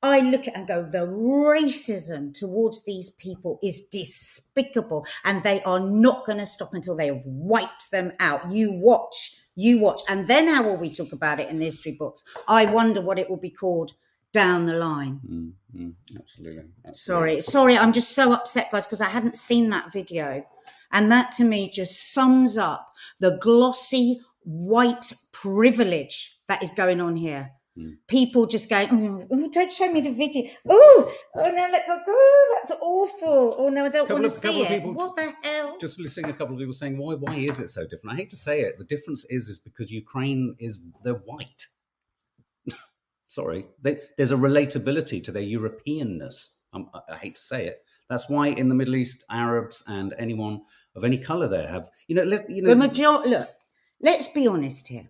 I 0.01 0.19
look 0.19 0.47
at 0.47 0.55
and 0.55 0.67
go, 0.67 0.83
the 0.83 1.07
racism 1.07 2.33
towards 2.33 2.83
these 2.85 3.09
people 3.09 3.59
is 3.63 3.85
despicable, 3.91 5.05
and 5.23 5.43
they 5.43 5.63
are 5.63 5.79
not 5.79 6.25
going 6.27 6.37
to 6.37 6.45
stop 6.45 6.73
until 6.73 6.95
they 6.95 7.07
have 7.07 7.23
wiped 7.25 7.89
them 7.91 8.13
out. 8.19 8.51
You 8.51 8.71
watch, 8.71 9.35
you 9.55 9.79
watch, 9.79 10.01
and 10.07 10.27
then 10.27 10.47
how 10.53 10.63
will 10.63 10.77
we 10.77 10.93
talk 10.93 11.11
about 11.11 11.39
it 11.39 11.49
in 11.49 11.57
the 11.57 11.65
history 11.65 11.93
books? 11.93 12.23
I 12.47 12.65
wonder 12.65 13.01
what 13.01 13.17
it 13.17 13.29
will 13.29 13.37
be 13.37 13.49
called 13.49 13.93
down 14.31 14.65
the 14.65 14.73
line. 14.73 15.21
Mm, 15.27 15.53
mm, 15.75 15.93
absolutely, 16.19 16.65
absolutely. 16.85 16.93
Sorry, 16.93 17.41
sorry, 17.41 17.77
I'm 17.77 17.93
just 17.93 18.11
so 18.11 18.31
upset, 18.31 18.71
guys, 18.71 18.85
because 18.85 19.01
I 19.01 19.09
hadn't 19.09 19.35
seen 19.35 19.69
that 19.69 19.91
video. 19.91 20.45
And 20.95 21.11
that 21.11 21.33
to 21.33 21.43
me 21.43 21.69
just 21.69 22.13
sums 22.13 22.57
up 22.57 22.93
the 23.19 23.37
glossy 23.41 24.21
white 24.43 25.11
privilege 25.33 26.39
that 26.47 26.63
is 26.63 26.71
going 26.71 27.01
on 27.01 27.17
here. 27.17 27.51
Hmm. 27.77 27.95
People 28.07 28.45
just 28.45 28.69
going, 28.69 28.87
oh, 28.89 29.27
oh, 29.29 29.49
don't 29.51 29.69
show 29.69 29.91
me 29.91 29.99
the 29.99 30.13
video. 30.13 30.49
Oh, 30.69 31.13
oh 31.35 31.51
no, 31.51 31.67
let 31.69 31.85
go. 31.85 31.99
Oh, 32.07 32.59
that's 32.63 32.79
awful. 32.81 33.55
Oh 33.57 33.67
no, 33.67 33.83
I 33.83 33.89
don't 33.89 34.09
want 34.09 34.23
to 34.23 34.29
see 34.29 34.61
it. 34.61 34.83
What 34.83 35.17
the 35.17 35.33
hell? 35.43 35.77
Just 35.81 35.99
listening, 35.99 36.31
a 36.31 36.33
couple 36.33 36.55
of 36.55 36.59
people 36.59 36.71
saying, 36.71 36.97
"Why? 36.97 37.15
Why 37.15 37.35
is 37.35 37.59
it 37.59 37.67
so 37.67 37.85
different?" 37.85 38.13
I 38.13 38.15
hate 38.15 38.29
to 38.29 38.37
say 38.37 38.61
it. 38.61 38.77
The 38.77 38.85
difference 38.85 39.25
is, 39.25 39.49
is 39.49 39.59
because 39.59 39.91
Ukraine 39.91 40.55
is 40.59 40.79
they're 41.03 41.15
white. 41.15 41.67
Sorry, 43.27 43.65
they, 43.81 43.99
there's 44.15 44.31
a 44.31 44.37
relatability 44.37 45.21
to 45.25 45.33
their 45.33 45.43
Europeanness. 45.43 46.51
I, 46.73 46.85
I 47.09 47.17
hate 47.17 47.35
to 47.35 47.41
say 47.41 47.67
it. 47.67 47.83
That's 48.09 48.29
why 48.29 48.47
in 48.47 48.69
the 48.69 48.75
Middle 48.75 48.95
East, 48.95 49.23
Arabs 49.29 49.83
and 49.87 50.13
anyone 50.17 50.61
of 50.95 51.03
any 51.03 51.17
color 51.17 51.47
there 51.47 51.67
have, 51.67 51.89
you 52.07 52.15
know, 52.15 52.23
let, 52.23 52.49
you 52.49 52.61
know, 52.61 52.69
The 52.69 52.75
major 52.75 53.09
look, 53.25 53.49
let's 54.01 54.27
be 54.27 54.47
honest 54.47 54.87
here. 54.87 55.09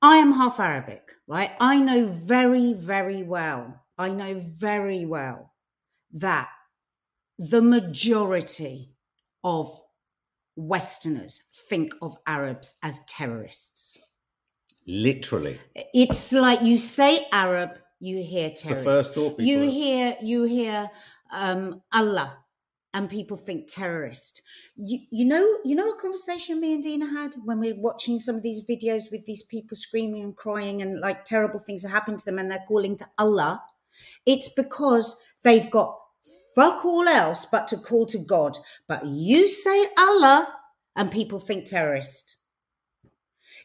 I 0.00 0.16
am 0.16 0.32
half 0.32 0.60
Arabic, 0.60 1.12
right? 1.26 1.52
I 1.60 1.78
know 1.80 2.06
very, 2.06 2.72
very 2.72 3.22
well. 3.22 3.84
I 3.96 4.10
know 4.10 4.38
very 4.38 5.04
well 5.04 5.52
that 6.12 6.48
the 7.38 7.62
majority 7.62 8.94
of 9.42 9.80
Westerners 10.56 11.42
think 11.68 11.94
of 12.02 12.16
Arabs 12.26 12.74
as 12.82 13.00
terrorists. 13.06 13.98
literally. 14.86 15.60
It's 15.94 16.32
like 16.32 16.62
you 16.62 16.78
say 16.78 17.26
Arab, 17.30 17.70
you 18.00 18.22
hear 18.22 18.50
the 18.50 18.76
first 18.76 19.14
thought 19.14 19.40
you 19.40 19.60
hear 19.68 20.16
you 20.22 20.44
hear 20.44 20.88
um, 21.30 21.82
Allah, 21.92 22.38
and 22.94 23.08
people 23.08 23.36
think 23.36 23.68
terrorist. 23.68 24.42
You, 24.76 25.00
you 25.10 25.24
know 25.24 25.58
you 25.64 25.74
know 25.74 25.90
a 25.90 26.00
conversation 26.00 26.60
me 26.60 26.74
and 26.74 26.82
Dina 26.82 27.06
had 27.06 27.34
when 27.44 27.60
we're 27.60 27.80
watching 27.80 28.18
some 28.18 28.36
of 28.36 28.42
these 28.42 28.64
videos 28.64 29.10
with 29.10 29.24
these 29.26 29.42
people 29.42 29.76
screaming 29.76 30.22
and 30.22 30.36
crying 30.36 30.82
and 30.82 31.00
like 31.00 31.24
terrible 31.24 31.58
things 31.58 31.84
are 31.84 31.88
happening 31.88 32.18
to 32.18 32.24
them 32.24 32.38
and 32.38 32.50
they're 32.50 32.64
calling 32.66 32.96
to 32.96 33.06
Allah. 33.18 33.62
It's 34.26 34.48
because 34.48 35.20
they've 35.42 35.70
got 35.70 35.98
fuck 36.54 36.84
all 36.84 37.06
else 37.06 37.44
but 37.44 37.68
to 37.68 37.76
call 37.76 38.06
to 38.06 38.18
God. 38.18 38.58
But 38.88 39.04
you 39.06 39.48
say 39.48 39.86
Allah, 39.96 40.48
and 40.96 41.12
people 41.12 41.38
think 41.38 41.64
terrorist. 41.64 42.37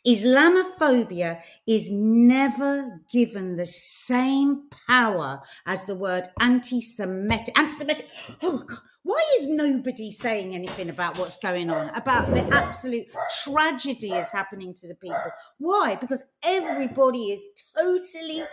Islamophobia 0.05 1.41
is 1.65 1.89
never 1.89 3.01
given 3.11 3.55
the 3.55 3.65
same 3.65 4.63
power 4.87 5.41
as 5.65 5.85
the 5.85 5.95
word 5.95 6.27
anti-Semitic. 6.39 7.57
Anti-Semitic. 7.57 8.07
Oh 8.41 8.59
God. 8.59 8.79
Why 9.05 9.21
is 9.37 9.49
nobody 9.49 10.11
saying 10.11 10.55
anything 10.55 10.89
about 10.89 11.19
what's 11.19 11.35
going 11.35 11.69
on, 11.69 11.89
about 11.89 12.31
the 12.31 12.41
absolute 12.55 13.07
tragedy 13.43 14.13
is 14.13 14.31
happening 14.31 14.73
to 14.75 14.87
the 14.87 14.95
people? 14.95 15.19
Why? 15.57 15.95
Because 15.95 16.23
everybody 16.41 17.25
is 17.25 17.43
totally 17.77 18.43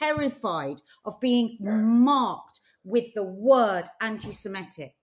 terrified 0.00 0.82
of 1.04 1.20
being 1.20 1.56
marked 1.60 2.58
with 2.82 3.14
the 3.14 3.22
word 3.22 3.84
anti 4.00 4.32
Semitic. 4.32 4.94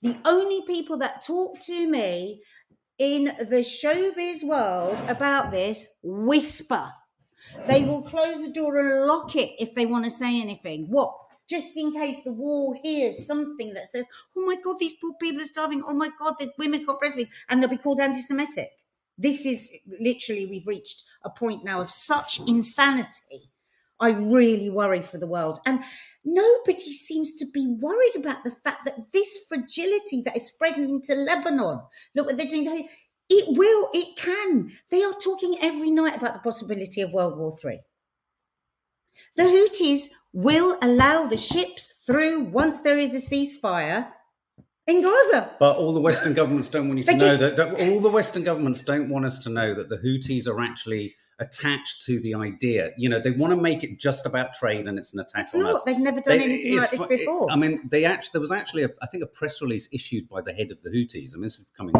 The 0.00 0.16
only 0.24 0.62
people 0.64 0.96
that 0.98 1.22
talk 1.22 1.58
to 1.62 1.90
me 1.90 2.42
in 3.00 3.24
the 3.24 3.64
showbiz 3.64 4.44
world 4.44 4.96
about 5.08 5.50
this 5.50 5.88
whisper. 6.02 6.92
They 7.66 7.82
will 7.82 8.02
close 8.02 8.46
the 8.46 8.52
door 8.52 8.78
and 8.78 9.06
lock 9.06 9.34
it 9.34 9.52
if 9.58 9.74
they 9.74 9.86
want 9.86 10.04
to 10.04 10.10
say 10.10 10.40
anything. 10.40 10.86
What? 10.90 11.16
Just 11.48 11.76
in 11.76 11.92
case 11.92 12.22
the 12.22 12.32
wall 12.32 12.78
hears 12.80 13.26
something 13.26 13.72
that 13.72 13.86
says, 13.86 14.06
oh 14.36 14.44
my 14.44 14.56
God, 14.62 14.76
these 14.78 14.92
poor 15.00 15.14
people 15.20 15.40
are 15.40 15.46
starving. 15.46 15.82
Oh 15.84 15.94
my 15.94 16.10
God, 16.20 16.34
the 16.38 16.52
women 16.58 16.84
can't 16.84 17.00
breastfeed. 17.00 17.28
And 17.48 17.60
they'll 17.60 17.70
be 17.70 17.78
called 17.78 18.00
anti 18.00 18.20
Semitic. 18.20 18.68
This 19.16 19.46
is 19.46 19.70
literally, 19.98 20.46
we've 20.46 20.66
reached 20.66 21.02
a 21.24 21.30
point 21.30 21.64
now 21.64 21.80
of 21.80 21.90
such 21.90 22.38
insanity. 22.46 23.50
I 23.98 24.10
really 24.10 24.70
worry 24.70 25.02
for 25.02 25.18
the 25.18 25.26
world. 25.26 25.58
And 25.64 25.80
nobody 26.24 26.92
seems 26.92 27.34
to 27.34 27.46
be 27.52 27.66
worried 27.66 28.16
about 28.16 28.44
the 28.44 28.50
fact 28.50 28.84
that 28.84 29.12
this 29.12 29.46
fragility 29.48 30.22
that 30.24 30.36
is 30.36 30.48
spreading 30.48 30.88
into 30.88 31.14
Lebanon, 31.14 31.80
look 32.14 32.26
what 32.26 32.36
they're 32.36 32.46
doing. 32.46 32.88
It 33.28 33.44
will, 33.56 33.88
it 33.94 34.16
can. 34.16 34.72
They 34.90 35.02
are 35.02 35.12
talking 35.12 35.56
every 35.60 35.90
night 35.90 36.16
about 36.16 36.34
the 36.34 36.40
possibility 36.40 37.00
of 37.00 37.12
World 37.12 37.38
War 37.38 37.56
Three. 37.56 37.80
The 39.36 39.44
Houthis 39.44 40.08
will 40.32 40.76
allow 40.82 41.26
the 41.26 41.36
ships 41.36 42.02
through 42.06 42.44
once 42.44 42.80
there 42.80 42.98
is 42.98 43.14
a 43.14 43.18
ceasefire 43.18 44.10
in 44.86 45.02
Gaza. 45.02 45.52
But 45.58 45.76
all 45.76 45.92
the 45.92 46.00
Western 46.00 46.34
governments 46.34 46.68
don't 46.68 46.88
want 46.88 46.98
you 46.98 47.04
to 47.04 47.16
know 47.16 47.36
that, 47.36 47.56
that. 47.56 47.74
All 47.74 48.00
the 48.00 48.10
Western 48.10 48.42
governments 48.42 48.82
don't 48.82 49.08
want 49.08 49.24
us 49.24 49.38
to 49.40 49.50
know 49.50 49.74
that 49.74 49.88
the 49.88 49.98
Houthis 49.98 50.48
are 50.48 50.60
actually 50.60 51.14
attached 51.40 52.02
to 52.02 52.20
the 52.20 52.34
idea. 52.34 52.90
You 52.96 53.08
know, 53.08 53.18
they 53.18 53.30
want 53.30 53.52
to 53.52 53.56
make 53.60 53.82
it 53.82 53.98
just 53.98 54.26
about 54.26 54.54
trade, 54.54 54.86
and 54.86 54.98
it's 54.98 55.12
an 55.14 55.20
attack 55.20 55.44
It's 55.44 55.54
on 55.54 55.62
not. 55.62 55.74
us. 55.74 55.82
They've 55.84 55.98
never 55.98 56.20
done 56.20 56.38
They- 56.38 56.44
anything 56.44 56.78
like 56.78 56.90
this 56.90 57.00
it- 57.00 57.08
before. 57.08 57.50
I 57.50 57.56
mean, 57.56 57.88
they 57.90 58.04
actually 58.04 58.30
there 58.34 58.40
was 58.40 58.52
actually 58.52 58.84
a, 58.84 58.90
I 59.02 59.06
think 59.06 59.22
a 59.24 59.26
press 59.26 59.60
release 59.62 59.88
issued 59.92 60.28
by 60.28 60.42
the 60.42 60.52
head 60.52 60.70
of 60.70 60.78
the 60.82 60.90
Houthis. 60.90 61.32
I 61.32 61.36
mean, 61.36 61.42
this 61.44 61.58
is 61.58 61.64
becoming. 61.64 61.94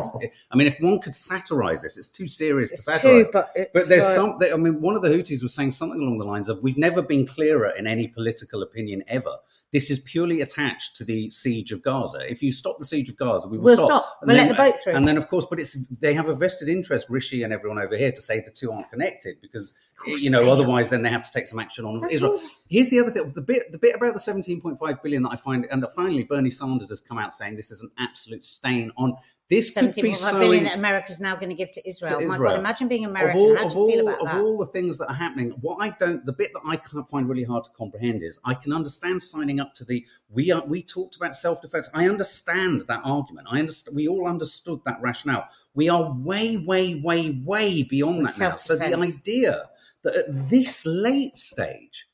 I 0.50 0.56
mean, 0.56 0.66
if 0.66 0.78
one 0.80 1.00
could 1.00 1.14
satirize 1.14 1.82
this, 1.82 1.96
it's 1.98 2.08
too 2.08 2.28
serious 2.28 2.70
to 2.70 2.76
satirize. 2.76 3.00
True, 3.26 3.28
but 3.32 3.50
it's 3.54 3.70
But 3.74 3.88
there's 3.88 4.04
like- 4.04 4.14
some. 4.14 4.38
I 4.52 4.56
mean, 4.56 4.80
one 4.80 4.94
of 4.94 5.02
the 5.02 5.08
Houthis 5.08 5.42
was 5.42 5.54
saying 5.54 5.70
something 5.72 6.00
along 6.00 6.18
the 6.18 6.24
lines 6.24 6.48
of, 6.48 6.62
"We've 6.62 6.78
never 6.78 7.02
been 7.02 7.26
clearer 7.26 7.70
in 7.70 7.86
any 7.86 8.08
political 8.08 8.62
opinion 8.62 9.02
ever. 9.08 9.36
This 9.72 9.88
is 9.90 10.00
purely 10.00 10.40
attached 10.40 10.96
to 10.96 11.04
the 11.04 11.30
siege 11.30 11.70
of 11.70 11.80
Gaza. 11.82 12.28
If 12.28 12.42
you 12.42 12.50
stop 12.50 12.78
the 12.80 12.84
siege 12.84 13.08
of 13.08 13.16
Gaza, 13.16 13.46
we 13.48 13.56
will 13.56 13.64
We'll 13.66 13.76
stop. 13.76 13.86
stop. 14.04 14.18
And 14.20 14.28
We'll 14.28 14.36
let 14.36 14.42
then- 14.48 14.48
the 14.48 14.54
boat 14.72 14.80
through. 14.82 14.94
And 14.94 15.06
then, 15.06 15.16
of 15.16 15.28
course, 15.28 15.46
but 15.48 15.60
it's 15.60 15.74
they 16.00 16.12
have 16.14 16.28
a 16.28 16.34
vested 16.34 16.68
interest, 16.68 17.08
Rishi 17.08 17.44
and 17.44 17.52
everyone 17.52 17.78
over 17.78 17.96
here, 17.96 18.10
to 18.10 18.20
say 18.20 18.40
the 18.40 18.50
two 18.50 18.72
aren't 18.72 18.90
connected 18.90 19.29
because 19.40 19.72
eh, 19.72 20.04
course 20.10 20.22
you 20.22 20.30
know 20.30 20.46
are. 20.46 20.50
otherwise 20.50 20.90
then 20.90 21.02
they 21.02 21.08
have 21.10 21.24
to 21.24 21.30
take 21.30 21.46
some 21.46 21.58
action 21.58 21.84
on 21.84 22.00
That's 22.00 22.14
Israel. 22.14 22.32
all- 22.32 22.40
Here's 22.68 22.88
the 22.90 23.00
other 23.00 23.10
thing: 23.10 23.32
the 23.34 23.40
bit 23.40 23.62
the 23.72 23.78
bit 23.78 23.94
about 23.96 24.12
the 24.14 24.18
17.5 24.20 25.02
billion 25.02 25.22
that 25.24 25.30
I 25.30 25.36
find, 25.36 25.66
and 25.70 25.84
finally 25.94 26.24
Bernie 26.24 26.50
Sanders 26.50 26.88
has 26.90 27.00
come 27.00 27.18
out 27.18 27.32
saying 27.34 27.56
this 27.56 27.70
is 27.70 27.82
an 27.82 27.90
absolute 27.98 28.44
stain 28.44 28.90
on. 28.96 29.16
This 29.50 29.74
could 29.74 29.92
be 29.96 30.12
17.5 30.12 30.16
so 30.16 30.38
billion 30.38 30.62
that 30.62 30.76
America's 30.76 31.20
now 31.20 31.34
going 31.34 31.48
to 31.48 31.56
give 31.56 31.72
to 31.72 31.86
Israel. 31.86 32.20
to 32.20 32.26
My 32.28 32.38
God, 32.38 32.56
imagine 32.56 32.86
being 32.86 33.04
of 33.04 33.10
American. 33.10 33.40
all, 33.40 33.56
How 33.56 33.66
of 33.66 33.72
do 33.72 33.78
you 33.80 33.90
feel 33.90 34.00
all, 34.02 34.08
about 34.08 34.20
of 34.20 34.26
that? 34.28 34.36
all 34.36 34.58
the 34.58 34.66
things 34.66 34.96
that 34.98 35.08
are 35.08 35.14
happening, 35.14 35.50
what 35.60 35.78
I 35.78 35.90
don't, 35.98 36.24
the 36.24 36.32
bit 36.32 36.52
that 36.52 36.62
I 36.64 36.76
can't 36.76 37.08
find 37.10 37.28
really 37.28 37.42
hard 37.42 37.64
to 37.64 37.70
comprehend 37.70 38.22
is 38.22 38.38
I 38.44 38.54
can 38.54 38.72
understand 38.72 39.20
signing 39.20 39.58
up 39.58 39.74
to 39.74 39.84
the 39.84 40.06
we 40.28 40.52
are 40.52 40.64
we 40.64 40.84
talked 40.84 41.16
about 41.16 41.34
self 41.34 41.60
defense. 41.60 41.90
I 41.92 42.08
understand 42.08 42.82
that 42.82 43.00
argument. 43.02 43.48
I 43.50 43.58
understand. 43.58 43.96
We 43.96 44.06
all 44.06 44.28
understood 44.28 44.80
that 44.86 45.02
rationale. 45.02 45.48
We 45.74 45.88
are 45.88 46.12
way, 46.12 46.56
way, 46.56 46.94
way, 46.94 47.42
way 47.44 47.82
beyond 47.82 48.26
that 48.26 48.38
now. 48.38 48.54
So 48.54 48.76
the 48.76 48.96
idea 48.96 49.68
that 50.02 50.14
at 50.14 50.48
this 50.48 50.86
late 50.86 51.36
stage. 51.36 52.06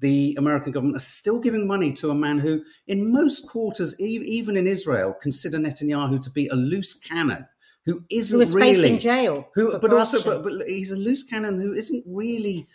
The 0.00 0.34
American 0.38 0.72
government 0.72 0.96
is 0.96 1.06
still 1.06 1.40
giving 1.40 1.66
money 1.66 1.92
to 1.94 2.10
a 2.10 2.14
man 2.14 2.38
who, 2.38 2.62
in 2.86 3.12
most 3.12 3.48
quarters, 3.48 3.98
e- 3.98 4.22
even 4.26 4.56
in 4.56 4.66
Israel, 4.66 5.14
consider 5.20 5.58
Netanyahu 5.58 6.22
to 6.22 6.30
be 6.30 6.48
a 6.48 6.54
loose 6.54 6.94
cannon, 6.94 7.46
who 7.86 8.02
isn't 8.10 8.34
Who 8.34 8.38
was 8.40 8.54
really 8.54 8.74
facing 8.74 8.98
jail 8.98 9.48
who, 9.54 9.78
but 9.78 9.92
also, 9.92 10.22
but, 10.22 10.42
but 10.42 10.68
he's 10.68 10.90
a 10.90 10.96
loose 10.96 11.22
cannon 11.22 11.58
who 11.58 11.72
isn't 11.72 12.04
really 12.06 12.66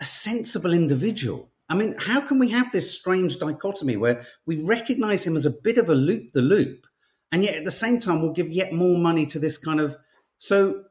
a 0.00 0.04
sensible 0.04 0.72
individual. 0.72 1.50
I 1.68 1.74
mean, 1.74 1.96
how 1.98 2.20
can 2.20 2.38
we 2.38 2.50
have 2.50 2.70
this 2.70 2.90
strange 2.90 3.38
dichotomy 3.38 3.96
where 3.96 4.24
we 4.46 4.62
recognize 4.62 5.26
him 5.26 5.36
as 5.36 5.46
a 5.46 5.50
bit 5.50 5.78
of 5.78 5.90
a 5.90 5.94
loop 5.94 6.32
the 6.32 6.42
loop, 6.42 6.86
and 7.32 7.42
yet 7.42 7.56
at 7.56 7.64
the 7.64 7.70
same 7.70 8.00
time 8.00 8.22
we'll 8.22 8.32
give 8.32 8.48
yet 8.48 8.72
more 8.72 8.96
money 8.96 9.26
to 9.26 9.38
this 9.38 9.58
kind 9.58 9.80
of 9.80 9.96
so 10.38 10.84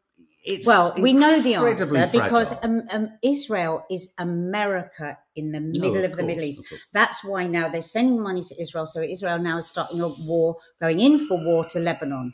it's 0.45 0.67
Well, 0.67 0.93
we 0.99 1.13
know 1.13 1.41
the 1.41 1.55
answer 1.55 2.07
because 2.11 2.53
um, 2.61 2.83
um, 2.91 3.09
Israel 3.23 3.85
is 3.89 4.13
America 4.17 5.17
in 5.35 5.51
the 5.51 5.59
middle 5.59 6.05
of 6.05 6.11
of, 6.11 6.17
the 6.17 6.23
Middle 6.23 6.43
East. 6.43 6.61
That's 6.93 7.23
why 7.23 7.47
now 7.47 7.67
they're 7.67 7.81
sending 7.81 8.21
money 8.21 8.43
to 8.43 8.61
Israel. 8.61 8.85
So 8.85 9.01
Israel 9.01 9.39
now 9.39 9.57
is 9.57 9.67
starting 9.67 10.01
a 10.01 10.07
war, 10.07 10.57
going 10.79 10.99
in 10.99 11.17
for 11.27 11.43
war 11.43 11.65
to 11.69 11.79
Lebanon. 11.79 12.33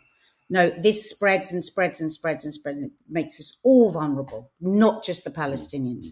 No, 0.49 0.69
this 0.69 1.09
spreads 1.09 1.53
and 1.53 1.63
spreads 1.63 2.01
and 2.01 2.11
spreads 2.11 2.43
and 2.43 2.53
spreads 2.53 2.77
and 2.79 2.87
it 2.87 2.97
makes 3.09 3.39
us 3.39 3.59
all 3.63 3.89
vulnerable, 3.91 4.51
not 4.59 5.03
just 5.03 5.23
the 5.23 5.31
Palestinians. 5.31 6.07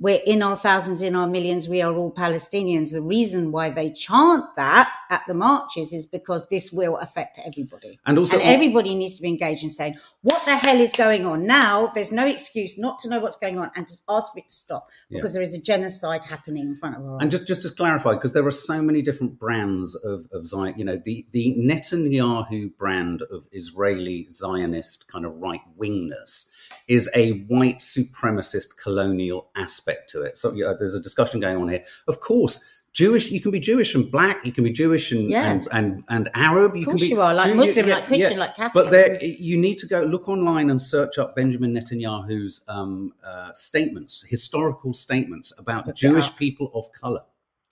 We're 0.00 0.20
in 0.24 0.42
our 0.42 0.56
thousands, 0.56 1.02
in 1.02 1.16
our 1.16 1.26
millions, 1.26 1.68
we 1.68 1.82
are 1.82 1.92
all 1.92 2.12
Palestinians. 2.12 2.92
The 2.92 3.02
reason 3.02 3.50
why 3.50 3.70
they 3.70 3.90
chant 3.90 4.44
that 4.54 4.88
at 5.10 5.22
the 5.26 5.34
marches 5.34 5.92
is 5.92 6.06
because 6.06 6.46
this 6.48 6.70
will 6.70 6.96
affect 6.98 7.40
everybody. 7.44 7.98
And 8.06 8.16
also- 8.16 8.36
and 8.38 8.44
everybody 8.44 8.94
needs 8.94 9.16
to 9.16 9.22
be 9.22 9.28
engaged 9.28 9.64
in 9.64 9.72
saying, 9.72 9.96
what 10.22 10.44
the 10.44 10.56
hell 10.56 10.78
is 10.80 10.92
going 10.92 11.26
on? 11.26 11.46
Now, 11.46 11.88
there's 11.88 12.12
no 12.12 12.26
excuse 12.26 12.78
not 12.78 13.00
to 13.00 13.08
know 13.08 13.18
what's 13.18 13.36
going 13.36 13.58
on 13.58 13.72
and 13.74 13.88
to 13.88 13.94
ask 14.08 14.32
for 14.32 14.38
it 14.38 14.48
to 14.50 14.54
stop 14.54 14.88
because 15.10 15.32
there 15.32 15.42
is 15.42 15.54
a 15.54 15.60
genocide 15.60 16.24
happening 16.24 16.66
in 16.68 16.76
front 16.76 16.96
of 16.96 17.02
our 17.04 17.14
eyes. 17.14 17.18
And 17.22 17.30
just, 17.32 17.46
just 17.48 17.62
to 17.62 17.70
clarify, 17.70 18.14
because 18.14 18.32
there 18.32 18.46
are 18.46 18.52
so 18.52 18.80
many 18.80 19.02
different 19.02 19.38
brands 19.38 19.96
of, 19.96 20.28
of 20.32 20.46
Zion, 20.46 20.74
you 20.76 20.84
know, 20.84 21.00
the, 21.04 21.26
the 21.32 21.56
Netanyahu 21.58 22.76
brand 22.76 23.22
of 23.30 23.46
Israeli 23.52 24.28
Zionist 24.30 25.10
kind 25.10 25.24
of 25.24 25.36
right 25.40 25.60
wingness 25.78 26.50
is 26.88 27.08
a 27.14 27.40
white 27.44 27.78
supremacist 27.78 28.76
colonial 28.82 29.50
aspect 29.56 30.10
to 30.10 30.22
it. 30.22 30.36
So 30.36 30.52
yeah, 30.54 30.72
there's 30.78 30.94
a 30.94 31.00
discussion 31.00 31.38
going 31.38 31.56
on 31.56 31.68
here. 31.68 31.84
Of 32.08 32.20
course, 32.20 32.64
Jewish, 32.92 33.30
you 33.30 33.40
can 33.40 33.50
be 33.50 33.60
Jewish 33.60 33.94
and 33.94 34.10
black, 34.10 34.44
you 34.44 34.50
can 34.50 34.64
be 34.64 34.72
Jewish 34.72 35.12
and, 35.12 35.30
and, 35.32 35.68
and, 35.72 36.04
and 36.08 36.30
Arab. 36.34 36.74
You 36.74 36.86
course 36.86 37.00
can 37.00 37.08
be, 37.08 37.14
you 37.14 37.20
are, 37.20 37.34
like 37.34 37.50
Jew- 37.50 37.54
Muslim, 37.54 37.88
like 37.88 38.06
Christian, 38.06 38.38
like 38.38 38.56
Catholic. 38.56 38.86
But 38.86 38.90
there, 38.90 39.22
you 39.22 39.56
need 39.56 39.78
to 39.78 39.86
go 39.86 40.00
look 40.02 40.28
online 40.28 40.70
and 40.70 40.80
search 40.80 41.18
up 41.18 41.36
Benjamin 41.36 41.72
Netanyahu's 41.74 42.62
um, 42.66 43.12
uh, 43.24 43.52
statements, 43.52 44.24
historical 44.28 44.92
statements 44.92 45.52
about 45.58 45.86
Look 45.86 45.96
Jewish 45.96 46.34
people 46.36 46.72
of 46.74 46.90
color. 46.92 47.22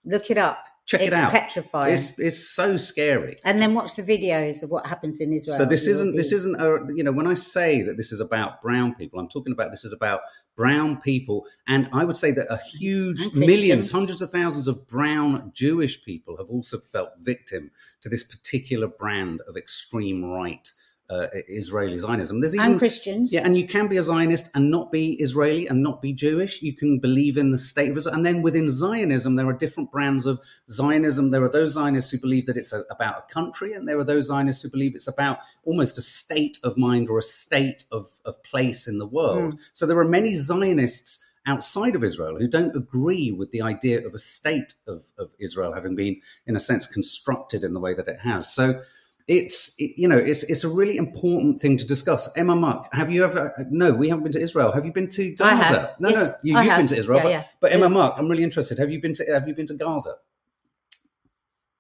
Look 0.05 0.31
it 0.31 0.39
up. 0.39 0.67
Check 0.87 1.01
it's 1.01 1.17
it 1.17 1.21
out. 1.21 1.33
petrifying. 1.33 1.93
It's, 1.93 2.17
it's 2.17 2.49
so 2.49 2.77
scary. 2.77 3.37
and 3.45 3.61
then 3.61 3.75
watch 3.75 3.97
the 3.97 4.05
videos 4.05 4.63
of 4.63 4.71
what 4.71 4.87
happens 4.87 5.21
in 5.21 5.33
Israel. 5.33 5.57
So 5.57 5.65
this 5.65 5.89
isn't 5.89 6.13
be- 6.13 6.17
this 6.17 6.31
isn't 6.31 6.61
a 6.61 6.79
you 6.95 7.03
know 7.03 7.11
when 7.11 7.27
I 7.27 7.35
say 7.35 7.83
that 7.83 7.97
this 7.97 8.13
is 8.13 8.21
about 8.21 8.63
brown 8.63 8.95
people, 8.95 9.19
I'm 9.19 9.29
talking 9.29 9.53
about 9.53 9.73
this 9.73 9.85
is 9.85 9.93
about 9.93 10.21
brown 10.55 11.01
people, 11.01 11.45
and 11.67 11.89
I 11.93 12.05
would 12.05 12.17
say 12.17 12.31
that 12.31 12.47
a 12.53 12.59
huge 12.79 13.35
millions, 13.35 13.91
hundreds 13.91 14.23
of 14.23 14.31
thousands 14.31 14.69
of 14.69 14.87
brown 14.87 15.51
Jewish 15.53 16.05
people 16.05 16.37
have 16.37 16.51
also 16.51 16.79
felt 16.79 17.11
victim 17.19 17.73
to 18.01 18.09
this 18.09 18.23
particular 18.23 18.87
brand 18.87 19.43
of 19.49 19.57
extreme 19.57 20.25
right 20.25 20.71
uh, 21.09 21.27
Israeli 21.49 21.97
Zionism. 21.99 22.41
There's 22.41 22.55
even 22.55 22.73
and 22.73 22.79
Christians. 22.79 23.33
yeah, 23.33 23.43
and 23.45 23.57
you 23.57 23.67
can 23.67 23.87
be 23.89 23.97
a 23.97 24.03
Zionist 24.03 24.51
and 24.55 24.71
not 24.71 24.91
be 24.91 25.13
Israeli 25.21 25.67
and 25.69 25.83
not 25.83 26.03
be 26.03 26.13
Jewish. 26.13 26.63
You 26.63 26.75
can 26.75 26.99
believe 26.99 27.37
in 27.37 27.51
the 27.51 27.59
state 27.59 27.91
of 27.91 27.97
Israel. 27.97 28.17
And 28.17 28.27
then 28.27 28.43
within 28.43 28.71
Zionism, 28.71 29.37
there 29.37 29.47
are 29.47 29.53
different 29.53 29.93
brands 29.93 30.27
of 30.27 30.41
Zionism. 30.69 31.29
There 31.31 31.45
are 31.45 31.49
those 31.49 31.73
Zionists 31.75 32.11
who 32.11 32.19
believe 32.19 32.47
that 32.47 32.57
it's 32.57 32.73
a, 32.73 32.83
about 32.91 33.17
a 33.19 33.33
country, 33.33 33.73
and 33.73 33.89
there 33.89 33.99
are 33.99 34.05
those 34.05 34.27
Zionists 34.27 34.63
who 34.63 34.71
believe 34.71 34.95
it's 34.95 35.09
about 35.09 35.39
almost 35.65 35.97
a 35.99 36.03
state 36.03 36.59
of 36.65 36.77
mind 36.77 37.09
or 37.09 37.19
a 37.19 37.23
state 37.23 37.85
of, 37.93 38.09
of 38.25 38.43
place 38.43 38.89
in 38.89 38.99
the 38.99 39.07
world. 39.07 39.61
So 39.75 39.87
there 39.87 39.99
are 39.99 40.05
many 40.05 40.35
Zionists 40.35 41.25
outside 41.47 41.95
of 41.95 42.03
Israel 42.03 42.37
who 42.37 42.49
don't 42.49 42.75
agree 42.75 43.31
with 43.31 43.53
the 43.53 43.63
idea 43.63 44.05
of 44.05 44.15
a 44.15 44.19
state 44.19 44.75
of, 44.87 45.07
of 45.17 45.33
Israel 45.39 45.73
having 45.73 45.95
been, 45.95 46.21
in 46.47 46.57
a 46.57 46.61
sense, 46.61 46.87
constructed 46.87 47.63
in 47.63 47.73
the 47.73 47.81
way 47.81 47.95
that 47.95 48.09
it 48.09 48.19
has. 48.21 48.53
So 48.53 48.81
it's 49.29 49.75
it, 49.79 49.93
you 49.97 50.07
know 50.07 50.17
it's 50.17 50.45
it's 50.45 50.63
a 50.63 50.69
really 50.69 50.97
important 50.97 51.61
thing 51.61 51.77
to 51.79 51.87
discuss. 51.87 52.35
Emma 52.37 52.55
Mark, 52.55 52.89
have 52.93 53.11
you 53.11 53.25
ever? 53.25 53.67
No, 53.71 53.93
we 53.93 54.09
haven't 54.09 54.25
been 54.25 54.33
to 54.33 54.41
Israel. 54.41 54.73
Have 54.73 54.85
you 54.87 54.93
been 54.93 55.09
to 55.09 55.35
Gaza? 55.35 55.95
No, 55.99 56.11
Yes, 56.11 56.29
no, 56.29 56.35
you, 56.43 56.57
have. 56.57 56.79
been 56.79 56.87
to 56.89 56.97
Israel. 56.97 57.19
Yeah, 57.19 57.25
but, 57.25 57.31
yeah. 57.31 57.45
but 57.61 57.73
Emma. 57.73 57.89
Mark, 57.89 58.15
I'm 58.19 58.29
really 58.29 58.45
interested. 58.45 58.79
Have 58.79 58.91
you 58.91 59.01
been 59.01 59.15
to 59.15 59.25
Have 59.25 59.49
you 59.49 59.55
been 59.55 59.67
to 59.67 59.75
Gaza? 59.75 60.15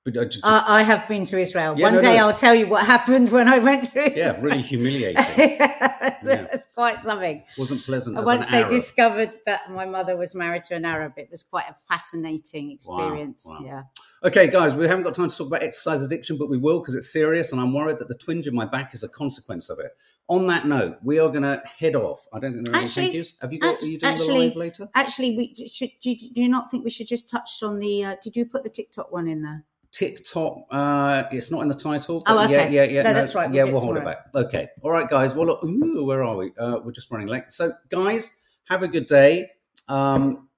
Uh, 0.08 0.62
I, 0.66 0.82
have 0.84 1.08
been 1.08 1.24
to 1.24 1.38
Israel. 1.38 1.76
Yeah, 1.76 1.82
One 1.86 1.94
no, 1.94 2.00
day 2.00 2.16
no. 2.16 2.28
I'll 2.28 2.32
tell 2.32 2.54
you 2.54 2.68
what 2.68 2.86
happened 2.86 3.32
when 3.32 3.48
I 3.48 3.58
went 3.58 3.84
to 3.94 4.06
Israel. 4.06 4.16
yeah, 4.16 4.40
really 4.40 4.62
humiliating. 4.62 5.16
it's, 5.36 6.24
Yeah. 6.24 6.46
it's 6.52 6.66
quite 6.74 7.00
something. 7.00 7.42
Wasn't 7.58 7.82
pleasant. 7.82 8.16
As 8.18 8.24
Once 8.24 8.46
they 8.46 8.58
Arab. 8.58 8.68
discovered 8.70 9.30
that 9.46 9.68
my 9.70 9.84
mother 9.84 10.16
was 10.16 10.32
married 10.32 10.62
to 10.64 10.76
an 10.76 10.84
Arab, 10.84 11.14
it 11.16 11.28
was 11.30 11.42
quite 11.42 11.64
a 11.68 11.74
fascinating 11.88 12.70
experience. 12.70 13.44
wow. 13.48 13.60
Yeah. 13.64 13.82
Okay, 14.26 14.48
guys, 14.48 14.74
we 14.74 14.88
haven't 14.88 15.04
got 15.04 15.14
time 15.14 15.28
to 15.30 15.36
talk 15.36 15.46
about 15.46 15.62
exercise 15.62 16.02
addiction, 16.02 16.36
but 16.36 16.48
we 16.48 16.58
will 16.58 16.80
because 16.80 16.96
it's 16.96 17.12
serious, 17.12 17.52
and 17.52 17.60
I'm 17.60 17.72
worried 17.72 18.00
that 18.00 18.08
the 18.08 18.14
twinge 18.16 18.48
in 18.48 18.56
my 18.56 18.64
back 18.66 18.92
is 18.92 19.04
a 19.04 19.08
consequence 19.08 19.70
of 19.70 19.78
it. 19.78 19.92
On 20.28 20.48
that 20.48 20.66
note, 20.66 20.96
we 21.04 21.20
are 21.20 21.28
going 21.28 21.42
to 21.44 21.62
head 21.78 21.94
off. 21.94 22.26
I 22.32 22.40
don't 22.40 22.52
think 22.54 22.66
there 22.66 22.74
are 22.74 22.78
any 22.78 22.86
Actually- 22.86 23.02
thank 23.04 23.14
yous. 23.14 23.34
Have 23.40 23.52
you 23.52 23.60
got? 23.60 23.74
act- 23.74 23.82
are 23.84 23.86
you 23.86 23.98
doing 23.98 24.12
actually- 24.14 24.26
the 24.34 24.44
live 24.46 24.56
later? 24.56 24.88
Actually, 24.96 25.36
we 25.36 25.54
should. 25.68 25.90
Do 26.02 26.10
you, 26.10 26.16
do 26.34 26.42
you 26.42 26.48
not 26.48 26.72
think 26.72 26.82
we 26.82 26.90
should 26.90 27.06
just 27.06 27.28
touch 27.30 27.62
on 27.62 27.78
the? 27.78 28.04
Uh, 28.04 28.16
did 28.20 28.34
you 28.34 28.46
put 28.46 28.64
the 28.64 28.68
TikTok 28.68 29.12
one 29.12 29.28
in 29.28 29.42
there? 29.42 29.64
TikTok. 29.92 30.56
Uh, 30.72 31.22
it's 31.30 31.52
not 31.52 31.62
in 31.62 31.68
the 31.68 31.74
title. 31.74 32.24
Oh, 32.26 32.34
but 32.34 32.50
Yeah, 32.50 32.62
okay. 32.64 32.74
yeah, 32.74 32.82
yeah. 32.82 33.02
No, 33.02 33.14
that's 33.14 33.36
right, 33.36 33.48
we'll 33.48 33.56
Yeah, 33.64 33.70
we'll 33.72 33.80
hold 33.80 33.96
it 33.96 34.04
back. 34.04 34.26
Okay. 34.34 34.66
All 34.82 34.90
right, 34.90 35.08
guys. 35.08 35.36
Well, 35.36 35.46
look, 35.46 35.62
ooh, 35.62 36.04
where 36.04 36.24
are 36.24 36.36
we? 36.36 36.50
Uh, 36.58 36.78
we're 36.84 36.90
just 36.90 37.12
running 37.12 37.28
late. 37.28 37.44
So, 37.50 37.72
guys, 37.90 38.32
have 38.64 38.82
a 38.82 38.88
good 38.88 39.06
day. 39.06 39.50
Um, 39.86 40.48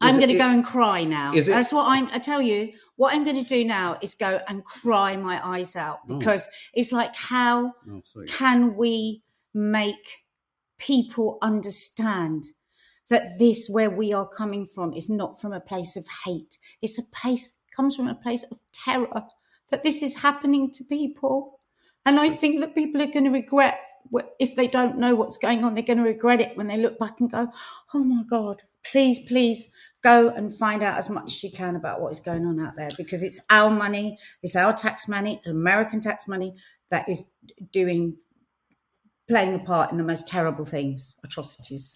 I'm 0.00 0.16
going 0.16 0.28
to 0.28 0.38
go 0.38 0.48
and 0.48 0.64
cry 0.64 1.02
now. 1.02 1.34
is 1.34 1.48
it- 1.48 1.52
That's 1.52 1.72
what 1.72 1.86
I'm. 1.88 2.06
I 2.12 2.20
tell 2.20 2.40
you, 2.40 2.72
what 2.98 3.14
I'm 3.14 3.24
going 3.24 3.42
to 3.42 3.48
do 3.48 3.64
now 3.64 3.96
is 4.02 4.14
go 4.14 4.40
and 4.48 4.64
cry 4.64 5.16
my 5.16 5.36
eyes 5.54 5.74
out 5.76 6.00
Oh. 6.08 6.18
because 6.18 6.46
it's 6.74 6.92
like, 6.92 7.14
how 7.14 7.74
Oh, 7.90 8.02
can 8.26 8.74
we 8.76 9.22
make 9.54 10.06
people 10.78 11.38
understand 11.40 12.44
that 13.08 13.38
this, 13.38 13.68
where 13.70 13.88
we 13.90 14.12
are 14.12 14.28
coming 14.28 14.66
from, 14.66 14.92
is 14.92 15.08
not 15.08 15.40
from 15.40 15.52
a 15.52 15.60
place 15.60 15.96
of 15.96 16.04
hate? 16.24 16.58
It's 16.82 16.98
a 16.98 17.02
place 17.20 17.58
comes 17.74 17.94
from 17.96 18.08
a 18.08 18.14
place 18.14 18.44
of 18.50 18.58
terror. 18.72 19.22
That 19.70 19.82
this 19.84 20.02
is 20.02 20.22
happening 20.22 20.70
to 20.72 20.84
people, 20.84 21.60
and 22.04 22.18
I 22.18 22.30
think 22.30 22.60
that 22.60 22.74
people 22.74 23.00
are 23.02 23.06
going 23.06 23.24
to 23.26 23.30
regret 23.30 23.78
if 24.40 24.56
they 24.56 24.66
don't 24.66 24.96
know 24.98 25.14
what's 25.14 25.36
going 25.36 25.62
on. 25.62 25.74
They're 25.74 25.82
going 25.92 25.98
to 25.98 26.04
regret 26.04 26.40
it 26.40 26.56
when 26.56 26.66
they 26.68 26.78
look 26.78 26.98
back 26.98 27.20
and 27.20 27.30
go, 27.30 27.48
"Oh 27.94 28.02
my 28.02 28.22
God, 28.28 28.62
please, 28.90 29.18
please." 29.28 29.70
Go 30.02 30.28
and 30.30 30.56
find 30.56 30.82
out 30.82 30.96
as 30.96 31.10
much 31.10 31.32
as 31.32 31.42
you 31.42 31.50
can 31.50 31.74
about 31.74 32.00
what 32.00 32.12
is 32.12 32.20
going 32.20 32.46
on 32.46 32.60
out 32.60 32.76
there 32.76 32.88
because 32.96 33.22
it's 33.22 33.40
our 33.50 33.70
money, 33.70 34.18
it's 34.42 34.54
our 34.54 34.72
tax 34.72 35.08
money, 35.08 35.40
American 35.46 36.00
tax 36.00 36.28
money 36.28 36.54
that 36.90 37.08
is 37.08 37.30
doing 37.72 38.16
playing 39.28 39.54
a 39.54 39.58
part 39.58 39.90
in 39.90 39.98
the 39.98 40.04
most 40.04 40.26
terrible 40.26 40.64
things, 40.64 41.14
atrocities. 41.24 41.92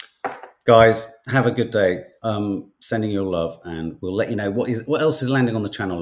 Guys, 0.64 1.12
have 1.26 1.46
a 1.46 1.50
good 1.50 1.72
day. 1.72 2.05
Um, 2.22 2.70
sending 2.80 3.11
your 3.11 3.24
love, 3.24 3.59
and 3.64 3.96
we'll 4.00 4.14
let 4.14 4.30
you 4.30 4.36
know 4.36 4.50
what 4.50 4.68
is 4.68 4.86
what 4.86 5.00
else 5.00 5.20
is 5.20 5.28
landing 5.28 5.57
on 5.57 5.62
the 5.62 5.68
channel 5.68 6.00